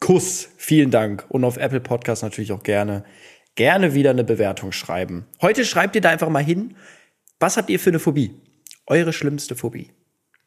Kuss, 0.00 0.48
vielen 0.56 0.90
Dank. 0.90 1.26
Und 1.28 1.44
auf 1.44 1.56
Apple 1.56 1.80
Podcast 1.80 2.22
natürlich 2.22 2.52
auch 2.52 2.62
gerne. 2.62 3.04
Gerne 3.58 3.92
wieder 3.92 4.10
eine 4.10 4.22
Bewertung 4.22 4.70
schreiben. 4.70 5.26
Heute 5.42 5.64
schreibt 5.64 5.96
ihr 5.96 6.00
da 6.00 6.10
einfach 6.10 6.28
mal 6.28 6.44
hin, 6.44 6.76
was 7.40 7.56
habt 7.56 7.70
ihr 7.70 7.80
für 7.80 7.90
eine 7.90 7.98
Phobie? 7.98 8.40
Eure 8.86 9.12
schlimmste 9.12 9.56
Phobie. 9.56 9.90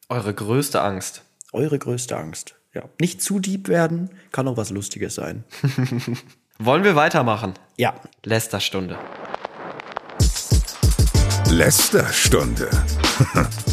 Eure 0.08 0.32
größte 0.32 0.80
Angst. 0.80 1.20
Eure 1.52 1.78
größte 1.78 2.16
Angst. 2.16 2.54
Ja. 2.72 2.84
Nicht 2.98 3.20
zu 3.20 3.38
deep 3.38 3.68
werden, 3.68 4.08
kann 4.32 4.48
auch 4.48 4.56
was 4.56 4.70
Lustiges 4.70 5.14
sein. 5.14 5.44
Wollen 6.58 6.84
wir 6.84 6.96
weitermachen? 6.96 7.52
Ja. 7.76 7.92
Lästerstunde. 8.24 8.96
Lästerstunde. 11.50 12.70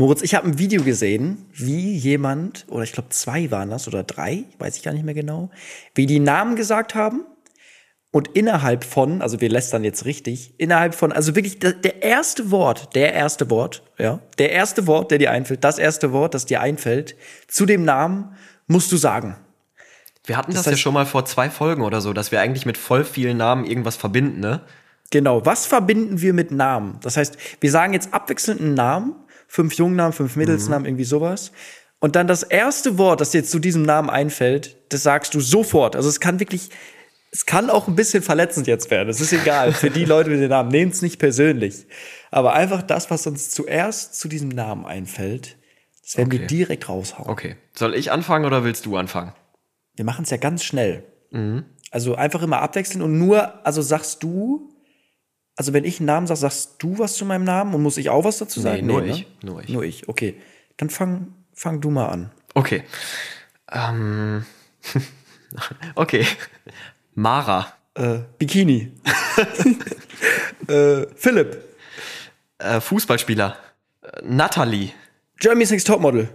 Moritz, 0.00 0.22
ich 0.22 0.34
habe 0.34 0.48
ein 0.48 0.58
Video 0.58 0.82
gesehen, 0.82 1.44
wie 1.52 1.94
jemand, 1.94 2.64
oder 2.70 2.84
ich 2.84 2.92
glaube 2.92 3.10
zwei 3.10 3.50
waren 3.50 3.68
das, 3.68 3.86
oder 3.86 4.02
drei, 4.02 4.44
weiß 4.58 4.78
ich 4.78 4.82
gar 4.82 4.92
nicht 4.94 5.04
mehr 5.04 5.12
genau, 5.12 5.50
wie 5.94 6.06
die 6.06 6.20
Namen 6.20 6.56
gesagt 6.56 6.94
haben 6.94 7.20
und 8.10 8.28
innerhalb 8.28 8.82
von, 8.84 9.20
also 9.20 9.42
wir 9.42 9.50
lästern 9.50 9.84
jetzt 9.84 10.06
richtig, 10.06 10.54
innerhalb 10.56 10.94
von, 10.94 11.12
also 11.12 11.36
wirklich 11.36 11.58
der, 11.58 11.74
der 11.74 12.02
erste 12.02 12.50
Wort, 12.50 12.94
der 12.96 13.12
erste 13.12 13.50
Wort, 13.50 13.82
ja, 13.98 14.20
der 14.38 14.52
erste 14.52 14.86
Wort, 14.86 15.10
der 15.10 15.18
dir 15.18 15.32
einfällt, 15.32 15.64
das 15.64 15.78
erste 15.78 16.12
Wort, 16.12 16.32
das 16.32 16.46
dir 16.46 16.62
einfällt, 16.62 17.14
zu 17.46 17.66
dem 17.66 17.84
Namen 17.84 18.34
musst 18.68 18.90
du 18.92 18.96
sagen. 18.96 19.36
Wir 20.24 20.38
hatten 20.38 20.52
das, 20.52 20.62
Das 20.62 20.66
ja 20.72 20.72
heißt- 20.72 20.80
schon 20.80 20.94
mal 20.94 21.04
vor 21.04 21.26
zwei 21.26 21.50
Folgen 21.50 21.82
oder 21.82 22.00
so, 22.00 22.14
dass 22.14 22.32
wir 22.32 22.40
eigentlich 22.40 22.64
mit 22.64 22.78
voll 22.78 23.04
vielen 23.04 23.36
Namen 23.36 23.66
irgendwas 23.66 23.96
verbinden, 23.96 24.40
ne? 24.40 24.62
Genau, 25.10 25.44
was 25.44 25.66
verbinden 25.66 26.22
wir 26.22 26.32
mit 26.32 26.52
Namen? 26.52 26.98
Das 27.02 27.18
heißt, 27.18 27.36
wir 27.60 27.70
sagen 27.70 27.92
jetzt 27.92 28.14
abwechselnd 28.14 28.62
einen 28.62 28.72
Namen, 28.74 29.14
fünf 29.50 29.74
Jungnamen, 29.74 30.12
fünf 30.12 30.36
Mädelsnamen, 30.36 30.86
irgendwie 30.86 31.04
sowas. 31.04 31.50
Und 31.98 32.14
dann 32.16 32.26
das 32.28 32.44
erste 32.44 32.96
Wort, 32.98 33.20
das 33.20 33.32
dir 33.32 33.44
zu 33.44 33.58
diesem 33.58 33.82
Namen 33.82 34.08
einfällt, 34.08 34.76
das 34.90 35.02
sagst 35.02 35.34
du 35.34 35.40
sofort. 35.40 35.96
Also 35.96 36.08
es 36.08 36.20
kann 36.20 36.38
wirklich, 36.40 36.70
es 37.32 37.44
kann 37.46 37.68
auch 37.68 37.88
ein 37.88 37.96
bisschen 37.96 38.22
verletzend 38.22 38.66
jetzt 38.68 38.90
werden. 38.90 39.08
Es 39.08 39.20
ist 39.20 39.32
egal. 39.32 39.72
Für 39.74 39.90
die 39.90 40.04
Leute 40.04 40.30
mit 40.30 40.40
den 40.40 40.48
Namen, 40.50 40.70
nehmt 40.70 40.94
es 40.94 41.02
nicht 41.02 41.18
persönlich. 41.18 41.86
Aber 42.30 42.54
einfach 42.54 42.80
das, 42.82 43.10
was 43.10 43.26
uns 43.26 43.50
zuerst 43.50 44.14
zu 44.18 44.28
diesem 44.28 44.48
Namen 44.50 44.86
einfällt, 44.86 45.56
das 46.02 46.16
werden 46.16 46.30
wir 46.32 46.38
Okay. 46.40 46.46
direkt 46.46 46.88
raushauen. 46.88 47.28
Okay. 47.28 47.56
Soll 47.74 47.94
ich 47.96 48.12
anfangen 48.12 48.44
oder 48.44 48.62
willst 48.64 48.86
du 48.86 48.96
anfangen? 48.96 49.32
Wir 49.96 50.04
machen 50.04 50.22
es 50.22 50.30
ja 50.30 50.36
ganz 50.38 50.62
schnell. 50.64 51.02
Also 51.90 52.14
einfach 52.14 52.42
immer 52.42 52.60
abwechseln 52.62 53.02
und 53.02 53.18
nur, 53.18 53.66
also 53.66 53.82
sagst 53.82 54.22
du, 54.22 54.72
also 55.60 55.74
wenn 55.74 55.84
ich 55.84 56.00
einen 56.00 56.06
Namen 56.06 56.26
sage, 56.26 56.40
sagst 56.40 56.76
du 56.78 56.98
was 56.98 57.16
zu 57.16 57.26
meinem 57.26 57.44
Namen 57.44 57.74
und 57.74 57.82
muss 57.82 57.98
ich 57.98 58.08
auch 58.08 58.24
was 58.24 58.38
dazu 58.38 58.62
sagen? 58.62 58.86
nur 58.86 59.02
ne? 59.02 59.10
ich, 59.10 59.26
nur 59.42 59.62
ich. 59.62 59.68
Nur 59.68 59.84
ich, 59.84 60.08
okay. 60.08 60.40
Dann 60.78 60.88
fang, 60.88 61.34
fang 61.52 61.82
du 61.82 61.90
mal 61.90 62.06
an. 62.06 62.30
Okay. 62.54 62.82
Ähm. 63.70 64.46
okay. 65.96 66.26
Mara. 67.14 67.74
Äh, 67.92 68.20
Bikini. 68.38 68.90
äh, 70.66 71.06
Philipp. 71.14 71.62
Äh, 72.56 72.80
Fußballspieler. 72.80 73.58
Äh, 74.00 74.08
Natalie. 74.24 74.92
Jeremy's 75.42 75.70
Next 75.70 75.86
Topmodel. 75.86 76.30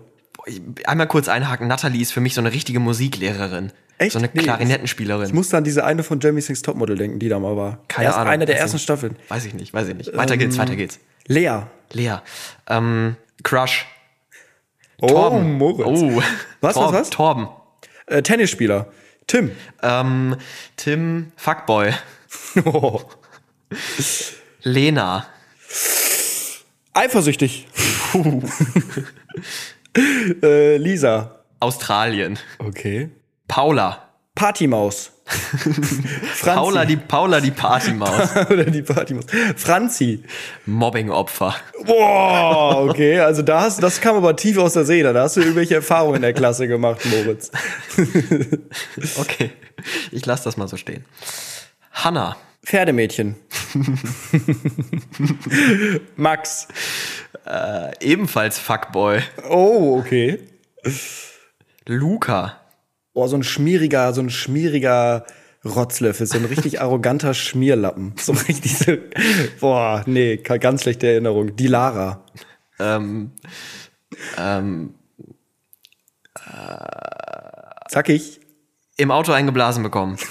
Einmal 0.85 1.07
kurz 1.07 1.29
einhaken. 1.29 1.67
Natalie 1.67 2.03
ist 2.03 2.11
für 2.11 2.21
mich 2.21 2.35
so 2.35 2.41
eine 2.41 2.51
richtige 2.51 2.79
Musiklehrerin. 2.79 3.71
Echt? 3.97 4.11
So 4.11 4.19
eine 4.19 4.29
Nee, 4.33 4.43
Klarinettenspielerin. 4.43 5.27
Ich 5.27 5.33
musste 5.33 5.57
an 5.57 5.63
diese 5.63 5.85
eine 5.85 6.03
von 6.03 6.19
Jeremy's 6.19 6.49
Next 6.49 6.65
Topmodel 6.65 6.97
denken, 6.97 7.19
die 7.19 7.29
da 7.29 7.39
mal 7.39 7.55
war. 7.55 7.79
Keine 7.87 8.07
Erst 8.07 8.17
Ahnung. 8.17 8.33
Eine 8.33 8.45
der 8.45 8.57
ersten 8.57 8.75
nicht. 8.75 8.83
Staffeln. 8.83 9.15
Weiß 9.29 9.45
ich 9.45 9.53
nicht, 9.53 9.73
weiß 9.73 9.87
ich 9.87 9.95
nicht. 9.95 10.15
Weiter 10.17 10.37
geht's, 10.37 10.57
weiter 10.57 10.75
geht's. 10.75 10.99
Lea. 11.27 11.61
Lea. 11.93 12.17
Ähm, 12.67 13.15
Crush. 13.43 13.85
Oh, 15.01 15.07
Torben. 15.07 15.57
Moritz. 15.57 15.87
Oh. 15.87 16.21
Was, 16.61 16.73
Torben, 16.73 16.93
was, 16.93 17.01
was? 17.01 17.09
Torben. 17.09 17.47
Äh, 18.07 18.21
Tennisspieler. 18.21 18.91
Tim. 19.27 19.51
Ähm, 19.81 20.35
Tim 20.75 21.31
Fuckboy. 21.35 21.91
Oh. 22.65 23.01
Lena. 24.61 25.27
Eifersüchtig. 26.93 27.67
äh, 30.41 30.77
Lisa. 30.77 31.39
Australien. 31.59 32.37
Okay. 32.59 33.09
Paula. 33.47 34.01
Partymaus. 34.35 35.11
Paula 36.43 36.85
die, 36.85 36.97
Paula 36.97 37.39
die 37.39 37.51
Partymaus. 37.51 38.35
Oder 38.49 38.65
die 38.65 38.81
Partymaus. 38.81 39.25
Franzi. 39.55 40.23
Mobbing-Opfer. 40.65 41.55
Boah, 41.85 42.85
okay. 42.89 43.19
Also 43.19 43.41
da 43.41 43.61
hast, 43.61 43.81
das 43.81 44.01
kam 44.01 44.17
aber 44.17 44.35
tief 44.35 44.57
aus 44.57 44.73
der 44.73 44.85
Seele. 44.85 45.13
Da 45.13 45.23
hast 45.23 45.37
du 45.37 45.41
irgendwelche 45.41 45.75
Erfahrungen 45.75 46.17
in 46.17 46.21
der 46.21 46.33
Klasse 46.33 46.67
gemacht, 46.67 47.01
Moritz. 47.05 47.49
Okay. 49.17 49.51
Ich 50.11 50.25
lasse 50.25 50.43
das 50.43 50.57
mal 50.57 50.67
so 50.67 50.77
stehen. 50.77 51.05
Hanna. 51.91 52.35
Pferdemädchen. 52.63 53.35
Max. 56.15 56.67
Ebenfalls 57.99 58.57
Fuckboy. 58.57 59.21
Oh, 59.47 59.99
okay. 59.99 60.39
Luca. 61.85 62.64
Oh, 63.15 63.27
so 63.27 63.37
ein 63.37 63.43
schmieriger, 63.43 64.13
so 64.13 64.21
ein 64.21 64.29
schmieriger 64.29 65.25
Rotzlöffel, 65.63 66.27
so 66.27 66.37
ein 66.37 66.45
richtig 66.45 66.81
arroganter 66.81 67.33
Schmierlappen. 67.33 68.13
So 68.17 68.33
richtig 68.33 68.77
so, 68.77 68.97
boah, 69.61 70.03
nee, 70.05 70.37
ganz 70.37 70.83
schlechte 70.83 71.07
Erinnerung. 71.07 71.55
Die 71.55 71.67
Lara. 71.67 72.25
Ähm, 72.77 73.31
ähm, 74.37 74.95
Sag 77.87 78.09
ich. 78.09 78.41
Im 78.97 79.11
Auto 79.11 79.31
eingeblasen 79.31 79.83
bekommen. 79.83 80.17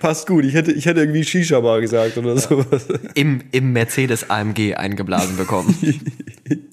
Passt 0.00 0.28
gut. 0.28 0.44
Ich 0.44 0.54
hätte, 0.54 0.70
ich 0.72 0.86
hätte 0.86 1.00
irgendwie 1.00 1.24
Shisha-Bar 1.24 1.80
gesagt 1.80 2.16
oder 2.18 2.36
sowas. 2.38 2.86
Im, 3.14 3.42
im 3.50 3.72
Mercedes 3.72 4.30
AMG 4.30 4.74
eingeblasen 4.76 5.36
bekommen. 5.36 5.74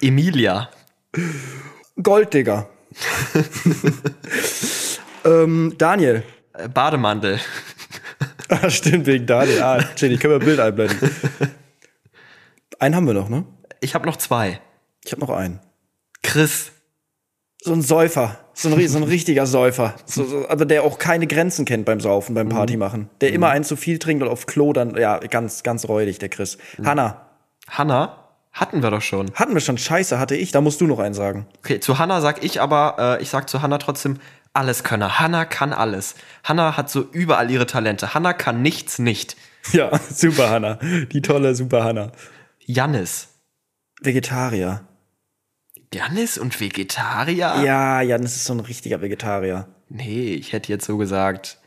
Emilia. 0.00 0.70
Golddigger. 2.02 2.68
ähm, 5.24 5.74
Daniel. 5.76 6.22
Äh, 6.54 6.68
Bademantel. 6.68 7.40
Ah, 8.48 8.68
stimmt, 8.70 9.06
wegen 9.06 9.26
Daniel. 9.26 9.62
Ah, 9.62 9.84
Jenny, 9.96 10.18
können 10.18 10.34
wir 10.34 10.40
ein 10.40 10.44
Bild 10.44 10.60
einblenden. 10.60 11.10
Einen 12.78 12.96
haben 12.96 13.06
wir 13.06 13.14
noch, 13.14 13.28
ne? 13.28 13.44
Ich 13.80 13.94
habe 13.94 14.06
noch 14.06 14.16
zwei. 14.16 14.60
Ich 15.04 15.12
habe 15.12 15.20
noch 15.20 15.30
einen. 15.30 15.60
Chris. 16.22 16.72
So 17.64 17.72
ein 17.72 17.82
Säufer, 17.82 18.38
so 18.54 18.68
ein, 18.68 18.88
so 18.88 18.98
ein 18.98 19.04
richtiger 19.04 19.46
Säufer, 19.46 19.94
so, 20.04 20.24
so, 20.24 20.48
aber 20.48 20.64
der 20.64 20.82
auch 20.82 20.98
keine 20.98 21.26
Grenzen 21.28 21.64
kennt 21.64 21.84
beim 21.84 22.00
Saufen, 22.00 22.34
beim 22.34 22.48
Party 22.48 22.76
machen, 22.76 23.08
der 23.20 23.32
immer 23.32 23.50
einen 23.50 23.64
zu 23.64 23.76
viel 23.76 23.98
trinkt 23.98 24.22
und 24.22 24.28
auf 24.28 24.46
Klo 24.46 24.72
dann, 24.72 24.96
ja, 24.96 25.18
ganz, 25.18 25.62
ganz 25.62 25.86
räudig, 25.86 26.18
der 26.18 26.28
Chris. 26.28 26.58
Hanna, 26.84 27.28
Hanna 27.68 28.18
hatten 28.50 28.82
wir 28.82 28.90
doch 28.90 29.00
schon. 29.00 29.32
hatten 29.34 29.54
wir 29.54 29.60
schon 29.60 29.78
Scheiße, 29.78 30.18
hatte 30.18 30.34
ich, 30.34 30.50
da 30.50 30.60
musst 30.60 30.80
du 30.80 30.86
noch 30.86 30.98
einen 30.98 31.14
sagen. 31.14 31.46
Okay, 31.58 31.78
zu 31.78 31.98
Hanna 31.98 32.20
sag 32.20 32.44
ich 32.44 32.60
aber, 32.60 33.18
äh, 33.18 33.22
ich 33.22 33.30
sag 33.30 33.48
zu 33.48 33.62
Hanna 33.62 33.78
trotzdem, 33.78 34.18
alles 34.52 34.82
Könner. 34.84 35.20
Hanna 35.20 35.44
kann 35.44 35.72
alles. 35.72 36.16
Hanna 36.44 36.76
hat 36.76 36.90
so 36.90 37.02
überall 37.12 37.50
ihre 37.50 37.66
Talente. 37.66 38.12
Hanna 38.12 38.32
kann 38.32 38.62
nichts 38.62 38.98
nicht. 38.98 39.36
Ja, 39.72 39.96
super 39.96 40.50
Hanna, 40.50 40.80
die 41.12 41.22
tolle 41.22 41.54
super 41.54 41.84
Hanna. 41.84 42.10
Jannis. 42.58 43.28
Vegetarier. 44.00 44.80
Jannis 45.94 46.38
und 46.38 46.58
Vegetarier? 46.60 47.62
Ja, 47.64 48.00
Jan, 48.00 48.22
das 48.22 48.36
ist 48.36 48.44
so 48.44 48.54
ein 48.54 48.60
richtiger 48.60 49.00
Vegetarier. 49.00 49.68
Nee, 49.88 50.34
ich 50.34 50.52
hätte 50.52 50.72
jetzt 50.72 50.86
so 50.86 50.96
gesagt, 50.96 51.58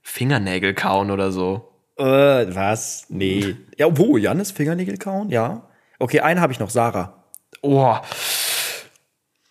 Fingernägel 0.00 0.74
kauen 0.74 1.10
oder 1.10 1.32
so. 1.32 1.72
Äh, 1.96 2.04
was? 2.04 3.06
Nee. 3.08 3.56
Ja, 3.76 3.96
wo? 3.96 4.16
Jannis 4.16 4.52
Fingernägel 4.52 4.96
kauen? 4.96 5.30
Ja. 5.30 5.68
Okay, 5.98 6.20
einen 6.20 6.40
habe 6.40 6.52
ich 6.52 6.60
noch, 6.60 6.70
Sarah. 6.70 7.24
Oh. 7.60 7.96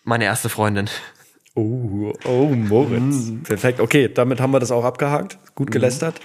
Meine 0.02 0.24
erste 0.24 0.48
Freundin. 0.48 0.88
Oh, 1.54 2.12
oh, 2.24 2.46
Moritz. 2.46 3.32
Perfekt. 3.44 3.80
Okay, 3.80 4.08
damit 4.08 4.40
haben 4.40 4.52
wir 4.52 4.60
das 4.60 4.70
auch 4.70 4.84
abgehakt. 4.84 5.38
Gut 5.54 5.70
gelästert. 5.70 6.20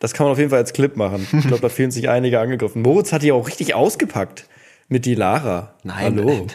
Das 0.00 0.14
kann 0.14 0.24
man 0.24 0.32
auf 0.32 0.38
jeden 0.38 0.50
Fall 0.50 0.60
als 0.60 0.72
Clip 0.72 0.96
machen. 0.96 1.26
Ich 1.32 1.46
glaube, 1.46 1.60
da 1.60 1.68
fühlen 1.68 1.90
sich 1.90 2.08
einige 2.08 2.40
angegriffen. 2.40 2.82
Moritz 2.82 3.12
hat 3.12 3.22
die 3.22 3.32
auch 3.32 3.46
richtig 3.46 3.74
ausgepackt. 3.74 4.48
Mit 4.88 5.04
die 5.04 5.14
Lara. 5.14 5.74
Nein. 5.82 6.16
Hallo. 6.16 6.46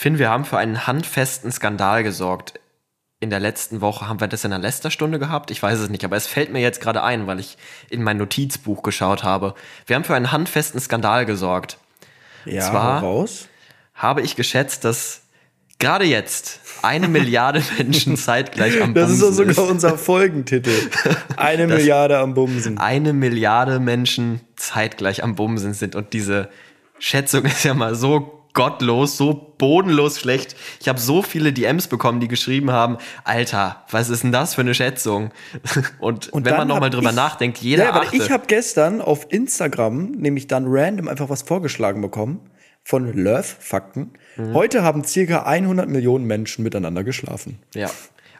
Finn, 0.00 0.20
wir 0.20 0.30
haben 0.30 0.44
für 0.44 0.56
einen 0.58 0.86
handfesten 0.86 1.50
Skandal 1.50 2.04
gesorgt. 2.04 2.60
In 3.18 3.30
der 3.30 3.40
letzten 3.40 3.80
Woche 3.80 4.06
haben 4.06 4.20
wir 4.20 4.28
das 4.28 4.44
in 4.44 4.50
der 4.52 4.60
Lästerstunde 4.60 5.18
gehabt. 5.18 5.50
Ich 5.50 5.60
weiß 5.60 5.76
es 5.80 5.90
nicht, 5.90 6.04
aber 6.04 6.14
es 6.14 6.28
fällt 6.28 6.52
mir 6.52 6.60
jetzt 6.60 6.80
gerade 6.80 7.02
ein, 7.02 7.26
weil 7.26 7.40
ich 7.40 7.58
in 7.90 8.04
mein 8.04 8.16
Notizbuch 8.16 8.84
geschaut 8.84 9.24
habe. 9.24 9.56
Wir 9.86 9.96
haben 9.96 10.04
für 10.04 10.14
einen 10.14 10.30
handfesten 10.30 10.80
Skandal 10.80 11.26
gesorgt. 11.26 11.78
Ja, 12.44 12.60
zwar- 12.60 13.00
hau 13.00 13.18
raus. 13.18 13.48
Habe 13.92 14.22
ich 14.22 14.36
geschätzt, 14.36 14.84
dass 14.84 15.22
gerade 15.80 16.04
jetzt 16.04 16.60
eine 16.82 17.08
Milliarde 17.18 17.60
Menschen 17.76 18.16
zeitgleich 18.16 18.80
am 18.80 18.94
Das 18.94 19.10
ist 19.10 19.18
Bumsen 19.20 19.48
doch 19.48 19.54
sogar 19.56 19.68
unser 19.68 19.98
Folgentitel. 19.98 20.70
Eine 21.36 21.66
Milliarde 21.66 22.18
am 22.18 22.34
Bumsen. 22.34 22.78
eine 22.78 23.12
Milliarde 23.12 23.80
Menschen 23.80 24.42
zeitgleich 24.54 25.24
am 25.24 25.34
Bumsen 25.34 25.74
sind. 25.74 25.96
Und 25.96 26.12
diese 26.12 26.50
Schätzung 27.00 27.46
ist 27.46 27.64
ja 27.64 27.74
mal 27.74 27.96
so 27.96 28.37
gottlos, 28.58 29.16
so 29.16 29.54
bodenlos 29.56 30.18
schlecht. 30.18 30.56
Ich 30.80 30.88
habe 30.88 30.98
so 30.98 31.22
viele 31.22 31.52
DMs 31.52 31.86
bekommen, 31.86 32.18
die 32.18 32.26
geschrieben 32.26 32.72
haben, 32.72 32.98
Alter, 33.22 33.84
was 33.88 34.08
ist 34.08 34.24
denn 34.24 34.32
das 34.32 34.56
für 34.56 34.62
eine 34.62 34.74
Schätzung? 34.74 35.30
Und, 36.00 36.30
wenn 36.32 36.42
dann 36.42 36.56
man 36.56 36.68
nochmal 36.68 36.90
drüber 36.90 37.10
ich- 37.10 37.14
nachdenkt, 37.14 37.58
jeder 37.58 37.84
ja, 37.84 37.90
aber 37.90 38.02
achte. 38.02 38.16
ich 38.16 38.32
habe 38.32 38.46
gestern 38.48 39.00
auf 39.00 39.26
Instagram 39.30 40.10
nämlich 40.10 40.48
dann 40.48 40.64
random 40.66 41.06
einfach 41.06 41.28
was 41.28 41.42
vorgeschlagen 41.42 42.02
bekommen 42.02 42.40
von 42.82 43.12
Love 43.16 43.44
Fakten. 43.44 44.14
Mhm. 44.36 44.54
Heute 44.54 44.82
haben 44.82 45.04
circa 45.04 45.44
100 45.44 45.88
Millionen 45.88 46.24
Menschen 46.24 46.64
miteinander 46.64 47.04
geschlafen. 47.04 47.60
Ja. 47.76 47.88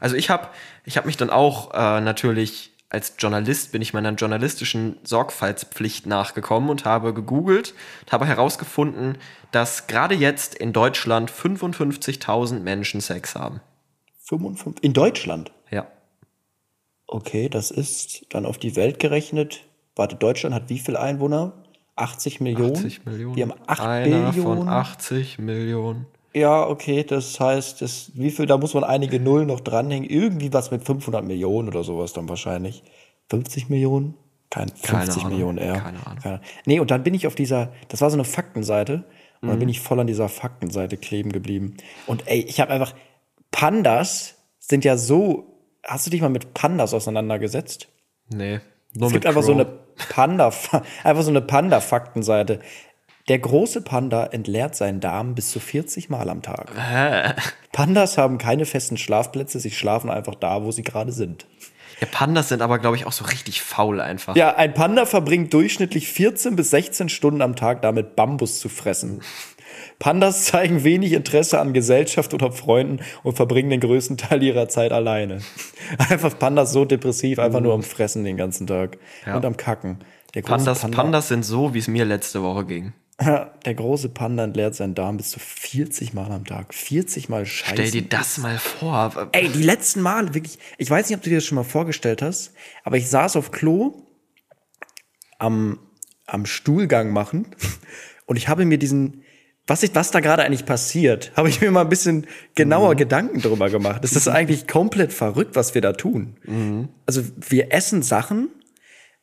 Also 0.01 0.17
ich 0.17 0.31
habe 0.31 0.49
ich 0.85 0.97
hab 0.97 1.07
mich 1.07 1.17
dann 1.17 1.31
auch 1.31 1.73
äh, 1.75 2.01
natürlich 2.01 2.73
als 2.91 3.15
Journalist 3.19 3.73
bin 3.73 3.83
ich 3.83 3.93
meiner 3.93 4.13
journalistischen 4.13 4.97
Sorgfaltspflicht 5.03 6.07
nachgekommen 6.07 6.71
und 6.71 6.85
habe 6.85 7.13
gegoogelt 7.13 7.75
und 8.03 8.13
habe 8.13 8.25
herausgefunden, 8.25 9.19
dass 9.51 9.87
gerade 9.87 10.15
jetzt 10.15 10.55
in 10.55 10.73
Deutschland 10.73 11.31
55.000 11.31 12.61
Menschen 12.61 13.01
Sex 13.01 13.35
haben. 13.35 13.61
55 14.25 14.83
in 14.83 14.95
Deutschland. 14.95 15.53
Ja. 15.71 15.87
Okay, 17.07 17.49
das 17.49 17.71
ist 17.71 18.27
dann 18.31 18.47
auf 18.47 18.59
die 18.59 18.77
Welt 18.77 19.01
gerechnet. 19.01 19.65
Warte, 19.95 20.17
Deutschland 20.17 20.55
hat 20.55 20.69
wie 20.69 20.79
viele 20.79 21.01
Einwohner? 21.01 21.53
80 21.97 22.41
Millionen. 22.41 22.77
80 22.77 23.05
Millionen. 23.05 23.37
Wir 23.37 23.49
haben 23.49 23.61
8 23.67 23.81
Einer 23.81 24.31
Billionen. 24.31 24.59
von 24.59 24.69
80 24.69 25.39
Millionen. 25.39 26.07
Ja, 26.39 26.67
okay, 26.67 27.05
das 27.05 27.39
heißt, 27.41 27.83
das, 27.83 28.13
wie 28.15 28.31
viel, 28.31 28.47
da 28.47 28.57
muss 28.59 28.75
man 28.75 28.85
einige 28.85 29.19
Nullen 29.21 29.47
noch 29.49 29.61
dranhängen. 29.61 30.09
Irgendwie 30.09 30.53
was 30.53 30.71
mit 30.71 30.85
500 30.85 31.25
Millionen 31.25 31.69
oder 31.69 31.85
sowas 31.85 32.13
dann 32.13 32.29
wahrscheinlich. 32.29 32.83
50 33.31 33.69
Millionen? 33.69 34.15
Kein 34.51 34.69
50 34.69 34.85
Keine 34.91 35.13
Ahnung, 35.13 35.29
Millionen 35.31 35.59
eher. 35.59 35.73
keine 35.81 36.07
Ahnung. 36.07 36.23
Keine, 36.23 36.41
nee, 36.65 36.81
und 36.81 36.91
dann 36.91 37.03
bin 37.03 37.13
ich 37.15 37.27
auf 37.27 37.35
dieser, 37.35 37.73
das 37.89 38.01
war 38.01 38.11
so 38.11 38.17
eine 38.17 38.25
Faktenseite. 38.25 39.05
Und 39.41 39.47
Mhm. 39.49 39.49
dann 39.53 39.59
bin 39.61 39.69
ich 39.69 39.81
voll 39.81 40.01
an 40.01 40.07
dieser 40.07 40.29
Faktenseite 40.29 40.97
kleben 40.97 41.31
geblieben. 41.33 41.77
Und 42.07 42.27
ey, 42.27 42.41
ich 42.41 42.61
habe 42.61 42.73
einfach, 42.73 42.95
Pandas 43.51 44.37
sind 44.59 44.85
ja 44.85 44.97
so, 44.97 45.55
hast 45.85 46.07
du 46.07 46.11
dich 46.11 46.21
mal 46.21 46.29
mit 46.29 46.55
Pandas 46.55 46.95
auseinandergesetzt? 46.95 47.89
Nee. 48.31 48.61
Nur 48.95 49.07
Es 49.09 49.13
gibt 49.13 49.25
mit 49.25 49.27
einfach 49.27 49.43
so 49.43 49.53
Crow. 49.55 49.61
eine 49.67 49.79
Panda, 50.09 50.53
einfach 51.05 51.23
so 51.23 51.31
eine 51.31 51.41
Panda-Faktenseite. 51.43 52.61
Der 53.29 53.39
große 53.39 53.83
Panda 53.83 54.25
entleert 54.27 54.75
seinen 54.75 55.01
Darm 55.01 55.35
bis 55.35 55.51
zu 55.51 55.61
40 55.61 56.09
Mal 56.09 56.31
am 56.31 56.41
Tag. 56.43 56.71
Pandas 57.73 58.17
haben 58.19 58.39
keine 58.39 58.65
festen 58.65 58.97
Schlafplätze, 58.97 59.61
sie 59.61 59.71
schlafen 59.71 60.11
einfach 60.11 60.35
da, 60.35 60.65
wo 60.65 60.73
sie 60.73 60.83
gerade 60.83 61.13
sind. 61.13 61.47
Ja, 62.01 62.07
Pandas 62.11 62.49
sind 62.49 62.63
aber, 62.63 62.79
glaube 62.79 62.97
ich, 62.97 63.07
auch 63.07 63.13
so 63.13 63.25
richtig 63.25 63.61
faul 63.61 64.01
einfach. 64.01 64.37
Ja, 64.37 64.55
ein 64.57 64.73
Panda 64.73 65.05
verbringt 65.05 65.53
durchschnittlich 65.53 66.09
14 66.09 66.55
bis 66.57 66.71
16 66.71 67.09
Stunden 67.09 67.43
am 67.43 67.57
Tag 67.57 67.83
damit, 67.83 68.15
Bambus 68.17 68.61
zu 68.61 68.69
fressen. 68.69 69.21
Pandas 69.99 70.45
zeigen 70.45 70.85
wenig 70.85 71.13
Interesse 71.13 71.59
an 71.61 71.73
Gesellschaft 71.73 72.33
oder 72.33 72.53
Freunden 72.53 73.01
und 73.25 73.35
verbringen 73.37 73.71
den 73.71 73.81
größten 73.81 74.17
Teil 74.17 74.43
ihrer 74.43 74.69
Zeit 74.69 74.93
alleine. 74.93 75.41
Einfach 76.09 76.39
Pandas 76.39 76.73
so 76.73 76.85
depressiv, 76.85 77.39
einfach 77.41 77.61
nur 77.61 77.75
am 77.75 77.83
Fressen 77.83 78.23
den 78.25 78.37
ganzen 78.37 78.67
Tag 78.69 78.99
Ja. 79.27 79.37
und 79.37 79.45
am 79.45 79.57
Kacken. 79.57 79.99
Pandas, 80.45 80.81
Panda- 80.83 80.97
Pandas 80.97 81.29
sind 81.29 81.45
so, 81.45 81.75
wie 81.75 81.79
es 81.81 81.89
mir 81.89 82.05
letzte 82.05 82.43
Woche 82.43 82.65
ging. 82.65 82.93
Der 83.65 83.75
große 83.75 84.11
Panda 84.11 84.45
entleert 84.45 84.75
seinen 84.75 84.95
Darm 84.95 85.17
bis 85.17 85.31
zu 85.31 85.41
40 85.41 86.15
Mal 86.15 86.31
am 86.31 86.45
Tag. 86.45 86.73
40 86.73 87.29
Mal 87.29 87.47
Scheiße. 87.47 87.73
Stell 87.73 87.91
dir 87.91 88.03
das 88.03 88.39
mal 88.39 88.59
vor. 88.59 89.29
Ey, 89.33 89.49
die 89.49 89.63
letzten 89.63 90.01
Male, 90.03 90.35
wirklich, 90.35 90.59
ich 90.79 90.89
weiß 90.89 91.09
nicht, 91.09 91.17
ob 91.17 91.23
du 91.23 91.31
dir 91.31 91.39
das 91.39 91.45
schon 91.45 91.57
mal 91.57 91.65
vorgestellt 91.65 92.23
hast, 92.23 92.53
aber 92.85 92.97
ich 92.97 93.09
saß 93.09 93.37
auf 93.37 93.51
Klo 93.51 94.07
am, 95.39 95.81
am 96.27 96.47
Stuhlgang 96.47 97.11
machen 97.11 97.49
und 98.27 98.37
ich 98.37 98.47
habe 98.47 98.65
mir 98.65 98.79
diesen, 98.79 99.25
was, 99.67 99.83
ich, 99.83 99.95
was 99.97 100.13
da 100.13 100.21
gerade 100.21 100.45
eigentlich 100.45 100.65
passiert, 100.65 101.33
habe 101.37 101.49
ich 101.49 101.61
mir 101.61 101.73
mal 101.73 101.83
ein 101.83 101.89
bisschen 101.89 102.25
genauer 102.55 102.95
Gedanken 102.95 103.41
drüber 103.41 103.69
gemacht. 103.69 104.05
Das 104.05 104.13
ist 104.13 104.29
eigentlich 104.29 104.69
komplett 104.69 105.13
verrückt, 105.13 105.57
was 105.57 105.75
wir 105.75 105.81
da 105.81 105.93
tun. 105.93 106.37
Also 107.05 107.23
wir 107.37 107.73
essen 107.73 108.03
Sachen 108.05 108.49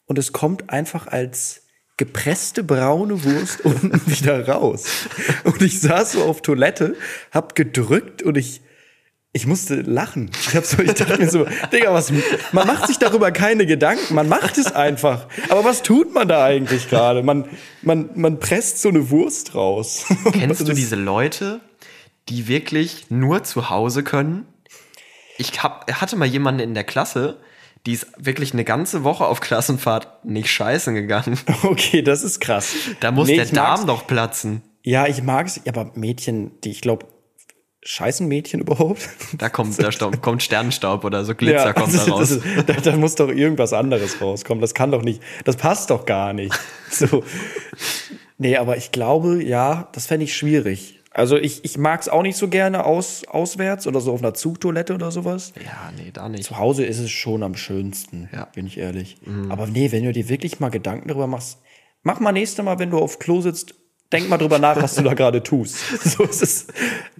und 0.05 0.19
es 0.19 0.33
kommt 0.33 0.69
einfach 0.69 1.07
als 1.07 1.64
gepresste 1.97 2.63
braune 2.63 3.23
Wurst 3.23 3.61
unten 3.63 4.01
wieder 4.07 4.47
raus. 4.47 5.07
Und 5.43 5.61
ich 5.61 5.79
saß 5.79 6.13
so 6.13 6.23
auf 6.23 6.41
Toilette, 6.41 6.95
hab 7.31 7.55
gedrückt 7.55 8.21
und 8.21 8.37
ich, 8.37 8.61
ich 9.31 9.47
musste 9.47 9.81
lachen. 9.81 10.31
Ich, 10.39 10.55
hab 10.55 10.65
so, 10.65 10.81
ich 10.81 10.93
dachte 10.93 11.17
mir 11.17 11.29
so, 11.29 11.45
Digga, 11.71 11.93
was, 11.93 12.11
man 12.51 12.67
macht 12.67 12.87
sich 12.87 12.97
darüber 12.97 13.31
keine 13.31 13.65
Gedanken, 13.65 14.13
man 14.13 14.27
macht 14.27 14.57
es 14.57 14.71
einfach. 14.71 15.27
Aber 15.49 15.63
was 15.63 15.83
tut 15.83 16.13
man 16.13 16.27
da 16.27 16.43
eigentlich 16.43 16.89
gerade? 16.89 17.23
Man, 17.23 17.45
man, 17.81 18.09
man 18.15 18.39
presst 18.39 18.81
so 18.81 18.89
eine 18.89 19.09
Wurst 19.09 19.55
raus. 19.55 20.05
Kennst 20.33 20.67
du 20.67 20.73
diese 20.73 20.95
Leute, 20.95 21.61
die 22.29 22.47
wirklich 22.47 23.05
nur 23.09 23.43
zu 23.43 23.69
Hause 23.69 24.03
können? 24.03 24.45
Ich 25.37 25.63
hab, 25.63 25.91
hatte 25.91 26.15
mal 26.15 26.25
jemanden 26.25 26.61
in 26.61 26.73
der 26.73 26.85
Klasse, 26.85 27.37
die 27.85 27.93
ist 27.93 28.07
wirklich 28.17 28.53
eine 28.53 28.63
ganze 28.63 29.03
Woche 29.03 29.25
auf 29.25 29.39
Klassenfahrt 29.41 30.25
nicht 30.25 30.49
scheißen 30.49 30.93
gegangen. 30.95 31.37
Okay, 31.63 32.01
das 32.01 32.23
ist 32.23 32.39
krass. 32.39 32.73
Da 32.99 33.11
muss 33.11 33.27
Nee, 33.27 33.35
der 33.35 33.45
Darm 33.45 33.85
doch 33.87 34.07
platzen. 34.07 34.61
Ja, 34.83 35.07
ich 35.07 35.23
mag's, 35.23 35.59
aber 35.67 35.91
Mädchen, 35.95 36.51
die, 36.63 36.71
ich 36.71 36.81
glaube, 36.81 37.07
scheißen 37.83 38.27
Mädchen 38.27 38.59
überhaupt? 38.61 39.07
Da 39.37 39.49
kommt, 39.49 39.81
da 39.81 39.91
Staub, 39.91 40.21
kommt 40.21 40.41
Sternstaub 40.43 41.03
oder 41.03 41.23
so 41.25 41.35
Glitzer 41.35 41.73
kommt 41.73 41.95
da 41.95 42.03
raus. 42.11 42.31
ist- 42.31 42.43
da, 42.67 42.73
da 42.73 42.95
muss 42.95 43.15
doch 43.15 43.29
irgendwas 43.29 43.73
anderes 43.73 44.19
rauskommen. 44.21 44.61
Das 44.61 44.73
kann 44.73 44.91
doch 44.91 45.01
nicht, 45.03 45.21
das 45.43 45.55
passt 45.55 45.89
doch 45.91 46.05
gar 46.05 46.33
nicht. 46.33 46.53
So. 46.91 47.23
Nee, 48.37 48.57
aber 48.57 48.77
ich 48.77 48.91
glaube, 48.91 49.43
ja, 49.43 49.87
das 49.93 50.07
fände 50.07 50.25
ich 50.25 50.35
schwierig. 50.35 50.94
Also 51.17 51.37
ich, 51.37 51.63
ich 51.63 51.77
mag 51.77 52.01
es 52.01 52.09
auch 52.09 52.23
nicht 52.23 52.35
so 52.35 52.49
gerne 52.49 52.85
aus, 52.85 53.23
auswärts 53.25 53.87
oder 53.87 54.01
so 54.01 54.11
auf 54.11 54.19
einer 54.21 54.33
Zugtoilette 54.33 54.93
oder 54.93 55.11
sowas. 55.11 55.53
ja, 55.63 55.91
nee, 55.97 56.11
da 56.11 56.27
nicht. 56.27 56.43
Zu 56.43 56.57
Hause 56.59 56.85
ist 56.85 56.99
es 56.99 57.09
schon 57.09 57.41
am 57.41 57.55
schönsten, 57.55 58.29
Ja. 58.33 58.45
bin 58.53 58.67
ich 58.67 58.77
ehrlich. 58.77 59.15
Aber 59.47 59.65
nee, 59.65 59.93
wenn 59.93 60.03
du 60.03 60.11
dir 60.11 60.27
wirklich 60.27 60.59
mal 60.59 60.69
Gedanken 60.69 61.07
darüber 61.07 61.27
machst, 61.27 61.59
mach 62.03 62.19
mal 62.19 62.33
nächste 62.33 62.63
Mal, 62.63 62.79
wenn 62.79 62.89
du 62.91 62.97
auf 62.97 63.17
Klo 63.19 63.39
sitzt, 63.39 63.75
denk 64.11 64.27
mal 64.27 64.37
drüber 64.37 64.59
nach, 64.59 64.75
was 64.81 64.95
du 64.95 65.03
da 65.03 65.13
gerade 65.13 65.41
tust. 65.41 65.77
So, 66.03 66.25
es, 66.25 66.41
ist, 66.41 66.73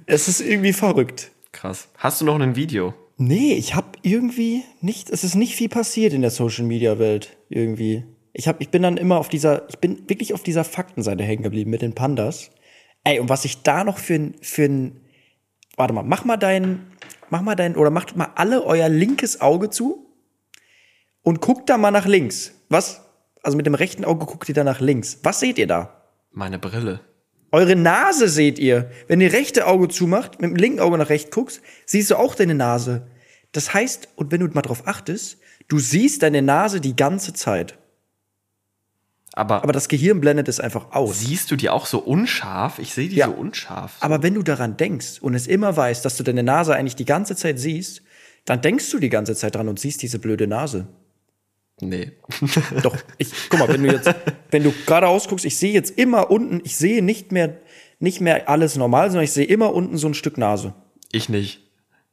es 0.06 0.28
ist 0.28 0.42
irgendwie 0.42 0.74
verrückt. 0.74 1.32
Krass. 1.54 1.88
Hast 1.98 2.20
du 2.20 2.26
noch 2.26 2.38
ein 2.38 2.58
Video? 2.58 2.94
Nee, 3.18 3.54
ich 3.54 3.76
habe 3.76 3.88
irgendwie 4.02 4.64
nicht, 4.82 5.10
es 5.10 5.24
ist 5.24 5.36
nicht 5.36 5.56
viel 5.56 5.70
passiert 5.70 6.12
in 6.12 6.22
der 6.22 6.32
Social 6.32 6.66
Media 6.66 7.00
Welt 7.00 7.38
irgendwie. 7.48 8.04
Ich 8.34 8.50
hab, 8.50 8.60
ich 8.60 8.68
bin 8.68 8.82
dann 8.84 8.98
immer 8.98 9.18
auf 9.20 9.30
dieser, 9.30 9.70
ich 9.70 9.78
bin 9.78 10.00
wirklich 10.10 10.34
auf 10.34 10.44
dieser 10.44 10.66
Faktenseite 10.66 11.24
hängen 11.24 11.44
geblieben 11.44 11.72
mit 11.72 11.82
den 11.82 11.96
Pandas. 11.96 12.52
Ey, 13.06 13.20
und 13.20 13.30
was 13.30 13.46
ich 13.46 13.62
da 13.62 13.84
noch 13.84 14.00
für 14.00 14.16
ein, 14.16 14.36
für 14.42 14.64
ein, 14.64 15.00
warte 15.78 15.94
mal, 15.94 16.04
mach 16.04 16.26
mal 16.26 16.38
dein, 16.38 16.88
mach 17.30 17.42
mal 17.42 17.56
dein, 17.56 17.76
oder 17.76 17.92
macht 17.92 18.18
mal 18.18 18.32
alle 18.36 18.64
euer 18.64 18.90
linkes 18.90 19.42
Auge 19.42 19.70
zu 19.70 20.12
und 21.22 21.40
guckt 21.40 21.70
da 21.70 21.78
mal 21.78 21.92
nach 21.92 22.08
links. 22.08 22.52
Was? 22.68 23.02
Also 23.44 23.58
mit 23.58 23.68
dem 23.68 23.76
rechten 23.76 24.04
Auge 24.06 24.26
guckt 24.26 24.50
ihr 24.50 24.56
da 24.56 24.64
nach 24.64 24.82
links. 24.82 25.20
Was 25.22 25.40
seht 25.40 25.60
ihr 25.60 25.68
da? 25.68 26.02
Meine 26.32 26.58
Brille. 26.58 27.00
Eure 27.52 27.76
Nase 27.76 28.28
seht 28.28 28.58
ihr. 28.58 28.90
Wenn 29.08 29.22
ihr 29.22 29.32
rechte 29.32 29.68
Auge 29.68 29.88
zumacht, 29.88 30.42
mit 30.42 30.50
dem 30.50 30.56
linken 30.56 30.80
Auge 30.80 30.98
nach 30.98 31.10
rechts 31.10 31.30
guckst, 31.30 31.62
siehst 31.86 32.10
du 32.10 32.16
auch 32.16 32.34
deine 32.34 32.56
Nase. 32.56 33.08
Das 33.52 33.72
heißt, 33.72 34.10
und 34.16 34.32
wenn 34.32 34.42
du 34.42 34.48
mal 34.48 34.64
drauf 34.64 34.88
achtest, 34.88 35.38
du 35.68 35.78
siehst 35.78 36.24
deine 36.24 36.42
Nase 36.42 36.82
die 36.82 36.96
ganze 36.96 37.34
Zeit. 37.34 37.78
Aber, 39.38 39.64
Aber 39.64 39.74
das 39.74 39.90
Gehirn 39.90 40.22
blendet 40.22 40.48
es 40.48 40.62
einfach 40.62 40.94
aus. 40.94 41.20
siehst 41.20 41.52
du 41.52 41.58
die 41.58 41.70
auch 41.70 41.86
so 41.86 42.00
unscharf? 42.00 42.80
Ich 42.80 42.94
sehe 42.94 43.10
die 43.10 43.18
Ja. 43.18 43.28
so 43.28 43.34
unscharf. 43.34 43.98
Aber 44.00 44.24
wenn 44.24 44.34
du 44.34 44.44
daran 44.44 44.78
denkst 44.78 45.20
und 45.22 45.34
es 45.34 45.46
immer 45.46 45.76
weißt, 45.76 46.06
dass 46.06 46.16
du 46.16 46.24
deine 46.24 46.42
Nase 46.42 46.74
eigentlich 46.74 46.96
die 46.96 47.04
ganze 47.06 47.36
Zeit 47.36 47.60
siehst, 47.60 48.02
dann 48.46 48.62
denkst 48.62 48.90
du 48.92 49.00
die 49.00 49.10
ganze 49.10 49.36
Zeit 49.36 49.56
dran 49.56 49.68
und 49.68 49.78
siehst 49.80 50.02
diese 50.02 50.20
blöde 50.20 50.48
Nase. 50.48 50.88
Nee. 51.82 52.14
Doch, 52.84 52.96
ich, 53.18 53.30
guck 53.50 53.60
mal, 53.60 53.68
wenn 53.68 53.84
du 53.84 53.92
jetzt, 53.92 54.10
wenn 54.52 54.64
du 54.64 54.74
geradeaus 54.86 55.28
guckst, 55.28 55.44
ich 55.44 55.58
sehe 55.58 55.74
jetzt 55.74 55.98
immer 55.98 56.32
unten, 56.32 56.62
ich 56.64 56.78
sehe 56.78 57.04
nicht 57.04 57.34
mehr, 57.34 57.58
nicht 58.00 58.22
mehr 58.22 58.48
alles 58.48 58.78
normal, 58.78 59.10
sondern 59.10 59.26
ich 59.26 59.34
sehe 59.34 59.46
immer 59.46 59.74
unten 59.74 59.98
so 59.98 60.08
ein 60.08 60.14
Stück 60.14 60.38
Nase. 60.38 60.74
Ich 61.12 61.28
nicht. 61.28 61.62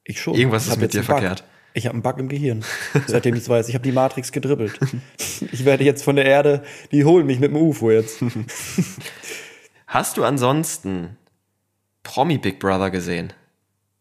Ich 0.05 0.21
schon. 0.21 0.35
Irgendwas 0.35 0.67
Ich 0.67 0.73
ist 0.73 0.81
mit 0.81 0.93
dir 0.95 1.05
verkehrt. 1.05 1.45
Ich 1.75 1.87
habe 1.87 1.95
einen 1.95 2.03
Bug 2.03 2.19
im 2.19 2.29
Gehirn, 2.29 2.65
seitdem 3.07 3.35
ich 3.35 3.49
weiß. 3.49 3.69
Ich 3.69 3.75
habe 3.75 3.85
die 3.85 3.93
Matrix 3.93 4.33
gedribbelt. 4.33 4.79
Ich 5.53 5.65
werde 5.65 5.85
jetzt 5.85 6.05
von 6.05 6.17
der 6.17 6.27
Erde, 6.27 6.63
die 6.91 7.05
holen 7.05 7.27
mich 7.27 7.41
mit 7.41 7.51
dem 7.51 7.57
UFO 7.57 7.91
jetzt. 7.91 8.23
Hast 9.87 10.17
du 10.17 10.25
ansonsten 10.25 11.17
Promi 12.03 12.39
Big 12.39 12.59
Brother 12.59 12.91
gesehen? 12.91 13.33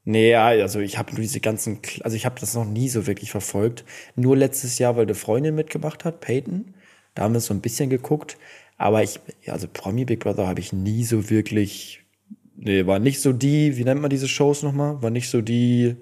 Nee, 0.04 0.32
ja, 0.32 0.48
also 0.48 0.80
ich 0.80 0.98
habe 0.98 1.12
nur 1.12 1.22
diese 1.22 1.40
ganzen, 1.40 1.80
also 2.02 2.18
ich 2.18 2.26
habe 2.26 2.40
das 2.40 2.56
noch 2.56 2.66
nie 2.66 2.90
so 2.90 3.08
wirklich 3.08 3.32
verfolgt. 3.32 3.86
Nur 4.16 4.36
letztes 4.36 4.80
Jahr, 4.80 4.96
weil 4.96 5.04
eine 5.04 5.16
Freundin 5.16 5.56
mitgemacht 5.56 6.06
hat, 6.06 6.22
Peyton. 6.22 6.74
Da 7.14 7.24
haben 7.24 7.34
wir 7.34 7.42
so 7.42 7.54
ein 7.54 7.62
bisschen 7.62 7.90
geguckt. 7.90 8.38
Aber 8.78 9.04
ich, 9.04 9.20
also 9.48 9.68
Promi 9.72 10.06
Big 10.06 10.22
Brother 10.22 10.48
habe 10.48 10.60
ich 10.60 10.74
nie 10.74 11.04
so 11.04 11.30
wirklich, 11.30 12.04
nee, 12.56 12.86
war 12.88 12.98
nicht 12.98 13.22
so 13.22 13.32
die, 13.32 13.78
wie 13.78 13.84
nennt 13.84 14.02
man 14.02 14.10
diese 14.10 14.28
Shows 14.28 14.64
nochmal? 14.64 15.02
War 15.04 15.12
nicht 15.12 15.30
so 15.30 15.42
die 15.42 15.98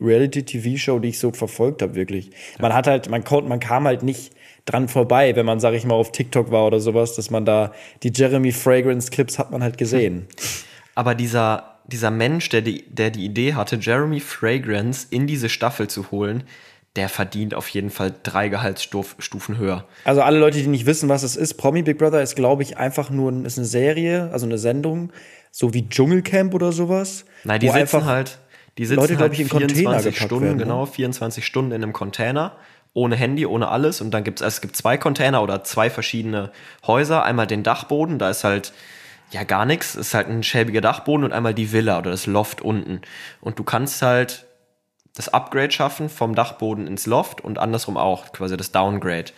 Reality-TV-Show, 0.00 0.98
die 0.98 1.08
ich 1.10 1.18
so 1.18 1.32
verfolgt 1.32 1.82
habe, 1.82 1.94
wirklich. 1.94 2.30
Man 2.58 2.72
hat 2.72 2.86
halt, 2.86 3.08
man 3.08 3.24
konnte, 3.24 3.48
man 3.48 3.60
kam 3.60 3.84
halt 3.86 4.02
nicht 4.02 4.32
dran 4.64 4.88
vorbei, 4.88 5.34
wenn 5.36 5.46
man, 5.46 5.60
sag 5.60 5.74
ich 5.74 5.84
mal, 5.84 5.94
auf 5.94 6.12
TikTok 6.12 6.50
war 6.50 6.66
oder 6.66 6.80
sowas, 6.80 7.14
dass 7.16 7.30
man 7.30 7.44
da 7.44 7.72
die 8.02 8.12
Jeremy 8.14 8.52
Fragrance 8.52 9.10
Clips 9.10 9.38
hat 9.38 9.50
man 9.50 9.62
halt 9.62 9.78
gesehen. 9.78 10.26
Aber 10.94 11.14
dieser, 11.14 11.78
dieser 11.86 12.10
Mensch, 12.10 12.48
der 12.50 12.62
die, 12.62 12.84
der 12.88 13.10
die 13.10 13.24
Idee 13.24 13.54
hatte, 13.54 13.76
Jeremy 13.76 14.20
Fragrance 14.20 15.06
in 15.10 15.26
diese 15.26 15.48
Staffel 15.48 15.88
zu 15.88 16.10
holen, 16.10 16.44
der 16.96 17.08
verdient 17.08 17.54
auf 17.54 17.68
jeden 17.68 17.90
Fall 17.90 18.12
drei 18.22 18.48
Gehaltsstufen 18.48 19.58
höher. 19.58 19.84
Also 20.04 20.22
alle 20.22 20.38
Leute, 20.38 20.58
die 20.58 20.66
nicht 20.66 20.86
wissen, 20.86 21.08
was 21.08 21.22
es 21.22 21.36
ist, 21.36 21.54
Promi 21.54 21.82
Big 21.82 21.98
Brother 21.98 22.20
ist, 22.20 22.34
glaube 22.34 22.62
ich, 22.64 22.78
einfach 22.78 23.10
nur 23.10 23.44
ist 23.46 23.58
eine 23.58 23.66
Serie, 23.66 24.28
also 24.32 24.44
eine 24.46 24.58
Sendung, 24.58 25.12
so 25.52 25.72
wie 25.72 25.88
Dschungelcamp 25.88 26.52
oder 26.52 26.72
sowas. 26.72 27.24
Nein, 27.44 27.60
die 27.60 27.68
sitzen 27.68 27.78
einfach- 27.78 28.04
halt, 28.06 28.38
die 28.78 28.86
sitzen 28.86 29.00
Leute, 29.00 29.18
halt 29.18 29.32
ich, 29.32 29.40
in 29.40 29.48
Container 29.48 29.74
24 29.74 30.14
gepackt 30.14 30.26
Stunden, 30.26 30.44
werden, 30.44 30.58
ne? 30.58 30.64
genau, 30.64 30.86
24 30.86 31.46
Stunden 31.46 31.72
in 31.72 31.82
einem 31.82 31.92
Container, 31.92 32.56
ohne 32.92 33.16
Handy, 33.16 33.46
ohne 33.46 33.68
alles. 33.68 34.00
Und 34.00 34.10
dann 34.12 34.24
gibt's, 34.24 34.42
also 34.42 34.54
es 34.54 34.60
gibt 34.60 34.76
zwei 34.76 34.96
Container 34.96 35.42
oder 35.42 35.64
zwei 35.64 35.90
verschiedene 35.90 36.50
Häuser. 36.86 37.24
Einmal 37.24 37.46
den 37.46 37.62
Dachboden, 37.62 38.18
da 38.18 38.30
ist 38.30 38.44
halt 38.44 38.72
ja 39.30 39.44
gar 39.44 39.64
nichts, 39.64 39.94
ist 39.94 40.14
halt 40.14 40.28
ein 40.28 40.42
schäbiger 40.42 40.80
Dachboden 40.80 41.24
und 41.24 41.32
einmal 41.32 41.54
die 41.54 41.72
Villa 41.72 41.98
oder 41.98 42.10
das 42.10 42.26
Loft 42.26 42.62
unten. 42.62 43.00
Und 43.40 43.58
du 43.58 43.64
kannst 43.64 44.02
halt 44.02 44.46
das 45.14 45.28
Upgrade 45.28 45.70
schaffen 45.70 46.08
vom 46.08 46.34
Dachboden 46.34 46.86
ins 46.86 47.06
Loft 47.06 47.40
und 47.40 47.58
andersrum 47.58 47.96
auch, 47.96 48.32
quasi 48.32 48.56
das 48.56 48.72
Downgrade. 48.72 49.32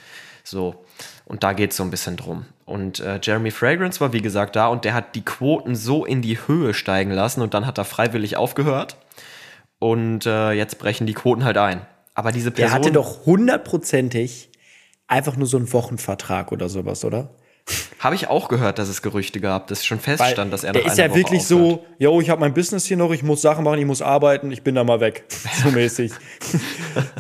So. 0.45 0.85
Und 1.25 1.43
da 1.43 1.53
geht's 1.53 1.77
so 1.77 1.83
ein 1.83 1.91
bisschen 1.91 2.17
drum. 2.17 2.47
Und 2.65 3.01
äh, 3.01 3.19
Jeremy 3.23 3.51
Fragrance 3.51 4.01
war, 4.01 4.13
wie 4.13 4.23
gesagt, 4.23 4.57
da 4.57 4.69
und 4.69 4.85
der 4.85 4.95
hat 4.95 5.15
die 5.15 5.25
Quoten 5.25 5.75
so 5.75 6.05
in 6.05 6.23
die 6.23 6.39
Höhe 6.47 6.75
steigen 6.75 7.11
lassen 7.11 7.43
und 7.43 7.55
dann 7.55 7.67
hat 7.67 7.79
er 7.79 7.85
freiwillig 7.85 8.37
aufgehört. 8.37 8.97
Und 9.79 10.27
äh, 10.27 10.53
jetzt 10.53 10.79
brechen 10.79 11.07
die 11.07 11.15
Quoten 11.15 11.45
halt 11.45 11.59
ein. 11.59 11.83
Aber 12.15 12.31
diese 12.31 12.51
Der 12.51 12.65
Person. 12.65 12.79
hatte 12.79 12.93
doch 12.93 13.27
hundertprozentig 13.27 14.51
einfach 15.09 15.37
nur 15.37 15.47
so 15.47 15.57
einen 15.57 15.73
Wochenvertrag 15.73 16.53
oder 16.53 16.69
sowas, 16.69 17.05
oder? 17.05 17.31
Habe 18.01 18.17
ich 18.17 18.27
auch 18.29 18.49
gehört, 18.49 18.79
dass 18.79 18.89
es 18.89 19.03
Gerüchte 19.03 19.41
gab, 19.41 19.69
dass 19.69 19.85
schon 19.85 19.99
Weil 19.99 20.17
feststand, 20.17 20.53
dass 20.53 20.65
er 20.65 20.73
der 20.73 20.83
nach 20.83 20.93
ist 20.93 20.99
einer 20.99 21.09
ja 21.09 21.11
Woche 21.11 21.19
wirklich 21.19 21.41
aufhört. 21.43 21.81
so, 21.81 21.85
yo, 21.99 22.21
ich 22.21 22.29
habe 22.31 22.41
mein 22.41 22.55
Business 22.55 22.87
hier 22.87 22.97
noch, 22.97 23.13
ich 23.13 23.23
muss 23.23 23.41
Sachen 23.43 23.65
machen, 23.65 23.79
ich 23.79 23.87
muss 23.87 24.03
arbeiten, 24.03 24.51
ich 24.51 24.63
bin 24.63 24.75
da 24.75 24.85
mal 24.85 25.01
weg. 25.01 25.25
So 25.63 25.71
mäßig. 25.71 26.13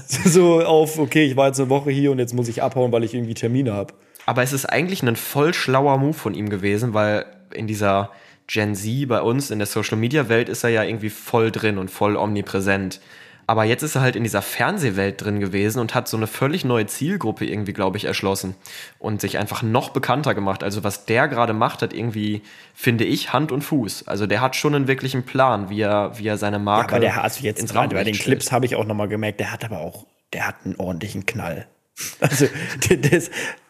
so 0.06 0.64
auf, 0.64 0.98
okay, 0.98 1.24
ich 1.24 1.36
war 1.36 1.46
jetzt 1.48 1.60
eine 1.60 1.68
Woche 1.68 1.90
hier 1.90 2.10
und 2.10 2.18
jetzt 2.18 2.34
muss 2.34 2.48
ich 2.48 2.62
abhauen, 2.62 2.90
weil 2.92 3.04
ich 3.04 3.14
irgendwie 3.14 3.34
Termine 3.34 3.72
habe. 3.72 3.94
Aber 4.26 4.42
es 4.42 4.52
ist 4.52 4.66
eigentlich 4.66 5.02
ein 5.02 5.16
voll 5.16 5.54
schlauer 5.54 5.98
Move 5.98 6.14
von 6.14 6.34
ihm 6.34 6.48
gewesen, 6.48 6.94
weil 6.94 7.26
in 7.52 7.66
dieser 7.66 8.10
Gen 8.46 8.74
Z 8.74 9.08
bei 9.08 9.20
uns 9.20 9.50
in 9.50 9.58
der 9.58 9.66
Social 9.66 9.96
Media 9.96 10.28
Welt 10.28 10.48
ist 10.48 10.64
er 10.64 10.70
ja 10.70 10.82
irgendwie 10.82 11.10
voll 11.10 11.50
drin 11.50 11.78
und 11.78 11.90
voll 11.90 12.16
omnipräsent. 12.16 13.00
Aber 13.46 13.64
jetzt 13.64 13.82
ist 13.82 13.96
er 13.96 14.02
halt 14.02 14.14
in 14.14 14.22
dieser 14.22 14.40
Fernsehwelt 14.40 15.22
drin 15.22 15.40
gewesen 15.40 15.80
und 15.80 15.94
hat 15.94 16.06
so 16.06 16.16
eine 16.16 16.26
völlig 16.26 16.64
neue 16.64 16.86
Zielgruppe 16.86 17.44
irgendwie, 17.44 17.72
glaube 17.72 17.96
ich, 17.96 18.04
erschlossen 18.04 18.54
und 18.98 19.20
sich 19.20 19.36
einfach 19.36 19.62
noch 19.62 19.90
bekannter 19.90 20.34
gemacht. 20.34 20.62
Also 20.62 20.84
was 20.84 21.06
der 21.06 21.28
gerade 21.28 21.52
macht, 21.52 21.82
hat 21.82 21.92
irgendwie, 21.92 22.42
finde 22.72 23.04
ich, 23.04 23.32
Hand 23.32 23.50
und 23.50 23.62
Fuß. 23.62 24.06
Also 24.06 24.26
der 24.26 24.40
hat 24.40 24.54
schon 24.54 24.74
einen 24.74 24.86
wirklichen 24.86 25.24
Plan, 25.24 25.70
wie 25.70 25.80
er, 25.80 26.16
wie 26.18 26.28
er 26.28 26.38
seine 26.38 26.60
Marke 26.60 26.94
Aber 26.94 27.00
der 27.00 27.16
hat 27.16 27.40
jetzt 27.40 27.60
ins 27.60 27.72
gerade 27.72 27.94
bei 27.94 28.04
den. 28.04 28.14
Clips 28.14 28.52
habe 28.52 28.64
ich 28.64 28.76
auch 28.76 28.84
noch 28.84 28.94
mal 28.94 29.08
gemerkt, 29.08 29.40
der 29.40 29.50
hat 29.50 29.64
aber 29.64 29.80
auch, 29.80 30.06
der 30.32 30.46
hat 30.46 30.56
einen 30.64 30.76
ordentlichen 30.76 31.26
Knall. 31.26 31.66
Also 32.20 32.46
der, 32.88 33.22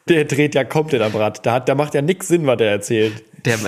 der, 0.08 0.24
dreht 0.24 0.54
ja 0.54 0.64
komplett 0.64 1.02
am 1.02 1.14
Rad. 1.14 1.44
Da, 1.46 1.54
hat, 1.54 1.68
da 1.68 1.74
macht 1.74 1.94
ja 1.94 2.02
nichts 2.02 2.28
Sinn, 2.28 2.46
was 2.46 2.56
der 2.56 2.70
erzählt. 2.70 3.22
Der, 3.44 3.58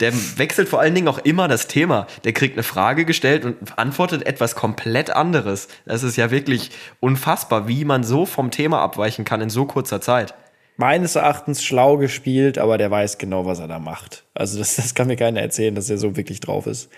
der 0.00 0.12
wechselt 0.38 0.68
vor 0.68 0.80
allen 0.80 0.94
Dingen 0.94 1.08
auch 1.08 1.18
immer 1.18 1.46
das 1.48 1.66
Thema. 1.66 2.06
Der 2.24 2.32
kriegt 2.32 2.54
eine 2.54 2.62
Frage 2.62 3.04
gestellt 3.04 3.44
und 3.44 3.78
antwortet 3.78 4.26
etwas 4.26 4.54
komplett 4.54 5.10
anderes. 5.10 5.68
Das 5.84 6.02
ist 6.02 6.16
ja 6.16 6.30
wirklich 6.30 6.70
unfassbar, 7.00 7.68
wie 7.68 7.84
man 7.84 8.02
so 8.02 8.24
vom 8.26 8.50
Thema 8.50 8.80
abweichen 8.80 9.24
kann 9.24 9.40
in 9.40 9.50
so 9.50 9.66
kurzer 9.66 10.00
Zeit. 10.00 10.34
Meines 10.76 11.16
Erachtens 11.16 11.62
schlau 11.62 11.98
gespielt, 11.98 12.56
aber 12.56 12.78
der 12.78 12.90
weiß 12.90 13.18
genau, 13.18 13.44
was 13.44 13.58
er 13.58 13.68
da 13.68 13.78
macht. 13.78 14.24
Also 14.32 14.58
das, 14.58 14.76
das 14.76 14.94
kann 14.94 15.08
mir 15.08 15.16
keiner 15.16 15.40
erzählen, 15.42 15.74
dass 15.74 15.90
er 15.90 15.98
so 15.98 16.16
wirklich 16.16 16.40
drauf 16.40 16.66
ist. 16.66 16.88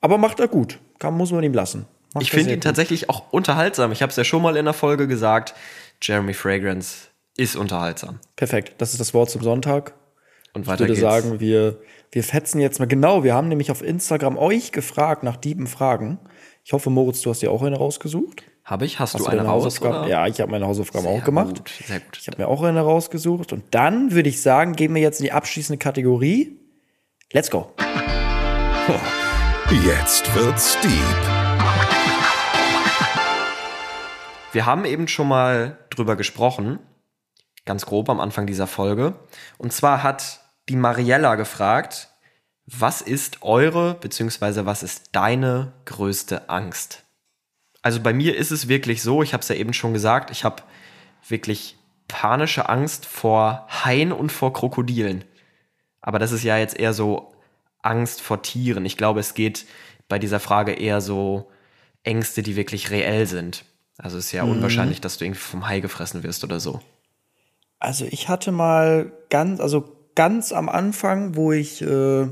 Aber 0.00 0.16
macht 0.16 0.40
er 0.40 0.48
gut. 0.48 0.78
Kann, 0.98 1.14
muss 1.18 1.30
man 1.30 1.44
ihm 1.44 1.52
lassen. 1.52 1.86
Macht 2.14 2.22
Ich 2.24 2.32
er 2.32 2.38
finde 2.38 2.52
ihn 2.52 2.56
gut. 2.56 2.64
tatsächlich 2.64 3.10
auch 3.10 3.30
unterhaltsam. 3.32 3.92
Ich 3.92 4.00
habe 4.00 4.08
es 4.08 4.16
ja 4.16 4.24
schon 4.24 4.40
mal 4.40 4.56
in 4.56 4.64
der 4.64 4.72
Folge 4.72 5.06
gesagt. 5.06 5.52
Jeremy 6.00 6.32
Fragrance 6.32 7.09
ist 7.40 7.56
unterhaltsam. 7.56 8.18
Perfekt. 8.36 8.74
Das 8.78 8.92
ist 8.92 9.00
das 9.00 9.14
Wort 9.14 9.30
zum 9.30 9.42
Sonntag. 9.42 9.94
Und 10.52 10.62
Ich 10.62 10.68
weiter 10.68 10.80
würde 10.80 10.92
geht's. 10.92 11.00
sagen, 11.00 11.40
wir, 11.40 11.78
wir 12.12 12.24
fetzen 12.24 12.60
jetzt 12.60 12.80
mal. 12.80 12.86
Genau, 12.86 13.24
wir 13.24 13.34
haben 13.34 13.48
nämlich 13.48 13.70
auf 13.70 13.82
Instagram 13.82 14.36
euch 14.36 14.72
gefragt 14.72 15.22
nach 15.22 15.36
dieben 15.36 15.66
Fragen. 15.66 16.18
Ich 16.64 16.72
hoffe, 16.72 16.90
Moritz, 16.90 17.22
du 17.22 17.30
hast 17.30 17.40
dir 17.40 17.50
auch 17.50 17.62
eine 17.62 17.78
rausgesucht. 17.78 18.42
Habe 18.64 18.84
ich? 18.84 18.98
Hast, 18.98 19.14
Hast 19.14 19.26
du 19.26 19.30
eine 19.30 19.42
raus? 19.42 19.64
Hausaufgaben? 19.64 19.98
Oder? 20.00 20.08
Ja, 20.08 20.26
ich 20.26 20.40
habe 20.40 20.50
meine 20.50 20.66
Hausaufgaben 20.66 21.04
Sehr 21.04 21.12
auch 21.12 21.24
gemacht. 21.24 21.56
Gut, 21.56 21.70
sehr 21.86 22.00
gut. 22.00 22.18
Ich 22.20 22.26
habe 22.26 22.42
mir 22.42 22.48
auch 22.48 22.62
eine 22.62 22.80
rausgesucht. 22.82 23.52
Und 23.52 23.64
dann 23.70 24.12
würde 24.12 24.28
ich 24.28 24.42
sagen, 24.42 24.74
gehen 24.74 24.94
wir 24.94 25.00
jetzt 25.00 25.20
in 25.20 25.24
die 25.24 25.32
abschließende 25.32 25.78
Kategorie. 25.78 26.58
Let's 27.32 27.50
go. 27.50 27.72
Jetzt 29.86 30.34
wird's 30.34 30.76
deep. 30.80 30.90
Wir 34.52 34.66
haben 34.66 34.84
eben 34.84 35.06
schon 35.06 35.28
mal 35.28 35.78
drüber 35.90 36.16
gesprochen, 36.16 36.80
ganz 37.70 37.86
grob 37.86 38.08
am 38.10 38.18
Anfang 38.18 38.48
dieser 38.48 38.66
Folge. 38.66 39.14
Und 39.56 39.72
zwar 39.72 40.02
hat 40.02 40.40
die 40.68 40.74
Mariella 40.74 41.36
gefragt, 41.36 42.08
was 42.66 43.00
ist 43.00 43.42
eure 43.42 43.94
beziehungsweise 43.94 44.66
was 44.66 44.82
ist 44.82 45.10
deine 45.12 45.72
größte 45.84 46.50
Angst? 46.50 47.04
Also 47.80 48.00
bei 48.00 48.12
mir 48.12 48.36
ist 48.36 48.50
es 48.50 48.66
wirklich 48.66 49.02
so, 49.02 49.22
ich 49.22 49.34
habe 49.34 49.42
es 49.42 49.48
ja 49.48 49.54
eben 49.54 49.72
schon 49.72 49.92
gesagt, 49.92 50.32
ich 50.32 50.42
habe 50.42 50.64
wirklich 51.28 51.78
panische 52.08 52.68
Angst 52.68 53.06
vor 53.06 53.68
Haien 53.68 54.10
und 54.10 54.32
vor 54.32 54.52
Krokodilen. 54.52 55.24
Aber 56.00 56.18
das 56.18 56.32
ist 56.32 56.42
ja 56.42 56.58
jetzt 56.58 56.76
eher 56.76 56.92
so 56.92 57.32
Angst 57.82 58.20
vor 58.20 58.42
Tieren. 58.42 58.84
Ich 58.84 58.96
glaube, 58.96 59.20
es 59.20 59.34
geht 59.34 59.64
bei 60.08 60.18
dieser 60.18 60.40
Frage 60.40 60.72
eher 60.72 61.00
so 61.00 61.48
Ängste, 62.02 62.42
die 62.42 62.56
wirklich 62.56 62.90
reell 62.90 63.28
sind. 63.28 63.64
Also 63.96 64.18
es 64.18 64.26
ist 64.26 64.32
ja 64.32 64.42
unwahrscheinlich, 64.42 65.00
dass 65.00 65.18
du 65.18 65.24
irgendwie 65.24 65.40
vom 65.40 65.68
Hai 65.68 65.78
gefressen 65.78 66.24
wirst 66.24 66.42
oder 66.42 66.58
so. 66.58 66.80
Also 67.80 68.04
ich 68.08 68.28
hatte 68.28 68.52
mal 68.52 69.10
ganz, 69.30 69.58
also 69.58 69.96
ganz 70.14 70.52
am 70.52 70.68
Anfang, 70.68 71.34
wo 71.34 71.50
ich 71.50 71.82
äh, 71.82 72.28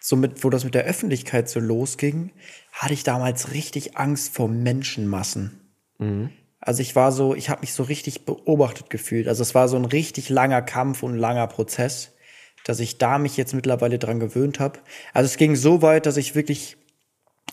so 0.00 0.16
mit, 0.16 0.42
wo 0.42 0.50
das 0.50 0.64
mit 0.64 0.74
der 0.74 0.84
Öffentlichkeit 0.84 1.48
so 1.48 1.60
losging, 1.60 2.32
hatte 2.72 2.94
ich 2.94 3.04
damals 3.04 3.52
richtig 3.52 3.96
Angst 3.96 4.34
vor 4.34 4.48
Menschenmassen. 4.48 5.60
Also 6.58 6.80
ich 6.82 6.96
war 6.96 7.12
so, 7.12 7.34
ich 7.34 7.50
habe 7.50 7.60
mich 7.60 7.74
so 7.74 7.82
richtig 7.82 8.24
beobachtet 8.24 8.90
gefühlt. 8.90 9.28
Also 9.28 9.42
es 9.42 9.54
war 9.54 9.68
so 9.68 9.76
ein 9.76 9.84
richtig 9.84 10.30
langer 10.30 10.62
Kampf 10.62 11.02
und 11.02 11.14
ein 11.14 11.18
langer 11.18 11.46
Prozess, 11.48 12.12
dass 12.64 12.80
ich 12.80 12.98
da 12.98 13.18
mich 13.18 13.36
jetzt 13.36 13.54
mittlerweile 13.54 13.98
dran 13.98 14.20
gewöhnt 14.20 14.58
habe. 14.58 14.80
Also 15.12 15.26
es 15.26 15.36
ging 15.36 15.54
so 15.54 15.82
weit, 15.82 16.06
dass 16.06 16.16
ich 16.16 16.34
wirklich 16.34 16.76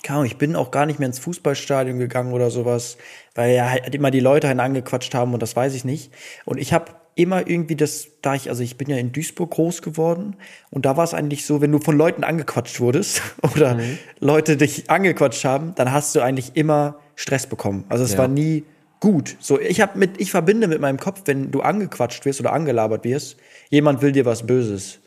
keine 0.04 0.18
Ahnung, 0.20 0.28
ich 0.28 0.38
bin 0.38 0.56
auch 0.56 0.72
gar 0.72 0.86
nicht 0.86 1.00
mehr 1.00 1.08
ins 1.08 1.20
Fußballstadion 1.20 1.98
gegangen 1.98 2.34
oder 2.34 2.52
sowas, 2.52 2.98
weil 3.36 3.56
ja 3.56 3.70
halt 3.70 3.96
immer 3.96 4.12
die 4.12 4.20
Leute 4.20 4.48
einen 4.48 4.60
angequatscht 4.60 5.14
haben 5.16 5.34
und 5.34 5.42
das 5.42 5.56
weiß 5.56 5.74
ich 5.74 5.86
nicht. 5.86 6.12
Und 6.46 6.60
ich 6.60 6.74
habe 6.74 6.92
immer 7.16 7.48
irgendwie 7.48 7.76
das, 7.76 8.08
da 8.22 8.36
ich, 8.36 8.50
also 8.50 8.64
ich 8.64 8.78
bin 8.78 8.90
ja 8.90 8.98
in 8.98 9.12
Duisburg 9.12 9.52
groß 9.52 9.82
geworden 9.82 10.36
und 10.72 10.86
da 10.86 10.98
war 10.98 11.04
es 11.04 11.14
eigentlich 11.14 11.46
so, 11.46 11.62
wenn 11.62 11.72
du 11.72 11.80
von 11.80 11.98
Leuten 11.98 12.24
angequatscht 12.24 12.80
wurdest 12.80 13.22
oder 13.56 13.76
Mhm. 13.76 13.98
Leute 14.20 14.58
dich 14.58 14.90
angequatscht 14.90 15.46
haben, 15.46 15.74
dann 15.76 15.92
hast 15.92 16.16
du 16.16 16.22
eigentlich 16.22 16.56
immer 16.56 17.00
Stress 17.16 17.48
bekommen. 17.48 17.86
Also 17.90 18.04
es 18.04 18.14
Ja. 18.14 18.20
war 18.20 18.28
nie 18.28 18.66
gut. 19.00 19.36
So, 19.40 19.60
ich 19.60 19.82
habe 19.82 19.98
mit, 20.00 20.20
ich 20.20 20.32
verbinde 20.32 20.68
mit 20.68 20.80
meinem 20.82 20.98
Kopf, 21.00 21.22
wenn 21.26 21.52
du 21.52 21.62
angequatscht 21.62 22.26
wirst 22.26 22.40
oder 22.40 22.54
angelabert 22.54 23.04
wirst, 23.04 23.38
jemand 23.70 24.02
will 24.02 24.12
dir 24.12 24.26
was 24.26 24.46
Böses. 24.48 25.00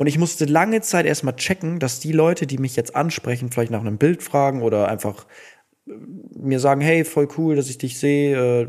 Und 0.00 0.06
ich 0.06 0.16
musste 0.16 0.46
lange 0.46 0.80
Zeit 0.80 1.04
erstmal 1.04 1.36
checken, 1.36 1.78
dass 1.78 2.00
die 2.00 2.12
Leute, 2.12 2.46
die 2.46 2.56
mich 2.56 2.74
jetzt 2.74 2.96
ansprechen, 2.96 3.50
vielleicht 3.50 3.70
nach 3.70 3.82
einem 3.82 3.98
Bild 3.98 4.22
fragen 4.22 4.62
oder 4.62 4.88
einfach 4.88 5.26
äh, 5.86 5.92
mir 6.38 6.58
sagen, 6.58 6.80
hey, 6.80 7.04
voll 7.04 7.28
cool, 7.36 7.54
dass 7.54 7.68
ich 7.68 7.76
dich 7.76 7.98
sehe, 7.98 8.62
äh, 8.62 8.68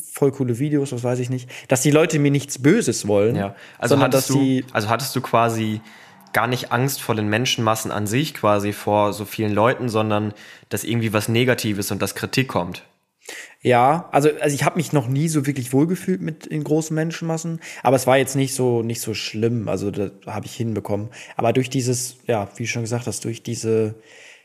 voll 0.00 0.32
coole 0.32 0.58
Videos, 0.58 0.90
was 0.92 1.04
weiß 1.04 1.18
ich 1.18 1.28
nicht, 1.28 1.50
dass 1.68 1.82
die 1.82 1.90
Leute 1.90 2.18
mir 2.18 2.30
nichts 2.30 2.62
Böses 2.62 3.06
wollen, 3.06 3.36
Ja, 3.36 3.54
also 3.76 4.00
hattest, 4.00 4.30
du, 4.30 4.62
also 4.72 4.88
hattest 4.88 5.14
du 5.14 5.20
quasi 5.20 5.82
gar 6.32 6.46
nicht 6.46 6.72
Angst 6.72 7.02
vor 7.02 7.16
den 7.16 7.28
Menschenmassen 7.28 7.90
an 7.90 8.06
sich, 8.06 8.32
quasi 8.32 8.72
vor 8.72 9.12
so 9.12 9.26
vielen 9.26 9.52
Leuten, 9.52 9.90
sondern 9.90 10.32
dass 10.70 10.84
irgendwie 10.84 11.12
was 11.12 11.28
Negatives 11.28 11.90
und 11.90 12.00
dass 12.00 12.14
Kritik 12.14 12.48
kommt. 12.48 12.82
Ja, 13.64 14.08
also, 14.10 14.28
also 14.40 14.54
ich 14.54 14.64
habe 14.64 14.76
mich 14.76 14.92
noch 14.92 15.06
nie 15.06 15.28
so 15.28 15.46
wirklich 15.46 15.72
wohlgefühlt 15.72 16.20
mit 16.20 16.46
in 16.46 16.64
großen 16.64 16.94
Menschenmassen, 16.96 17.60
aber 17.84 17.94
es 17.94 18.08
war 18.08 18.18
jetzt 18.18 18.34
nicht 18.34 18.54
so 18.54 18.82
nicht 18.82 19.00
so 19.00 19.14
schlimm, 19.14 19.68
also 19.68 19.92
da 19.92 20.10
habe 20.26 20.46
ich 20.46 20.56
hinbekommen. 20.56 21.10
Aber 21.36 21.52
durch 21.52 21.70
dieses, 21.70 22.16
ja, 22.26 22.48
wie 22.56 22.64
du 22.64 22.68
schon 22.68 22.82
gesagt 22.82 23.06
hast, 23.06 23.24
durch 23.24 23.42
diese, 23.44 23.94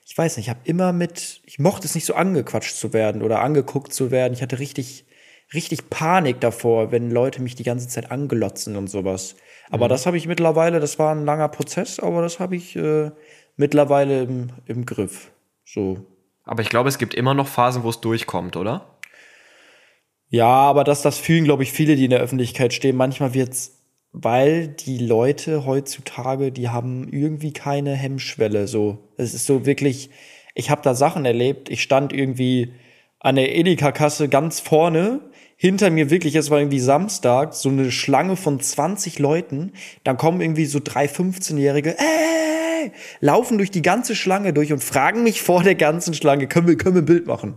ich 0.06 0.16
weiß 0.16 0.38
nicht, 0.38 0.46
ich 0.46 0.50
habe 0.52 0.60
immer 0.66 0.94
mit, 0.94 1.42
ich 1.46 1.58
mochte 1.58 1.88
es 1.88 1.96
nicht 1.96 2.06
so 2.06 2.14
angequatscht 2.14 2.76
zu 2.76 2.94
werden 2.94 3.24
oder 3.24 3.42
angeguckt 3.42 3.92
zu 3.92 4.12
werden. 4.12 4.34
Ich 4.34 4.44
hatte 4.44 4.60
richtig, 4.60 5.06
richtig 5.52 5.90
Panik 5.90 6.40
davor, 6.40 6.92
wenn 6.92 7.10
Leute 7.10 7.42
mich 7.42 7.56
die 7.56 7.64
ganze 7.64 7.88
Zeit 7.88 8.12
anglotzen 8.12 8.76
und 8.76 8.88
sowas. 8.88 9.36
Aber 9.72 9.88
das 9.88 10.06
habe 10.06 10.18
ich 10.18 10.28
mittlerweile, 10.28 10.80
das 10.80 11.00
war 11.00 11.14
ein 11.16 11.26
langer 11.26 11.50
Prozess, 11.50 12.00
aber 12.00 12.22
das 12.22 12.40
habe 12.40 12.56
ich 12.56 12.76
äh, 12.76 13.12
mittlerweile 13.56 14.24
im, 14.24 14.52
im 14.68 14.86
Griff. 14.86 15.32
So, 15.66 16.06
Aber 16.46 16.62
ich 16.62 16.70
glaube, 16.70 16.90
es 16.90 16.98
gibt 17.00 17.14
immer 17.16 17.34
noch 17.34 17.48
Phasen, 17.48 17.84
wo 17.84 17.90
es 17.90 18.00
durchkommt, 18.00 18.56
oder? 18.56 18.97
Ja, 20.30 20.48
aber 20.48 20.84
das, 20.84 21.02
das 21.02 21.18
fühlen, 21.18 21.46
glaube 21.46 21.64
ich, 21.64 21.72
viele, 21.72 21.96
die 21.96 22.06
in 22.06 22.10
der 22.10 22.20
Öffentlichkeit 22.20 22.74
stehen. 22.74 22.98
Manchmal 22.98 23.34
wird's, 23.34 23.78
weil 24.12 24.68
die 24.68 24.98
Leute 24.98 25.66
heutzutage, 25.66 26.52
die 26.52 26.70
haben 26.70 27.08
irgendwie 27.12 27.54
keine 27.54 27.94
Hemmschwelle. 27.94 28.68
So, 28.68 28.98
es 29.18 29.34
ist 29.34 29.46
so 29.46 29.66
wirklich. 29.66 30.10
Ich 30.54 30.70
habe 30.70 30.82
da 30.82 30.96
Sachen 30.96 31.26
erlebt. 31.26 31.70
Ich 31.70 31.84
stand 31.84 32.12
irgendwie 32.12 32.74
an 33.20 33.36
der 33.36 33.56
Edeka-Kasse 33.56 34.28
ganz 34.28 34.60
vorne. 34.60 35.22
Hinter 35.56 35.90
mir 35.90 36.10
wirklich, 36.10 36.36
es 36.36 36.52
war 36.52 36.60
irgendwie 36.60 36.80
Samstag, 36.80 37.54
so 37.54 37.70
eine 37.70 37.92
Schlange 37.92 38.36
von 38.36 38.60
20 38.60 39.20
Leuten. 39.20 39.74
Dann 40.04 40.18
kommen 40.18 40.42
irgendwie 40.42 40.66
so 40.66 40.80
drei 40.84 41.06
15-Jährige, 41.06 41.98
ey, 41.98 42.92
laufen 43.22 43.58
durch 43.58 43.72
die 43.72 43.82
ganze 43.82 44.16
Schlange 44.16 44.54
durch 44.54 44.72
und 44.72 44.84
fragen 44.84 45.24
mich 45.24 45.42
vor 45.42 45.64
der 45.64 45.76
ganzen 45.76 46.14
Schlange, 46.14 46.48
können 46.48 46.68
wir, 46.68 46.78
können 46.78 46.96
wir 46.96 47.02
ein 47.02 47.06
Bild 47.06 47.28
machen? 47.28 47.56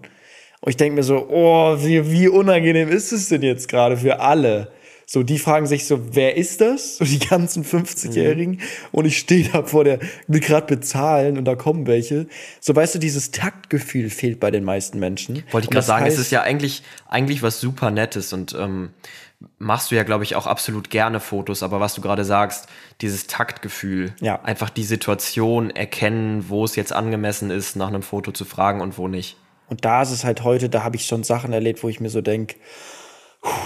Und 0.60 0.70
ich 0.70 0.76
denke 0.76 0.96
mir 0.96 1.02
so, 1.02 1.26
oh, 1.30 1.76
wie, 1.80 2.10
wie 2.10 2.28
unangenehm 2.28 2.88
ist 2.90 3.12
es 3.12 3.28
denn 3.28 3.42
jetzt 3.42 3.68
gerade 3.68 3.96
für 3.96 4.20
alle? 4.20 4.70
So, 5.06 5.24
die 5.24 5.38
fragen 5.40 5.66
sich 5.66 5.86
so, 5.88 6.14
wer 6.14 6.36
ist 6.36 6.60
das? 6.60 6.98
So 6.98 7.04
die 7.04 7.18
ganzen 7.18 7.64
50-Jährigen. 7.64 8.52
Mhm. 8.52 8.58
Und 8.92 9.06
ich 9.06 9.18
stehe 9.18 9.48
da 9.48 9.64
vor 9.64 9.82
der, 9.82 9.98
will 10.28 10.38
gerade 10.40 10.66
bezahlen 10.66 11.36
und 11.36 11.46
da 11.46 11.56
kommen 11.56 11.86
welche. 11.88 12.26
So, 12.60 12.76
weißt 12.76 12.94
du, 12.94 12.98
dieses 13.00 13.32
Taktgefühl 13.32 14.08
fehlt 14.10 14.38
bei 14.38 14.52
den 14.52 14.62
meisten 14.62 15.00
Menschen. 15.00 15.42
Wollte 15.50 15.64
ich 15.64 15.70
gerade 15.70 15.84
sagen, 15.86 16.06
es 16.06 16.14
heißt- 16.16 16.20
ist 16.20 16.30
ja 16.30 16.42
eigentlich, 16.42 16.82
eigentlich 17.08 17.42
was 17.42 17.58
super 17.60 17.90
Nettes 17.90 18.32
und 18.32 18.54
ähm, 18.56 18.90
machst 19.58 19.90
du 19.90 19.96
ja, 19.96 20.04
glaube 20.04 20.22
ich, 20.22 20.36
auch 20.36 20.46
absolut 20.46 20.90
gerne 20.90 21.18
Fotos, 21.18 21.64
aber 21.64 21.80
was 21.80 21.94
du 21.94 22.02
gerade 22.02 22.24
sagst, 22.24 22.68
dieses 23.00 23.26
Taktgefühl, 23.26 24.12
Ja. 24.20 24.40
einfach 24.42 24.70
die 24.70 24.84
Situation 24.84 25.70
erkennen, 25.70 26.44
wo 26.48 26.64
es 26.64 26.76
jetzt 26.76 26.92
angemessen 26.92 27.50
ist, 27.50 27.74
nach 27.74 27.88
einem 27.88 28.02
Foto 28.02 28.30
zu 28.30 28.44
fragen 28.44 28.80
und 28.80 28.96
wo 28.98 29.08
nicht. 29.08 29.36
Und 29.70 29.84
da 29.84 30.02
ist 30.02 30.10
es 30.10 30.24
halt 30.24 30.44
heute, 30.44 30.68
da 30.68 30.84
habe 30.84 30.96
ich 30.96 31.06
schon 31.06 31.22
Sachen 31.22 31.52
erlebt, 31.52 31.82
wo 31.82 31.88
ich 31.88 32.00
mir 32.00 32.10
so 32.10 32.20
denk, 32.20 32.56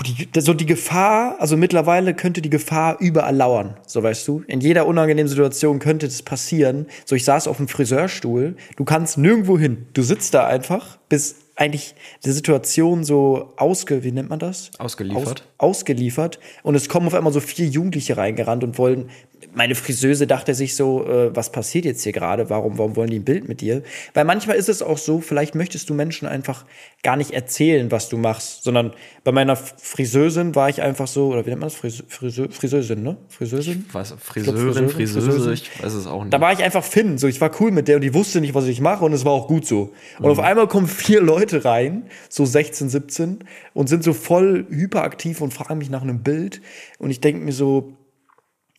die, 0.07 0.41
so 0.41 0.55
die 0.55 0.67
Gefahr, 0.67 1.37
also 1.41 1.57
mittlerweile 1.57 2.15
könnte 2.15 2.41
die 2.41 2.51
Gefahr 2.51 2.99
überall 3.01 3.35
lauern, 3.35 3.77
so 3.87 4.03
weißt 4.03 4.29
du. 4.29 4.45
In 4.47 4.61
jeder 4.61 4.87
unangenehmen 4.87 5.29
Situation 5.29 5.81
könnte 5.81 6.07
das 6.07 6.23
passieren. 6.23 6.87
So, 7.05 7.17
ich 7.17 7.25
saß 7.25 7.49
auf 7.49 7.57
dem 7.57 7.67
Friseurstuhl, 7.67 8.57
du 8.77 8.85
kannst 8.85 9.19
nirgendwo 9.19 9.59
hin. 9.59 9.87
Du 9.95 10.03
sitzt 10.03 10.35
da 10.35 10.47
einfach, 10.47 10.99
bis 11.09 11.37
eigentlich 11.57 11.95
die 12.25 12.33
Situation 12.33 13.05
so 13.05 13.53
ausge, 13.57 14.03
wie 14.03 14.13
nennt 14.13 14.29
man 14.29 14.39
das? 14.39 14.71
Ausgeliefert. 14.79 15.45
Aus, 15.59 15.77
ausgeliefert. 15.79 16.41
Und 16.63 16.75
es 16.75 16.89
kommen 16.89 17.07
auf 17.07 17.15
einmal 17.15 17.33
so 17.33 17.41
vier 17.41 17.67
Jugendliche 17.67 18.17
reingerannt 18.17 18.65
und 18.65 18.77
wollen, 18.79 19.11
meine 19.55 19.75
Friseuse 19.75 20.27
dachte 20.27 20.55
sich 20.55 20.75
so, 20.75 21.07
äh, 21.07 21.35
was 21.35 21.53
passiert 21.53 21.85
jetzt 21.85 22.03
hier 22.03 22.13
gerade? 22.13 22.51
Warum, 22.51 22.79
warum 22.79 22.97
wollen 22.97 23.11
die 23.11 23.19
ein 23.19 23.25
Bild 23.25 23.49
mit 23.49 23.61
dir? 23.61 23.83
Weil 24.15 24.25
manchmal 24.25 24.57
ist 24.57 24.69
es 24.69 24.83
auch 24.83 24.99
so, 24.99 25.21
vielleicht 25.21 25.55
möchtest 25.55 25.91
du 25.91 25.95
Menschen 25.95 26.27
einfach 26.27 26.65
gar 27.03 27.17
nicht 27.17 27.33
erzählen, 27.33 27.91
was 27.91 28.09
du 28.09 28.17
machst, 28.17 28.65
sondern 28.65 28.93
bei 29.23 29.33
meiner 29.33 29.57
Friseusin 29.57 30.55
war 30.55 30.69
ich 30.69 30.83
einfach 30.83 31.07
so, 31.07 31.29
oder 31.29 31.45
wie 31.45 31.51
nennt 31.51 31.61
man 31.61 31.69
das? 31.69 31.77
Frise, 31.77 32.05
Frise, 32.09 32.49
Friseusin, 32.51 33.03
ne? 33.03 33.17
Friseusin? 33.29 33.85
Was, 33.93 34.15
Friseurin, 34.19 34.89
Friseuse, 34.89 35.53
ich 35.53 35.83
weiß 35.83 35.93
es 35.93 36.07
auch 36.07 36.23
nicht. 36.23 36.33
Da 36.33 36.41
war 36.41 36.53
ich 36.53 36.63
einfach 36.63 36.83
Finn, 36.85 37.19
so 37.19 37.27
ich 37.27 37.41
war 37.41 37.51
cool 37.61 37.71
mit 37.71 37.89
der 37.89 37.97
und 37.97 38.03
die 38.03 38.15
wusste 38.15 38.41
nicht, 38.41 38.55
was 38.55 38.67
ich 38.67 38.81
mache 38.81 39.05
und 39.05 39.13
es 39.13 39.25
war 39.25 39.33
auch 39.33 39.47
gut 39.47 39.67
so. 39.67 39.93
Und 40.19 40.31
auf 40.31 40.41
einmal 40.41 40.67
kommen 40.67 40.89
vier 40.89 41.21
Leute 41.21 41.44
rein, 41.53 42.05
so 42.31 42.47
16, 42.47 42.89
17 42.89 43.39
und 43.75 43.89
sind 43.89 44.03
so 44.05 44.13
voll 44.15 44.67
hyperaktiv 44.71 45.41
und 45.41 45.53
fragen 45.53 45.79
mich 45.79 45.91
nach 45.91 46.03
einem 46.03 46.23
Bild 46.23 46.63
und 46.99 47.11
ich 47.11 47.21
denke 47.21 47.45
mir 47.45 47.53
so 47.53 47.93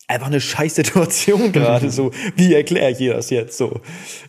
einfach 0.08 0.28
eine 0.28 0.40
scheiß 0.40 0.76
Situation 0.76 1.50
gerade 1.52 1.90
so. 1.90 2.12
Wie 2.36 2.54
erkläre 2.54 2.92
ich 2.92 3.00
ihr 3.00 3.14
das 3.14 3.30
jetzt 3.30 3.58
so? 3.58 3.80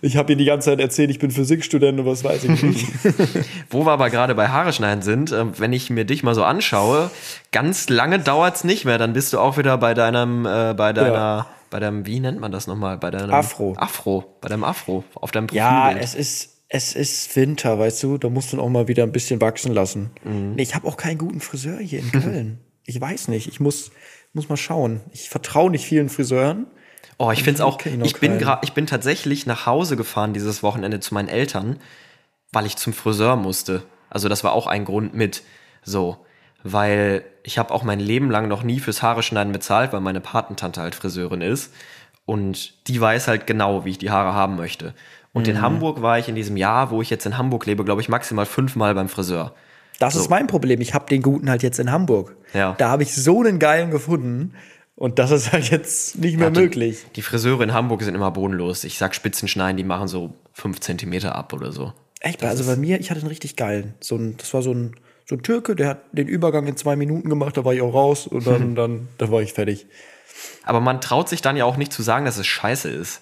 Ich 0.01 0.17
habe 0.17 0.33
ihr 0.33 0.35
die 0.37 0.45
ganze 0.45 0.71
Zeit 0.71 0.79
erzählt, 0.79 1.11
ich 1.11 1.19
bin 1.19 1.29
Physikstudent 1.29 1.99
und 1.99 2.05
was 2.07 2.23
weiß 2.23 2.43
ich 2.45 2.63
nicht. 2.63 2.87
Wo 3.69 3.85
wir 3.85 3.91
aber 3.91 4.09
gerade 4.09 4.33
bei 4.33 4.47
Haare 4.47 4.73
schneiden 4.73 5.03
sind, 5.03 5.31
äh, 5.31 5.59
wenn 5.59 5.73
ich 5.73 5.89
mir 5.91 6.05
dich 6.05 6.23
mal 6.23 6.33
so 6.33 6.43
anschaue, 6.43 7.11
ganz 7.51 7.89
lange 7.89 8.17
dauert's 8.19 8.63
nicht 8.63 8.85
mehr, 8.85 8.97
dann 8.97 9.13
bist 9.13 9.33
du 9.33 9.39
auch 9.39 9.57
wieder 9.57 9.77
bei 9.77 9.93
deinem, 9.93 10.45
äh, 10.47 10.73
bei 10.75 10.93
deiner, 10.93 11.13
Ja. 11.13 11.47
bei 11.69 11.79
deinem, 11.79 12.07
wie 12.07 12.19
nennt 12.21 12.39
man 12.39 12.51
das 12.51 12.65
nochmal? 12.65 12.97
Bei 12.97 13.11
deinem 13.11 13.29
Afro. 13.31 13.75
Afro, 13.77 14.25
bei 14.41 14.49
deinem 14.49 14.63
Afro, 14.63 15.03
auf 15.13 15.29
deinem 15.29 15.45
Profil. 15.45 15.59
Ja, 15.59 15.91
es 15.91 16.15
ist 16.15 16.56
es 16.69 16.95
ist 16.95 17.35
Winter, 17.35 17.79
weißt 17.79 18.03
du, 18.03 18.17
da 18.17 18.29
musst 18.29 18.53
du 18.53 18.61
auch 18.61 18.69
mal 18.69 18.87
wieder 18.87 19.03
ein 19.03 19.11
bisschen 19.11 19.39
wachsen 19.41 19.73
lassen. 19.73 20.11
Nee, 20.23 20.61
ich 20.61 20.75
habe 20.75 20.87
auch 20.87 20.97
keinen 20.97 21.17
guten 21.17 21.39
Friseur 21.39 21.79
hier 21.79 21.99
in 21.99 22.11
Köln. 22.23 22.59
ich 22.85 22.99
weiß 22.99 23.29
nicht, 23.29 23.47
ich 23.47 23.59
muss 23.59 23.91
muss 24.37 24.49
mal 24.49 24.57
schauen. 24.57 25.01
Ich 25.11 25.29
vertraue 25.29 25.69
nicht 25.71 25.85
vielen 25.85 26.09
Friseuren. 26.09 26.67
Oh, 27.17 27.31
ich 27.31 27.43
finde 27.43 27.55
es 27.55 27.61
auch. 27.61 27.83
ich 27.85 28.19
bin 28.19 28.39
ich 28.61 28.73
bin 28.73 28.85
tatsächlich 28.85 29.45
nach 29.45 29.65
Hause 29.65 29.97
gefahren 29.97 30.33
dieses 30.33 30.63
Wochenende 30.63 30.99
zu 30.99 31.13
meinen 31.13 31.27
Eltern, 31.27 31.79
weil 32.51 32.65
ich 32.65 32.77
zum 32.77 32.93
Friseur 32.93 33.35
musste. 33.35 33.83
Also 34.09 34.29
das 34.29 34.43
war 34.43 34.53
auch 34.53 34.67
ein 34.67 34.85
Grund 34.85 35.13
mit 35.13 35.43
so, 35.83 36.17
weil 36.63 37.23
ich 37.43 37.57
habe 37.57 37.73
auch 37.73 37.83
mein 37.83 37.99
Leben 37.99 38.29
lang 38.29 38.47
noch 38.47 38.63
nie 38.63 38.79
fürs 38.79 39.01
Haare 39.01 39.23
schneiden 39.23 39.51
bezahlt, 39.51 39.91
weil 39.93 40.01
meine 40.01 40.21
Patentante 40.21 40.81
halt 40.81 40.95
Friseurin 40.95 41.41
ist 41.41 41.73
und 42.25 42.87
die 42.87 43.01
weiß 43.01 43.27
halt 43.27 43.47
genau, 43.47 43.83
wie 43.85 43.91
ich 43.91 43.97
die 43.97 44.11
Haare 44.11 44.33
haben 44.33 44.55
möchte. 44.55 44.93
Und 45.37 45.43
Mhm. 45.47 45.49
in 45.55 45.61
Hamburg 45.61 46.01
war 46.01 46.17
ich 46.19 46.27
in 46.29 46.35
diesem 46.35 46.57
Jahr, 46.57 46.89
wo 46.91 47.01
ich 47.01 47.09
jetzt 47.09 47.25
in 47.25 47.37
Hamburg 47.37 47.65
lebe, 47.65 47.83
glaube 47.85 48.01
ich 48.01 48.09
maximal 48.09 48.45
fünfmal 48.45 48.93
beim 48.95 49.09
Friseur. 49.09 49.53
Das 49.99 50.13
So. 50.13 50.19
ist 50.21 50.29
mein 50.29 50.47
Problem. 50.47 50.81
Ich 50.81 50.93
habe 50.93 51.05
den 51.07 51.21
guten 51.21 51.49
halt 51.49 51.63
jetzt 51.63 51.79
in 51.79 51.91
Hamburg. 51.91 52.35
Ja. 52.53 52.75
Da 52.77 52.89
habe 52.89 53.03
ich 53.03 53.13
so 53.15 53.41
einen 53.41 53.59
geilen 53.59 53.91
gefunden 53.91 54.53
und 54.95 55.19
das 55.19 55.31
ist 55.31 55.51
halt 55.51 55.69
jetzt 55.71 56.17
nicht 56.17 56.37
mehr 56.37 56.47
Ja, 56.47 56.51
die- 56.51 56.59
möglich. 56.61 57.05
Die 57.15 57.21
Friseure 57.21 57.61
in 57.63 57.73
Hamburg 57.73 58.01
sind 58.03 58.15
immer 58.15 58.31
bodenlos. 58.31 58.83
Ich 58.83 58.97
sag 58.97 59.15
Spitzenschneiden, 59.15 59.77
die 59.77 59.83
machen 59.83 60.07
so 60.07 60.33
fünf 60.53 60.79
Zentimeter 60.79 61.35
ab 61.35 61.53
oder 61.53 61.71
so. 61.71 61.93
Echt, 62.19 62.43
also 62.43 62.65
bei 62.65 62.75
mir, 62.75 62.99
ich 62.99 63.09
hatte 63.11 63.19
einen 63.21 63.29
richtig 63.29 63.55
geilen. 63.55 63.93
So 63.99 64.15
ein, 64.15 64.37
das 64.37 64.53
war 64.53 64.61
so 64.63 64.71
ein, 64.73 64.95
so 65.25 65.35
ein 65.35 65.43
Türke, 65.43 65.75
der 65.75 65.89
hat 65.89 65.99
den 66.13 66.27
Übergang 66.27 66.65
in 66.67 66.77
zwei 66.77 66.95
Minuten 66.95 67.29
gemacht, 67.29 67.57
da 67.57 67.63
war 67.65 67.73
ich 67.73 67.81
auch 67.81 67.93
raus 67.93 68.25
und 68.27 68.47
dann, 68.47 68.73
dann, 68.75 69.07
dann 69.17 69.31
war 69.31 69.41
ich 69.41 69.53
fertig. 69.53 69.85
Aber 70.63 70.79
man 70.79 71.01
traut 71.01 71.29
sich 71.29 71.41
dann 71.41 71.57
ja 71.57 71.65
auch 71.65 71.77
nicht 71.77 71.91
zu 71.93 72.01
sagen, 72.03 72.25
dass 72.25 72.37
es 72.37 72.47
scheiße 72.47 72.89
ist. 72.89 73.21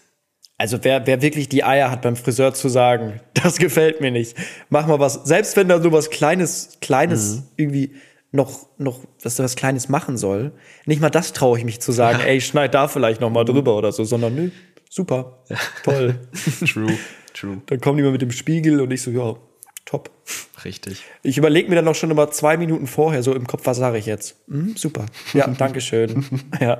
Also 0.58 0.80
wer, 0.84 1.06
wer 1.06 1.22
wirklich 1.22 1.50
die 1.50 1.64
Eier 1.64 1.92
hat 1.92 2.02
beim 2.02 2.16
Friseur 2.16 2.54
zu 2.54 2.70
sagen, 2.70 3.20
das 3.34 3.58
gefällt 3.58 4.02
mir 4.02 4.12
nicht. 4.12 4.38
Mach 4.70 4.88
mal 4.88 5.00
was, 5.00 5.16
selbst 5.26 5.58
wenn 5.58 5.68
da 5.68 5.82
so 5.82 5.92
was 5.92 6.10
Kleines, 6.10 6.78
Kleines 6.82 7.44
irgendwie 7.58 7.94
noch, 8.32 8.68
noch, 8.78 9.00
dass 9.22 9.40
er 9.40 9.46
was 9.46 9.56
Kleines 9.56 9.90
machen 9.90 10.18
soll, 10.18 10.52
nicht 10.86 11.02
mal 11.02 11.10
das 11.10 11.34
traue 11.34 11.58
ich 11.58 11.66
mich 11.66 11.82
zu 11.82 11.92
sagen, 11.92 12.20
ey, 12.20 12.40
schneid 12.42 12.74
da 12.74 12.88
vielleicht 12.88 13.22
noch 13.22 13.30
mal 13.30 13.46
drüber 13.46 13.78
oder 13.78 13.92
so, 13.92 14.04
sondern 14.04 14.36
nö, 14.36 14.50
super, 14.90 15.44
toll. 15.84 16.20
True, 16.66 16.98
true. 17.34 17.62
Dann 17.66 17.80
kommen 17.82 17.98
die 17.98 18.04
mal 18.04 18.12
mit 18.12 18.22
dem 18.22 18.32
Spiegel 18.32 18.82
und 18.82 18.92
ich 18.92 19.02
so, 19.02 19.12
ja, 19.12 19.36
top. 19.86 20.10
Richtig. 20.64 21.04
Ich 21.22 21.38
überlege 21.38 21.70
mir 21.70 21.76
dann 21.76 21.88
auch 21.88 21.94
schon 21.94 22.10
immer 22.10 22.32
zwei 22.32 22.58
Minuten 22.58 22.88
vorher 22.88 23.22
so 23.22 23.36
im 23.36 23.46
Kopf, 23.46 23.62
was 23.66 23.78
sage 23.78 24.00
ich 24.00 24.08
jetzt? 24.08 24.36
Hm, 24.48 24.76
super. 24.76 25.06
Ja, 25.34 25.48
danke 25.58 25.80
schön. 25.80 26.26
ja. 26.60 26.80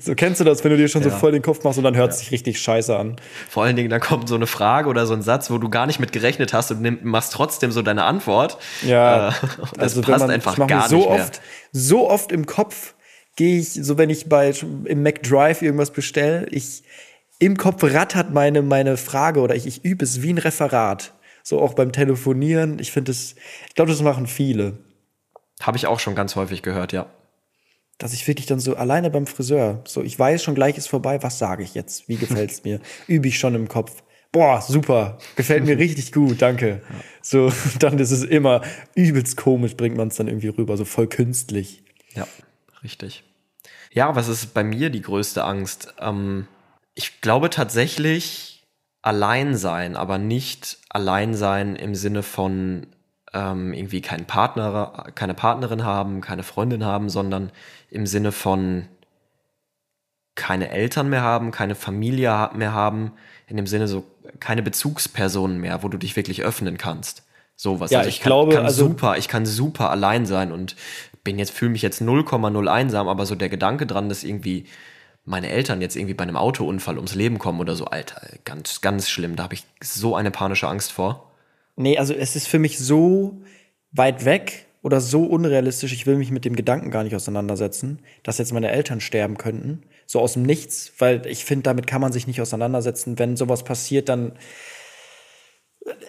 So 0.00 0.14
kennst 0.14 0.40
du 0.40 0.44
das, 0.44 0.64
wenn 0.64 0.70
du 0.70 0.78
dir 0.78 0.88
schon 0.88 1.02
so 1.02 1.10
Ja. 1.10 1.16
voll 1.18 1.32
den 1.32 1.42
Kopf 1.42 1.62
machst 1.62 1.76
und 1.76 1.84
dann 1.84 1.94
hört 1.96 2.12
es 2.12 2.20
sich 2.20 2.30
richtig 2.32 2.58
scheiße 2.60 2.96
an. 2.96 3.16
Vor 3.50 3.64
allen 3.64 3.76
Dingen, 3.76 3.90
da 3.90 3.98
kommt 3.98 4.28
so 4.30 4.34
eine 4.34 4.46
Frage 4.46 4.88
oder 4.88 5.06
so 5.06 5.12
ein 5.12 5.20
Satz, 5.22 5.50
wo 5.50 5.58
du 5.58 5.68
gar 5.68 5.86
nicht 5.86 6.00
mit 6.00 6.12
gerechnet 6.12 6.54
hast 6.54 6.70
und 6.70 6.80
nimm, 6.80 6.98
machst 7.02 7.34
trotzdem 7.34 7.70
so 7.70 7.82
deine 7.82 8.04
Antwort. 8.04 8.56
Ja, 8.82 9.28
Äh, 9.28 9.32
und 9.60 9.70
das 9.76 9.80
also 9.82 10.00
passt 10.02 10.20
man, 10.20 10.30
einfach 10.30 10.56
mir 10.56 10.66
gar 10.66 10.88
so 10.88 10.96
nicht 10.96 11.10
mehr. 11.10 11.20
oft, 11.22 11.40
so 11.72 12.08
oft 12.10 12.32
im 12.32 12.46
Kopf 12.46 12.94
gehe 13.36 13.60
ich, 13.60 13.68
so 13.74 13.98
wenn 13.98 14.08
ich 14.08 14.28
bei 14.30 14.52
im 14.86 15.02
McDrive 15.02 15.60
irgendwas 15.60 15.90
bestelle, 15.90 16.46
ich 16.50 16.82
im 17.40 17.56
Kopf 17.58 17.84
rattert 17.84 18.32
meine 18.32 18.62
meine 18.62 18.96
Frage 18.96 19.40
oder 19.40 19.54
ich, 19.54 19.66
ich 19.66 19.84
übe 19.84 20.04
es 20.04 20.22
wie 20.22 20.32
ein 20.32 20.38
Referat. 20.38 21.12
So 21.48 21.62
auch 21.62 21.72
beim 21.72 21.92
Telefonieren. 21.92 22.78
Ich 22.78 22.92
finde 22.92 23.10
es, 23.10 23.34
ich 23.68 23.74
glaube, 23.74 23.90
das 23.90 24.02
machen 24.02 24.26
viele, 24.26 24.80
Habe 25.62 25.78
ich 25.78 25.86
auch 25.86 25.98
schon 25.98 26.14
ganz 26.14 26.36
häufig 26.36 26.60
gehört, 26.60 26.92
ja. 26.92 27.06
dass 27.96 28.12
ich 28.12 28.28
wirklich 28.28 28.44
dann 28.44 28.60
so 28.60 28.76
alleine 28.76 29.08
beim 29.08 29.26
Friseur, 29.26 29.82
so 29.86 30.02
ich 30.02 30.18
weiß 30.18 30.42
schon 30.42 30.54
gleich 30.54 30.76
ist 30.76 30.88
vorbei, 30.88 31.22
was 31.22 31.38
sage 31.38 31.62
ich 31.62 31.72
jetzt? 31.72 32.06
Wie 32.06 32.16
gefällt's 32.16 32.64
mir? 32.64 32.80
Übe 33.06 33.28
ich 33.28 33.38
schon 33.38 33.54
im 33.54 33.66
Kopf. 33.66 34.02
Boah, 34.30 34.60
super, 34.60 35.16
gefällt 35.36 35.64
mir 35.64 35.78
richtig 35.78 36.12
gut, 36.12 36.42
danke. 36.42 36.82
So, 37.22 37.50
dann 37.78 37.98
ist 37.98 38.10
es 38.10 38.24
immer 38.24 38.60
übelst 38.94 39.38
komisch, 39.38 39.74
bringt 39.74 39.96
man 39.96 40.08
es 40.08 40.16
dann 40.16 40.28
irgendwie 40.28 40.48
rüber, 40.48 40.76
so 40.76 40.84
voll 40.84 41.06
künstlich. 41.06 41.82
Ja, 42.14 42.28
richtig. 42.82 43.24
Ja, 43.90 44.14
was 44.14 44.28
ist 44.28 44.52
bei 44.52 44.64
mir 44.64 44.90
die 44.90 45.00
größte 45.00 45.44
Angst? 45.44 45.94
Ähm, 45.98 46.46
ich 46.94 47.22
glaube 47.22 47.48
tatsächlich 47.48 48.57
allein 49.02 49.56
sein, 49.56 49.96
aber 49.96 50.18
nicht 50.18 50.78
allein 50.88 51.34
sein 51.34 51.76
im 51.76 51.94
Sinne 51.94 52.22
von 52.22 52.86
ähm, 53.32 53.72
irgendwie 53.72 54.00
keinen 54.00 54.26
Partner, 54.26 55.06
keine 55.14 55.34
Partnerin 55.34 55.84
haben, 55.84 56.20
keine 56.20 56.42
Freundin 56.42 56.84
haben, 56.84 57.08
sondern 57.08 57.52
im 57.90 58.06
Sinne 58.06 58.32
von 58.32 58.88
keine 60.34 60.70
Eltern 60.70 61.10
mehr 61.10 61.22
haben, 61.22 61.50
keine 61.50 61.74
Familie 61.74 62.50
mehr 62.54 62.72
haben, 62.72 63.12
in 63.48 63.56
dem 63.56 63.66
Sinne 63.66 63.88
so 63.88 64.04
keine 64.40 64.62
Bezugspersonen 64.62 65.58
mehr, 65.58 65.82
wo 65.82 65.88
du 65.88 65.98
dich 65.98 66.16
wirklich 66.16 66.42
öffnen 66.42 66.78
kannst. 66.78 67.24
Sowas. 67.56 67.90
Ja, 67.90 67.98
also 67.98 68.08
ich 68.08 68.20
kann, 68.20 68.30
glaube, 68.30 68.54
kann 68.54 68.64
also- 68.64 68.86
super, 68.86 69.16
ich 69.18 69.26
kann 69.26 69.44
super 69.44 69.90
allein 69.90 70.26
sein 70.26 70.52
und 70.52 70.76
bin 71.24 71.38
jetzt, 71.38 71.50
fühle 71.50 71.72
mich 71.72 71.82
jetzt 71.82 72.00
0,0 72.00 72.68
einsam, 72.68 73.08
aber 73.08 73.26
so 73.26 73.34
der 73.34 73.48
Gedanke 73.48 73.84
dran, 73.84 74.08
dass 74.08 74.22
irgendwie 74.22 74.66
meine 75.28 75.50
Eltern 75.50 75.80
jetzt 75.80 75.94
irgendwie 75.96 76.14
bei 76.14 76.22
einem 76.24 76.36
Autounfall 76.36 76.96
ums 76.96 77.14
Leben 77.14 77.38
kommen 77.38 77.60
oder 77.60 77.76
so, 77.76 77.84
Alter, 77.86 78.20
ganz, 78.44 78.80
ganz 78.80 79.08
schlimm. 79.08 79.36
Da 79.36 79.44
habe 79.44 79.54
ich 79.54 79.64
so 79.82 80.16
eine 80.16 80.30
panische 80.30 80.66
Angst 80.68 80.90
vor. 80.92 81.30
Nee, 81.76 81.98
also 81.98 82.14
es 82.14 82.34
ist 82.34 82.48
für 82.48 82.58
mich 82.58 82.78
so 82.78 83.40
weit 83.92 84.24
weg 84.24 84.66
oder 84.82 85.00
so 85.00 85.24
unrealistisch, 85.24 85.92
ich 85.92 86.06
will 86.06 86.16
mich 86.16 86.30
mit 86.30 86.44
dem 86.44 86.56
Gedanken 86.56 86.90
gar 86.90 87.04
nicht 87.04 87.14
auseinandersetzen, 87.14 88.00
dass 88.22 88.38
jetzt 88.38 88.52
meine 88.52 88.70
Eltern 88.70 89.00
sterben 89.00 89.36
könnten, 89.36 89.82
so 90.06 90.20
aus 90.20 90.32
dem 90.32 90.42
Nichts, 90.42 90.92
weil 90.98 91.26
ich 91.26 91.44
finde, 91.44 91.64
damit 91.64 91.86
kann 91.86 92.00
man 92.00 92.12
sich 92.12 92.26
nicht 92.26 92.40
auseinandersetzen. 92.40 93.18
Wenn 93.18 93.36
sowas 93.36 93.64
passiert, 93.64 94.08
dann 94.08 94.32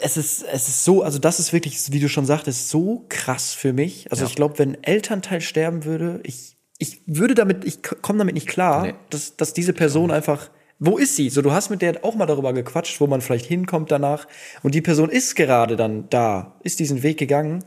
es 0.01 0.17
ist, 0.17 0.43
es 0.43 0.67
ist 0.67 0.83
so, 0.83 1.03
also 1.03 1.19
das 1.19 1.39
ist 1.39 1.53
wirklich, 1.53 1.91
wie 1.91 1.99
du 1.99 2.09
schon 2.09 2.25
sagtest, 2.25 2.69
so 2.69 3.05
krass 3.09 3.53
für 3.53 3.73
mich. 3.73 4.11
Also 4.11 4.23
Ja. 4.23 4.29
ich 4.29 4.35
glaube, 4.35 4.59
wenn 4.59 4.75
ein 4.75 4.83
Elternteil 4.83 5.41
sterben 5.41 5.85
würde, 5.85 6.19
ich, 6.23 6.55
ich 6.79 7.01
würde 7.05 7.35
damit, 7.35 7.65
ich 7.65 7.83
komme 7.83 8.17
damit 8.19 8.33
nicht 8.33 8.47
klar, 8.47 8.83
Nee. 8.83 8.93
dass, 9.11 9.35
dass 9.35 9.53
diese 9.53 9.73
Person 9.73 10.11
einfach, 10.11 10.49
wo 10.79 10.97
ist 10.97 11.17
sie? 11.17 11.29
So, 11.29 11.41
du 11.41 11.51
hast 11.51 11.69
mit 11.69 11.81
der 11.81 12.03
auch 12.05 12.15
mal 12.15 12.25
darüber 12.25 12.53
gequatscht, 12.53 12.99
wo 13.01 13.05
man 13.07 13.19
vielleicht 13.21 13.45
hinkommt 13.45 13.91
danach. 13.91 14.27
Und 14.63 14.73
die 14.73 14.81
Person 14.81 15.09
ist 15.09 15.35
gerade 15.35 15.75
dann 15.75 16.09
da, 16.09 16.57
ist 16.63 16.79
diesen 16.79 17.03
Weg 17.03 17.17
gegangen. 17.19 17.65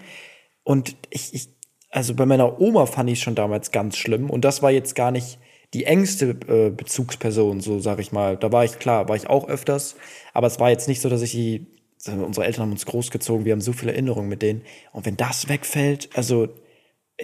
Und 0.65 0.97
ich, 1.11 1.35
ich 1.35 1.51
also 1.91 2.15
bei 2.15 2.25
meiner 2.25 2.59
Oma 2.59 2.87
fand 2.87 3.11
ich 3.11 3.21
schon 3.21 3.35
damals 3.35 3.71
ganz 3.71 3.99
schlimm. 3.99 4.31
Und 4.31 4.47
das 4.47 4.63
war 4.63 4.71
jetzt 4.71 4.95
gar 4.95 5.11
nicht 5.11 5.39
die 5.75 5.85
engste 5.85 6.31
äh, 6.49 6.71
Bezugsperson, 6.71 7.61
so 7.61 7.81
sag 7.81 7.99
ich 7.99 8.13
mal. 8.13 8.39
Da 8.39 8.51
war 8.51 8.65
ich 8.65 8.79
klar, 8.79 9.09
war 9.11 9.17
ich 9.17 9.29
auch 9.29 9.47
öfters. 9.47 9.95
Aber 10.33 10.47
es 10.47 10.59
war 10.59 10.71
jetzt 10.71 10.89
nicht 10.89 11.03
so, 11.03 11.11
dass 11.11 11.21
ich 11.21 11.33
die, 11.33 11.67
unsere 12.07 12.47
Eltern 12.47 12.63
haben 12.63 12.73
uns 12.73 12.87
großgezogen, 12.87 13.45
wir 13.45 13.53
haben 13.53 13.61
so 13.61 13.75
viele 13.75 13.93
Erinnerungen 13.93 14.29
mit 14.31 14.41
denen. 14.41 14.63
Und 14.93 15.05
wenn 15.05 15.19
das 15.19 15.51
wegfällt, 15.51 16.09
also 16.15 16.49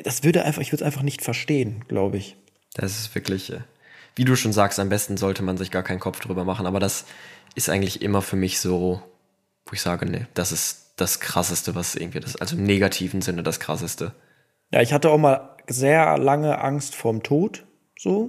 das 0.05 0.24
würde 0.24 0.45
einfach, 0.45 0.62
ich 0.62 0.72
würde 0.72 0.84
es 0.84 0.86
einfach 0.86 1.03
nicht 1.03 1.22
verstehen, 1.22 1.84
glaube 1.89 2.18
ich. 2.18 2.36
Das 2.74 2.99
ist 2.99 3.14
wirklich, 3.14 3.53
äh, 3.53 3.61
wie 4.14 4.24
du 4.24 4.36
schon 4.36 4.53
sagst, 4.53 4.78
am 4.78 4.89
besten 4.89 5.16
sollte 5.16 5.43
man 5.43 5.57
sich 5.57 5.70
gar 5.70 5.82
keinen 5.82 6.01
Kopf 6.01 6.20
drüber 6.20 6.45
machen. 6.45 6.66
Aber 6.66 6.80
das 6.80 7.07
ist 7.55 7.68
eigentlich 7.68 8.03
immer 8.03 8.22
für 8.22 8.36
mich 8.36 8.61
so, 8.61 9.03
wo 9.66 9.72
ich 9.72 9.80
sage, 9.80 10.07
nee, 10.07 10.26
das 10.34 10.53
ist 10.53 10.93
das 10.97 11.20
Krasseste, 11.20 11.74
was 11.74 11.95
irgendwie 11.95 12.20
das, 12.20 12.36
also 12.36 12.57
im 12.57 12.64
negativen 12.64 13.22
Sinne 13.22 13.43
das 13.43 13.61
Krasseste. 13.61 14.14
Ja, 14.72 14.82
ich 14.82 14.93
hatte 14.93 15.11
auch 15.11 15.18
mal 15.18 15.57
sehr 15.68 16.18
lange 16.18 16.59
Angst 16.59 16.95
vorm 16.95 17.22
Tod, 17.22 17.64
so. 17.99 18.28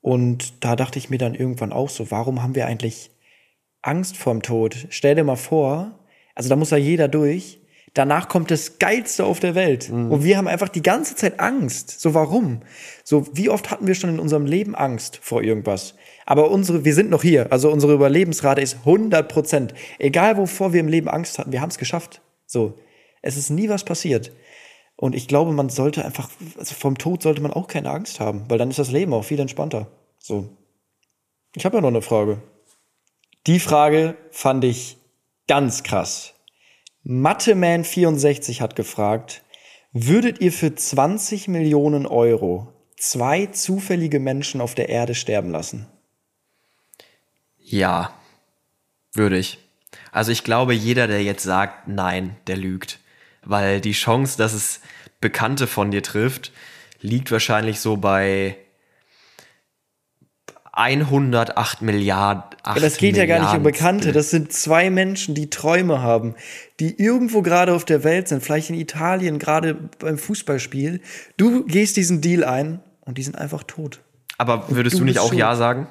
Und 0.00 0.64
da 0.64 0.76
dachte 0.76 0.98
ich 0.98 1.10
mir 1.10 1.18
dann 1.18 1.34
irgendwann 1.34 1.72
auch 1.72 1.88
so, 1.88 2.10
warum 2.10 2.42
haben 2.42 2.54
wir 2.54 2.66
eigentlich 2.66 3.10
Angst 3.80 4.16
vorm 4.16 4.42
Tod? 4.42 4.86
Stell 4.90 5.14
dir 5.14 5.24
mal 5.24 5.36
vor, 5.36 5.98
also 6.34 6.48
da 6.48 6.56
muss 6.56 6.70
ja 6.70 6.76
jeder 6.76 7.08
durch. 7.08 7.60
Danach 7.94 8.28
kommt 8.28 8.50
das 8.50 8.78
Geilste 8.78 9.24
auf 9.24 9.38
der 9.38 9.54
Welt. 9.54 9.90
Und 9.90 10.24
wir 10.24 10.38
haben 10.38 10.48
einfach 10.48 10.70
die 10.70 10.82
ganze 10.82 11.14
Zeit 11.14 11.40
Angst. 11.40 12.00
So, 12.00 12.14
warum? 12.14 12.60
So, 13.04 13.26
wie 13.34 13.50
oft 13.50 13.70
hatten 13.70 13.86
wir 13.86 13.94
schon 13.94 14.10
in 14.10 14.18
unserem 14.18 14.46
Leben 14.46 14.74
Angst 14.74 15.18
vor 15.20 15.42
irgendwas? 15.42 15.94
Aber 16.24 16.50
unsere, 16.50 16.86
wir 16.86 16.94
sind 16.94 17.10
noch 17.10 17.22
hier. 17.22 17.52
Also 17.52 17.70
unsere 17.70 17.92
Überlebensrate 17.92 18.62
ist 18.62 18.78
100 18.78 19.28
Prozent. 19.28 19.74
Egal, 19.98 20.38
wovor 20.38 20.72
wir 20.72 20.80
im 20.80 20.88
Leben 20.88 21.08
Angst 21.08 21.38
hatten, 21.38 21.52
wir 21.52 21.60
haben 21.60 21.68
es 21.68 21.76
geschafft. 21.76 22.22
So. 22.46 22.78
Es 23.20 23.36
ist 23.36 23.50
nie 23.50 23.68
was 23.68 23.84
passiert. 23.84 24.32
Und 24.96 25.14
ich 25.14 25.28
glaube, 25.28 25.52
man 25.52 25.68
sollte 25.68 26.04
einfach, 26.04 26.30
also 26.56 26.74
vom 26.74 26.96
Tod 26.96 27.22
sollte 27.22 27.42
man 27.42 27.52
auch 27.52 27.66
keine 27.66 27.90
Angst 27.90 28.20
haben, 28.20 28.44
weil 28.48 28.58
dann 28.58 28.70
ist 28.70 28.78
das 28.78 28.90
Leben 28.90 29.12
auch 29.12 29.24
viel 29.24 29.40
entspannter. 29.40 29.88
So. 30.18 30.48
Ich 31.54 31.64
habe 31.64 31.76
ja 31.76 31.80
noch 31.82 31.88
eine 31.88 32.02
Frage. 32.02 32.40
Die 33.46 33.58
Frage 33.58 34.16
fand 34.30 34.64
ich 34.64 34.96
ganz 35.48 35.82
krass. 35.82 36.31
Matheman64 37.06 38.60
hat 38.60 38.76
gefragt, 38.76 39.42
würdet 39.92 40.40
ihr 40.40 40.52
für 40.52 40.74
20 40.74 41.48
Millionen 41.48 42.06
Euro 42.06 42.72
zwei 42.96 43.46
zufällige 43.46 44.20
Menschen 44.20 44.60
auf 44.60 44.74
der 44.74 44.88
Erde 44.88 45.14
sterben 45.14 45.50
lassen? 45.50 45.86
Ja, 47.58 48.12
würde 49.12 49.38
ich. 49.38 49.58
Also 50.12 50.30
ich 50.30 50.44
glaube, 50.44 50.74
jeder, 50.74 51.06
der 51.06 51.22
jetzt 51.22 51.42
sagt, 51.42 51.88
nein, 51.88 52.36
der 52.46 52.56
lügt. 52.56 53.00
Weil 53.44 53.80
die 53.80 53.92
Chance, 53.92 54.38
dass 54.38 54.52
es 54.52 54.80
Bekannte 55.20 55.66
von 55.66 55.90
dir 55.90 56.02
trifft, 56.02 56.52
liegt 57.00 57.32
wahrscheinlich 57.32 57.80
so 57.80 57.96
bei 57.96 58.56
108 60.72 61.82
Milliarden. 61.82 62.44
Ja, 62.64 62.74
das 62.74 62.96
geht 62.96 63.16
ja 63.16 63.26
gar 63.26 63.40
nicht 63.40 63.54
um 63.54 63.62
Bekannte. 63.62 64.12
Das 64.12 64.30
sind 64.30 64.52
zwei 64.52 64.88
Menschen, 64.88 65.34
die 65.34 65.50
Träume 65.50 66.00
haben, 66.00 66.34
die 66.80 66.98
irgendwo 66.98 67.42
gerade 67.42 67.74
auf 67.74 67.84
der 67.84 68.04
Welt 68.04 68.28
sind, 68.28 68.42
vielleicht 68.42 68.70
in 68.70 68.76
Italien, 68.76 69.38
gerade 69.38 69.74
beim 69.74 70.16
Fußballspiel. 70.16 71.00
Du 71.36 71.64
gehst 71.66 71.98
diesen 71.98 72.22
Deal 72.22 72.44
ein 72.44 72.80
und 73.00 73.18
die 73.18 73.22
sind 73.22 73.36
einfach 73.36 73.64
tot. 73.64 74.00
Aber 74.38 74.64
würdest 74.70 74.94
du 74.94 75.00
du 75.00 75.04
nicht 75.04 75.18
auch 75.18 75.28
schuld. 75.28 75.40
Ja 75.40 75.54
sagen? 75.56 75.88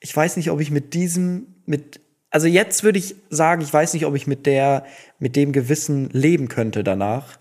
Ich 0.00 0.16
weiß 0.16 0.36
nicht, 0.36 0.50
ob 0.50 0.60
ich 0.60 0.70
mit 0.70 0.94
diesem, 0.94 1.46
mit, 1.66 2.00
also 2.30 2.46
jetzt 2.46 2.82
würde 2.82 2.98
ich 2.98 3.16
sagen, 3.28 3.60
ich 3.60 3.72
weiß 3.72 3.92
nicht, 3.92 4.06
ob 4.06 4.14
ich 4.14 4.26
mit 4.26 4.46
der, 4.46 4.84
mit 5.18 5.36
dem 5.36 5.52
Gewissen 5.52 6.08
leben 6.10 6.48
könnte 6.48 6.82
danach. 6.82 7.38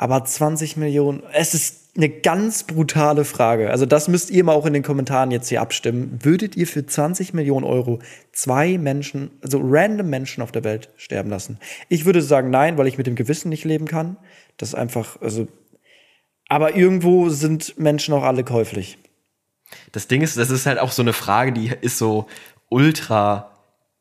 Aber 0.00 0.24
20 0.24 0.78
Millionen, 0.78 1.22
es 1.34 1.52
ist 1.52 1.90
eine 1.94 2.08
ganz 2.08 2.62
brutale 2.62 3.26
Frage. 3.26 3.68
Also 3.70 3.84
das 3.84 4.08
müsst 4.08 4.30
ihr 4.30 4.42
mal 4.44 4.54
auch 4.54 4.64
in 4.64 4.72
den 4.72 4.82
Kommentaren 4.82 5.30
jetzt 5.30 5.50
hier 5.50 5.60
abstimmen. 5.60 6.20
Würdet 6.22 6.56
ihr 6.56 6.66
für 6.66 6.86
20 6.86 7.34
Millionen 7.34 7.66
Euro 7.66 7.98
zwei 8.32 8.78
Menschen, 8.78 9.30
also 9.42 9.60
random 9.62 10.08
Menschen 10.08 10.42
auf 10.42 10.52
der 10.52 10.64
Welt 10.64 10.88
sterben 10.96 11.28
lassen? 11.28 11.58
Ich 11.90 12.06
würde 12.06 12.22
sagen 12.22 12.48
nein, 12.48 12.78
weil 12.78 12.86
ich 12.86 12.96
mit 12.96 13.06
dem 13.06 13.14
Gewissen 13.14 13.50
nicht 13.50 13.66
leben 13.66 13.84
kann. 13.84 14.16
Das 14.56 14.70
ist 14.70 14.74
einfach, 14.74 15.20
also, 15.20 15.48
aber 16.48 16.74
irgendwo 16.74 17.28
sind 17.28 17.78
Menschen 17.78 18.14
auch 18.14 18.22
alle 18.22 18.42
käuflich. 18.42 18.96
Das 19.92 20.08
Ding 20.08 20.22
ist, 20.22 20.38
das 20.38 20.48
ist 20.48 20.64
halt 20.64 20.78
auch 20.78 20.92
so 20.92 21.02
eine 21.02 21.12
Frage, 21.12 21.52
die 21.52 21.72
ist 21.82 21.98
so 21.98 22.26
ultra 22.70 23.50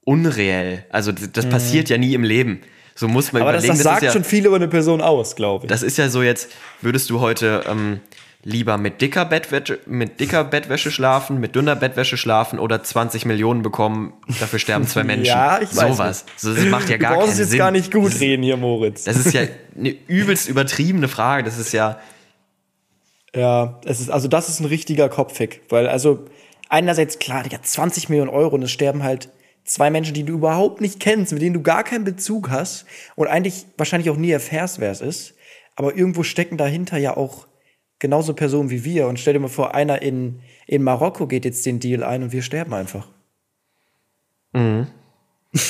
unreell. 0.05 0.85
Also 0.91 1.11
das, 1.11 1.29
das 1.33 1.49
passiert 1.49 1.89
ja 1.89 1.97
nie 1.97 2.13
im 2.13 2.23
Leben. 2.23 2.61
So 2.95 3.07
muss 3.07 3.31
man. 3.31 3.41
Aber 3.41 3.53
das, 3.53 3.63
überlegen. 3.63 3.83
das 3.83 3.83
sagt 3.83 4.03
ist 4.03 4.07
ja, 4.07 4.11
schon 4.13 4.23
viel 4.23 4.45
über 4.45 4.55
eine 4.55 4.67
Person 4.67 5.01
aus, 5.01 5.35
glaube 5.35 5.65
ich. 5.65 5.69
Das 5.69 5.83
ist 5.83 5.97
ja 5.97 6.09
so 6.09 6.21
jetzt, 6.21 6.49
würdest 6.81 7.09
du 7.09 7.19
heute 7.19 7.63
ähm, 7.67 8.01
lieber 8.43 8.77
mit 8.77 9.01
dicker, 9.01 9.25
Bettwäsche, 9.25 9.79
mit 9.85 10.19
dicker 10.19 10.43
Bettwäsche 10.43 10.91
schlafen, 10.91 11.39
mit 11.39 11.55
dünner 11.55 11.75
Bettwäsche 11.75 12.17
schlafen 12.17 12.59
oder 12.59 12.81
20 12.83 13.25
Millionen 13.25 13.61
bekommen, 13.61 14.13
dafür 14.39 14.59
sterben 14.59 14.87
zwei 14.87 15.03
Menschen. 15.05 15.25
Ja, 15.25 15.59
ich 15.61 15.75
weiß 15.75 15.97
Sowas. 15.97 16.25
So, 16.37 16.53
das 16.53 16.65
macht 16.65 16.89
ja 16.89 16.97
gar 16.97 17.15
du 17.15 17.19
keinen 17.25 17.37
jetzt 17.37 17.49
Sinn. 17.49 17.57
gar 17.57 17.71
nicht 17.71 17.91
gut 17.91 18.13
das, 18.13 18.19
reden 18.19 18.43
hier, 18.43 18.57
Moritz. 18.57 19.03
das 19.03 19.17
ist 19.17 19.33
ja 19.33 19.41
eine 19.77 19.89
übelst 20.07 20.47
übertriebene 20.47 21.07
Frage. 21.07 21.43
Das 21.43 21.57
ist 21.57 21.73
ja, 21.73 21.99
Ja, 23.35 23.79
es 23.85 23.99
ist, 23.99 24.09
also 24.09 24.27
das 24.27 24.49
ist 24.49 24.59
ein 24.59 24.65
richtiger 24.65 25.09
Kopfhick, 25.09 25.61
weil 25.69 25.87
also 25.87 26.25
einerseits 26.69 27.19
klar, 27.19 27.43
Digga, 27.43 27.61
20 27.61 28.09
Millionen 28.09 28.29
Euro 28.29 28.55
und 28.55 28.63
es 28.63 28.71
sterben 28.71 29.03
halt 29.03 29.29
zwei 29.69 29.89
Menschen, 29.89 30.13
die 30.13 30.23
du 30.23 30.33
überhaupt 30.33 30.81
nicht 30.81 30.99
kennst, 30.99 31.31
mit 31.33 31.41
denen 31.41 31.53
du 31.53 31.61
gar 31.61 31.83
keinen 31.83 32.03
Bezug 32.03 32.49
hast 32.49 32.85
und 33.15 33.27
eigentlich 33.27 33.65
wahrscheinlich 33.77 34.09
auch 34.09 34.17
nie 34.17 34.31
erfährst, 34.31 34.79
wer 34.79 34.91
es 34.91 35.01
ist. 35.01 35.35
Aber 35.75 35.95
irgendwo 35.95 36.23
stecken 36.23 36.57
dahinter 36.57 36.97
ja 36.97 37.15
auch 37.15 37.47
genauso 37.99 38.33
Personen 38.33 38.69
wie 38.69 38.83
wir. 38.83 39.07
Und 39.07 39.19
stell 39.19 39.33
dir 39.33 39.39
mal 39.39 39.47
vor, 39.47 39.75
einer 39.75 40.01
in, 40.01 40.41
in 40.67 40.83
Marokko 40.83 41.27
geht 41.27 41.45
jetzt 41.45 41.65
den 41.65 41.79
Deal 41.79 42.03
ein 42.03 42.23
und 42.23 42.31
wir 42.31 42.41
sterben 42.41 42.73
einfach. 42.73 43.07
Mhm. 44.53 44.87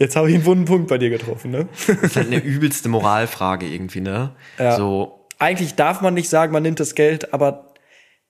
Jetzt 0.00 0.16
habe 0.16 0.28
ich 0.28 0.34
einen 0.34 0.44
wunden 0.44 0.64
Punkt 0.64 0.88
bei 0.88 0.98
dir 0.98 1.08
getroffen, 1.08 1.52
ne? 1.52 1.68
Das 1.86 1.98
ist 1.98 2.16
halt 2.16 2.26
eine 2.26 2.42
übelste 2.42 2.88
Moralfrage 2.88 3.66
irgendwie, 3.66 4.00
ne? 4.00 4.34
Ja. 4.58 4.76
So, 4.76 5.24
Eigentlich 5.38 5.74
darf 5.74 6.00
man 6.00 6.14
nicht 6.14 6.28
sagen, 6.28 6.52
man 6.52 6.62
nimmt 6.62 6.80
das 6.80 6.94
Geld, 6.94 7.32
aber 7.32 7.74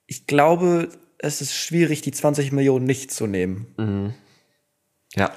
ich 0.05 0.27
glaube, 0.27 0.89
es 1.17 1.41
ist 1.41 1.55
schwierig, 1.55 2.01
die 2.01 2.11
20 2.11 2.51
Millionen 2.51 2.85
nicht 2.85 3.11
zu 3.11 3.25
nehmen. 3.25 3.67
Ja, 5.15 5.31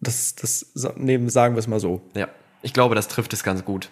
Das, 0.00 0.34
das 0.34 0.72
nehmen, 0.96 1.28
sagen 1.28 1.54
wir 1.54 1.60
es 1.60 1.66
mal 1.66 1.80
so. 1.80 2.02
ja. 2.14 2.28
Ich 2.64 2.72
glaube, 2.72 2.94
das 2.94 3.08
trifft 3.08 3.32
es 3.32 3.42
ganz 3.42 3.64
gut. 3.64 3.90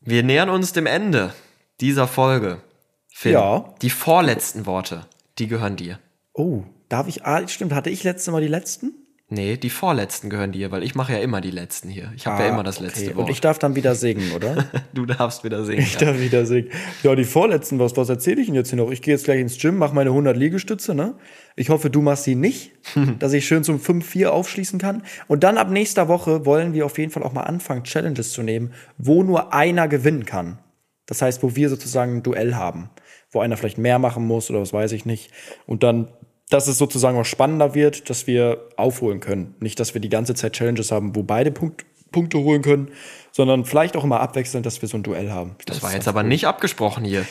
Wir 0.00 0.24
nähern 0.24 0.48
uns 0.50 0.72
dem 0.72 0.86
Ende 0.86 1.32
dieser 1.80 2.08
Folge. 2.08 2.60
Finn, 3.08 3.32
Ja. 3.32 3.72
Die 3.80 3.90
vorletzten 3.90 4.66
Worte, 4.66 5.06
die 5.38 5.46
gehören 5.46 5.76
dir. 5.76 6.00
Oh, 6.32 6.64
darf 6.88 7.06
ich, 7.06 7.24
ah, 7.24 7.46
stimmt, 7.46 7.72
hatte 7.72 7.90
ich 7.90 8.02
letzte 8.02 8.32
Mal 8.32 8.40
die 8.42 8.48
letzten? 8.48 8.92
Nee, 9.30 9.58
die 9.58 9.68
vorletzten 9.68 10.30
gehören 10.30 10.52
dir, 10.52 10.70
weil 10.70 10.82
ich 10.82 10.94
mache 10.94 11.12
ja 11.12 11.18
immer 11.18 11.42
die 11.42 11.50
letzten 11.50 11.90
hier. 11.90 12.12
Ich 12.16 12.26
habe 12.26 12.42
ja 12.42 12.48
immer 12.48 12.62
das 12.62 12.80
letzte 12.80 13.00
Ah, 13.00 13.04
okay. 13.08 13.16
Wort. 13.16 13.26
Und 13.26 13.32
ich 13.32 13.42
darf 13.42 13.58
dann 13.58 13.76
wieder 13.76 13.94
singen, 13.94 14.32
oder? 14.36 14.70
du 14.94 15.04
darfst 15.04 15.44
wieder 15.44 15.64
singen. 15.64 15.82
Ich 15.82 15.94
ja. 15.94 16.06
darf 16.06 16.18
wieder 16.18 16.46
singen. 16.46 16.70
Ja, 17.02 17.14
die 17.14 17.24
vorletzten, 17.24 17.78
was, 17.78 17.94
was 17.98 18.08
erzähle 18.08 18.40
ich 18.40 18.46
denn 18.46 18.54
jetzt 18.54 18.70
hier 18.70 18.78
noch? 18.78 18.90
Ich 18.90 19.02
gehe 19.02 19.12
jetzt 19.12 19.24
gleich 19.24 19.40
ins 19.40 19.58
Gym, 19.58 19.76
mache 19.76 19.94
meine 19.94 20.10
100 20.10 20.34
Liegestütze, 20.34 20.94
ne? 20.94 21.14
Ich 21.56 21.68
hoffe, 21.68 21.90
du 21.90 22.00
machst 22.00 22.24
sie 22.24 22.36
nicht, 22.36 22.72
dass 23.18 23.34
ich 23.34 23.46
schön 23.46 23.64
zum 23.64 23.78
5-4 23.78 24.28
aufschließen 24.28 24.78
kann. 24.78 25.02
Und 25.26 25.44
dann 25.44 25.58
ab 25.58 25.68
nächster 25.70 26.08
Woche 26.08 26.46
wollen 26.46 26.72
wir 26.72 26.86
auf 26.86 26.96
jeden 26.96 27.12
Fall 27.12 27.22
auch 27.22 27.34
mal 27.34 27.42
anfangen, 27.42 27.84
Challenges 27.84 28.32
zu 28.32 28.42
nehmen, 28.42 28.72
wo 28.96 29.22
nur 29.22 29.52
einer 29.52 29.88
gewinnen 29.88 30.24
kann. 30.24 30.58
Das 31.04 31.20
heißt, 31.20 31.42
wo 31.42 31.54
wir 31.54 31.68
sozusagen 31.68 32.16
ein 32.16 32.22
Duell 32.22 32.54
haben, 32.54 32.90
wo 33.30 33.40
einer 33.40 33.56
vielleicht 33.56 33.78
mehr 33.78 33.98
machen 33.98 34.26
muss 34.26 34.48
oder 34.50 34.60
was 34.60 34.72
weiß 34.72 34.92
ich 34.92 35.04
nicht. 35.04 35.30
Und 35.66 35.82
dann, 35.82 36.08
dass 36.50 36.66
es 36.66 36.78
sozusagen 36.78 37.18
auch 37.18 37.24
spannender 37.24 37.74
wird, 37.74 38.08
dass 38.10 38.26
wir 38.26 38.68
aufholen 38.76 39.20
können. 39.20 39.54
Nicht, 39.60 39.78
dass 39.80 39.94
wir 39.94 40.00
die 40.00 40.08
ganze 40.08 40.34
Zeit 40.34 40.54
Challenges 40.54 40.90
haben, 40.90 41.14
wo 41.14 41.22
beide 41.22 41.50
Punkt, 41.50 41.84
Punkte 42.10 42.38
holen 42.38 42.62
können, 42.62 42.90
sondern 43.32 43.64
vielleicht 43.66 43.96
auch 43.96 44.04
immer 44.04 44.20
abwechselnd, 44.20 44.64
dass 44.64 44.80
wir 44.80 44.88
so 44.88 44.96
ein 44.96 45.02
Duell 45.02 45.30
haben. 45.30 45.56
Das 45.66 45.82
war 45.82 45.92
jetzt 45.92 46.08
aber 46.08 46.22
nicht 46.22 46.46
abgesprochen 46.46 47.04
hier. 47.04 47.26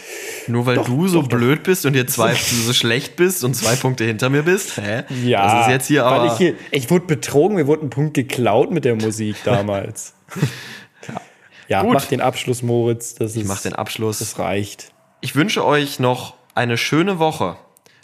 Nur 0.48 0.66
weil 0.66 0.78
du 0.78 1.08
so 1.08 1.24
blöd 1.24 1.64
bist 1.64 1.86
und 1.86 1.94
dir 1.94 2.06
zwei 2.08 2.34
so 2.66 2.74
schlecht 2.74 3.16
bist 3.16 3.44
und 3.44 3.56
zwei 3.56 3.76
Punkte 3.76 4.04
hinter 4.04 4.30
mir 4.30 4.44
bist. 4.44 4.78
Hä? 4.78 5.04
Ja, 5.26 5.44
Das 5.44 5.66
ist 5.68 5.72
jetzt 5.72 5.88
hier 5.88 6.06
weil 6.06 6.20
aber. 6.20 6.26
ich, 6.28 6.38
hier, 6.38 6.54
ich 6.72 6.90
wurde 6.92 7.06
betrogen, 7.08 7.56
mir 7.56 7.66
wurde 7.68 7.86
ein 7.86 7.90
Punkt 7.90 8.14
geklaut 8.14 8.72
mit 8.72 8.86
der 8.86 8.96
Musik 8.96 9.36
damals. 9.44 10.14
ja, 11.68 11.82
Gut. 11.82 11.94
mach 11.94 12.06
den 12.06 12.22
Abschluss, 12.22 12.62
Moritz. 12.62 13.16
Das 13.16 13.36
ich 13.36 13.42
ist, 13.42 13.48
mach 13.48 13.62
den 13.62 13.74
Abschluss. 13.74 14.20
Das 14.20 14.38
reicht. 14.38 14.92
Ich 15.22 15.36
wünsche 15.36 15.66
euch 15.66 16.00
noch 16.00 16.36
eine 16.54 16.78
schöne 16.78 17.18
Woche. 17.18 17.58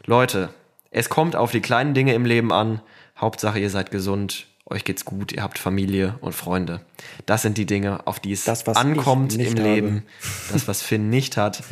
Leute, 0.06 0.50
es 0.94 1.10
kommt 1.10 1.36
auf 1.36 1.52
die 1.52 1.60
kleinen 1.60 1.94
Dinge 1.94 2.14
im 2.14 2.26
Leben 2.26 2.54
an. 2.54 2.82
Hauptsache, 3.18 3.60
ihr 3.60 3.70
seid 3.70 3.92
gesund, 3.92 4.46
euch 4.66 4.84
geht's 4.84 5.06
gut, 5.06 5.32
ihr 5.32 5.44
habt 5.44 5.58
Familie 5.58 6.16
und 6.22 6.34
Freunde. 6.34 6.82
Das 7.26 7.42
sind 7.42 7.58
die 7.58 7.66
Dinge, 7.66 8.06
auf 8.06 8.20
die 8.20 8.32
es 8.32 8.44
Das, 8.44 8.66
was 8.68 8.78
ankommt 8.78 9.34
im 9.36 9.46
habe. 9.52 9.62
Leben. 9.62 10.04
Das, 10.52 10.68
was 10.68 10.82
Finn 10.82 11.10
nicht 11.10 11.36
hat, 11.36 11.64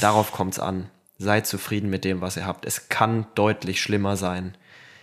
darauf 0.00 0.32
kommt's 0.32 0.58
an. 0.58 0.88
Seid 1.18 1.46
zufrieden 1.46 1.90
mit 1.90 2.04
dem, 2.04 2.20
was 2.20 2.36
ihr 2.36 2.46
habt. 2.46 2.64
Es 2.64 2.88
kann 2.88 3.26
deutlich 3.34 3.80
schlimmer 3.80 4.16
sein. 4.16 4.56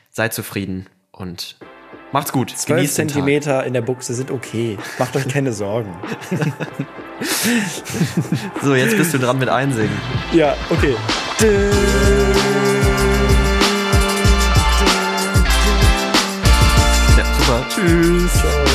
Seid 0.09 0.33
zufrieden 0.33 0.87
und 1.11 1.55
macht's 2.11 2.31
gut. 2.31 2.49
12 2.49 2.65
Genießt 2.65 2.97
den 2.97 3.07
Tag. 3.07 3.13
Zentimeter 3.13 3.65
in 3.65 3.73
der 3.73 3.81
Buchse 3.81 4.15
sind 4.15 4.31
okay. 4.31 4.77
Macht 4.97 5.15
euch 5.15 5.27
keine 5.27 5.53
Sorgen. 5.53 5.95
So, 8.61 8.75
jetzt 8.75 8.95
bist 8.95 9.13
du 9.13 9.17
dran 9.17 9.39
mit 9.39 9.49
Einsingen. 9.49 9.91
Ja, 10.31 10.55
okay. 10.69 10.95
Ja, 11.41 12.78
Tschüss. 17.79 18.33
Ciao. 18.33 18.68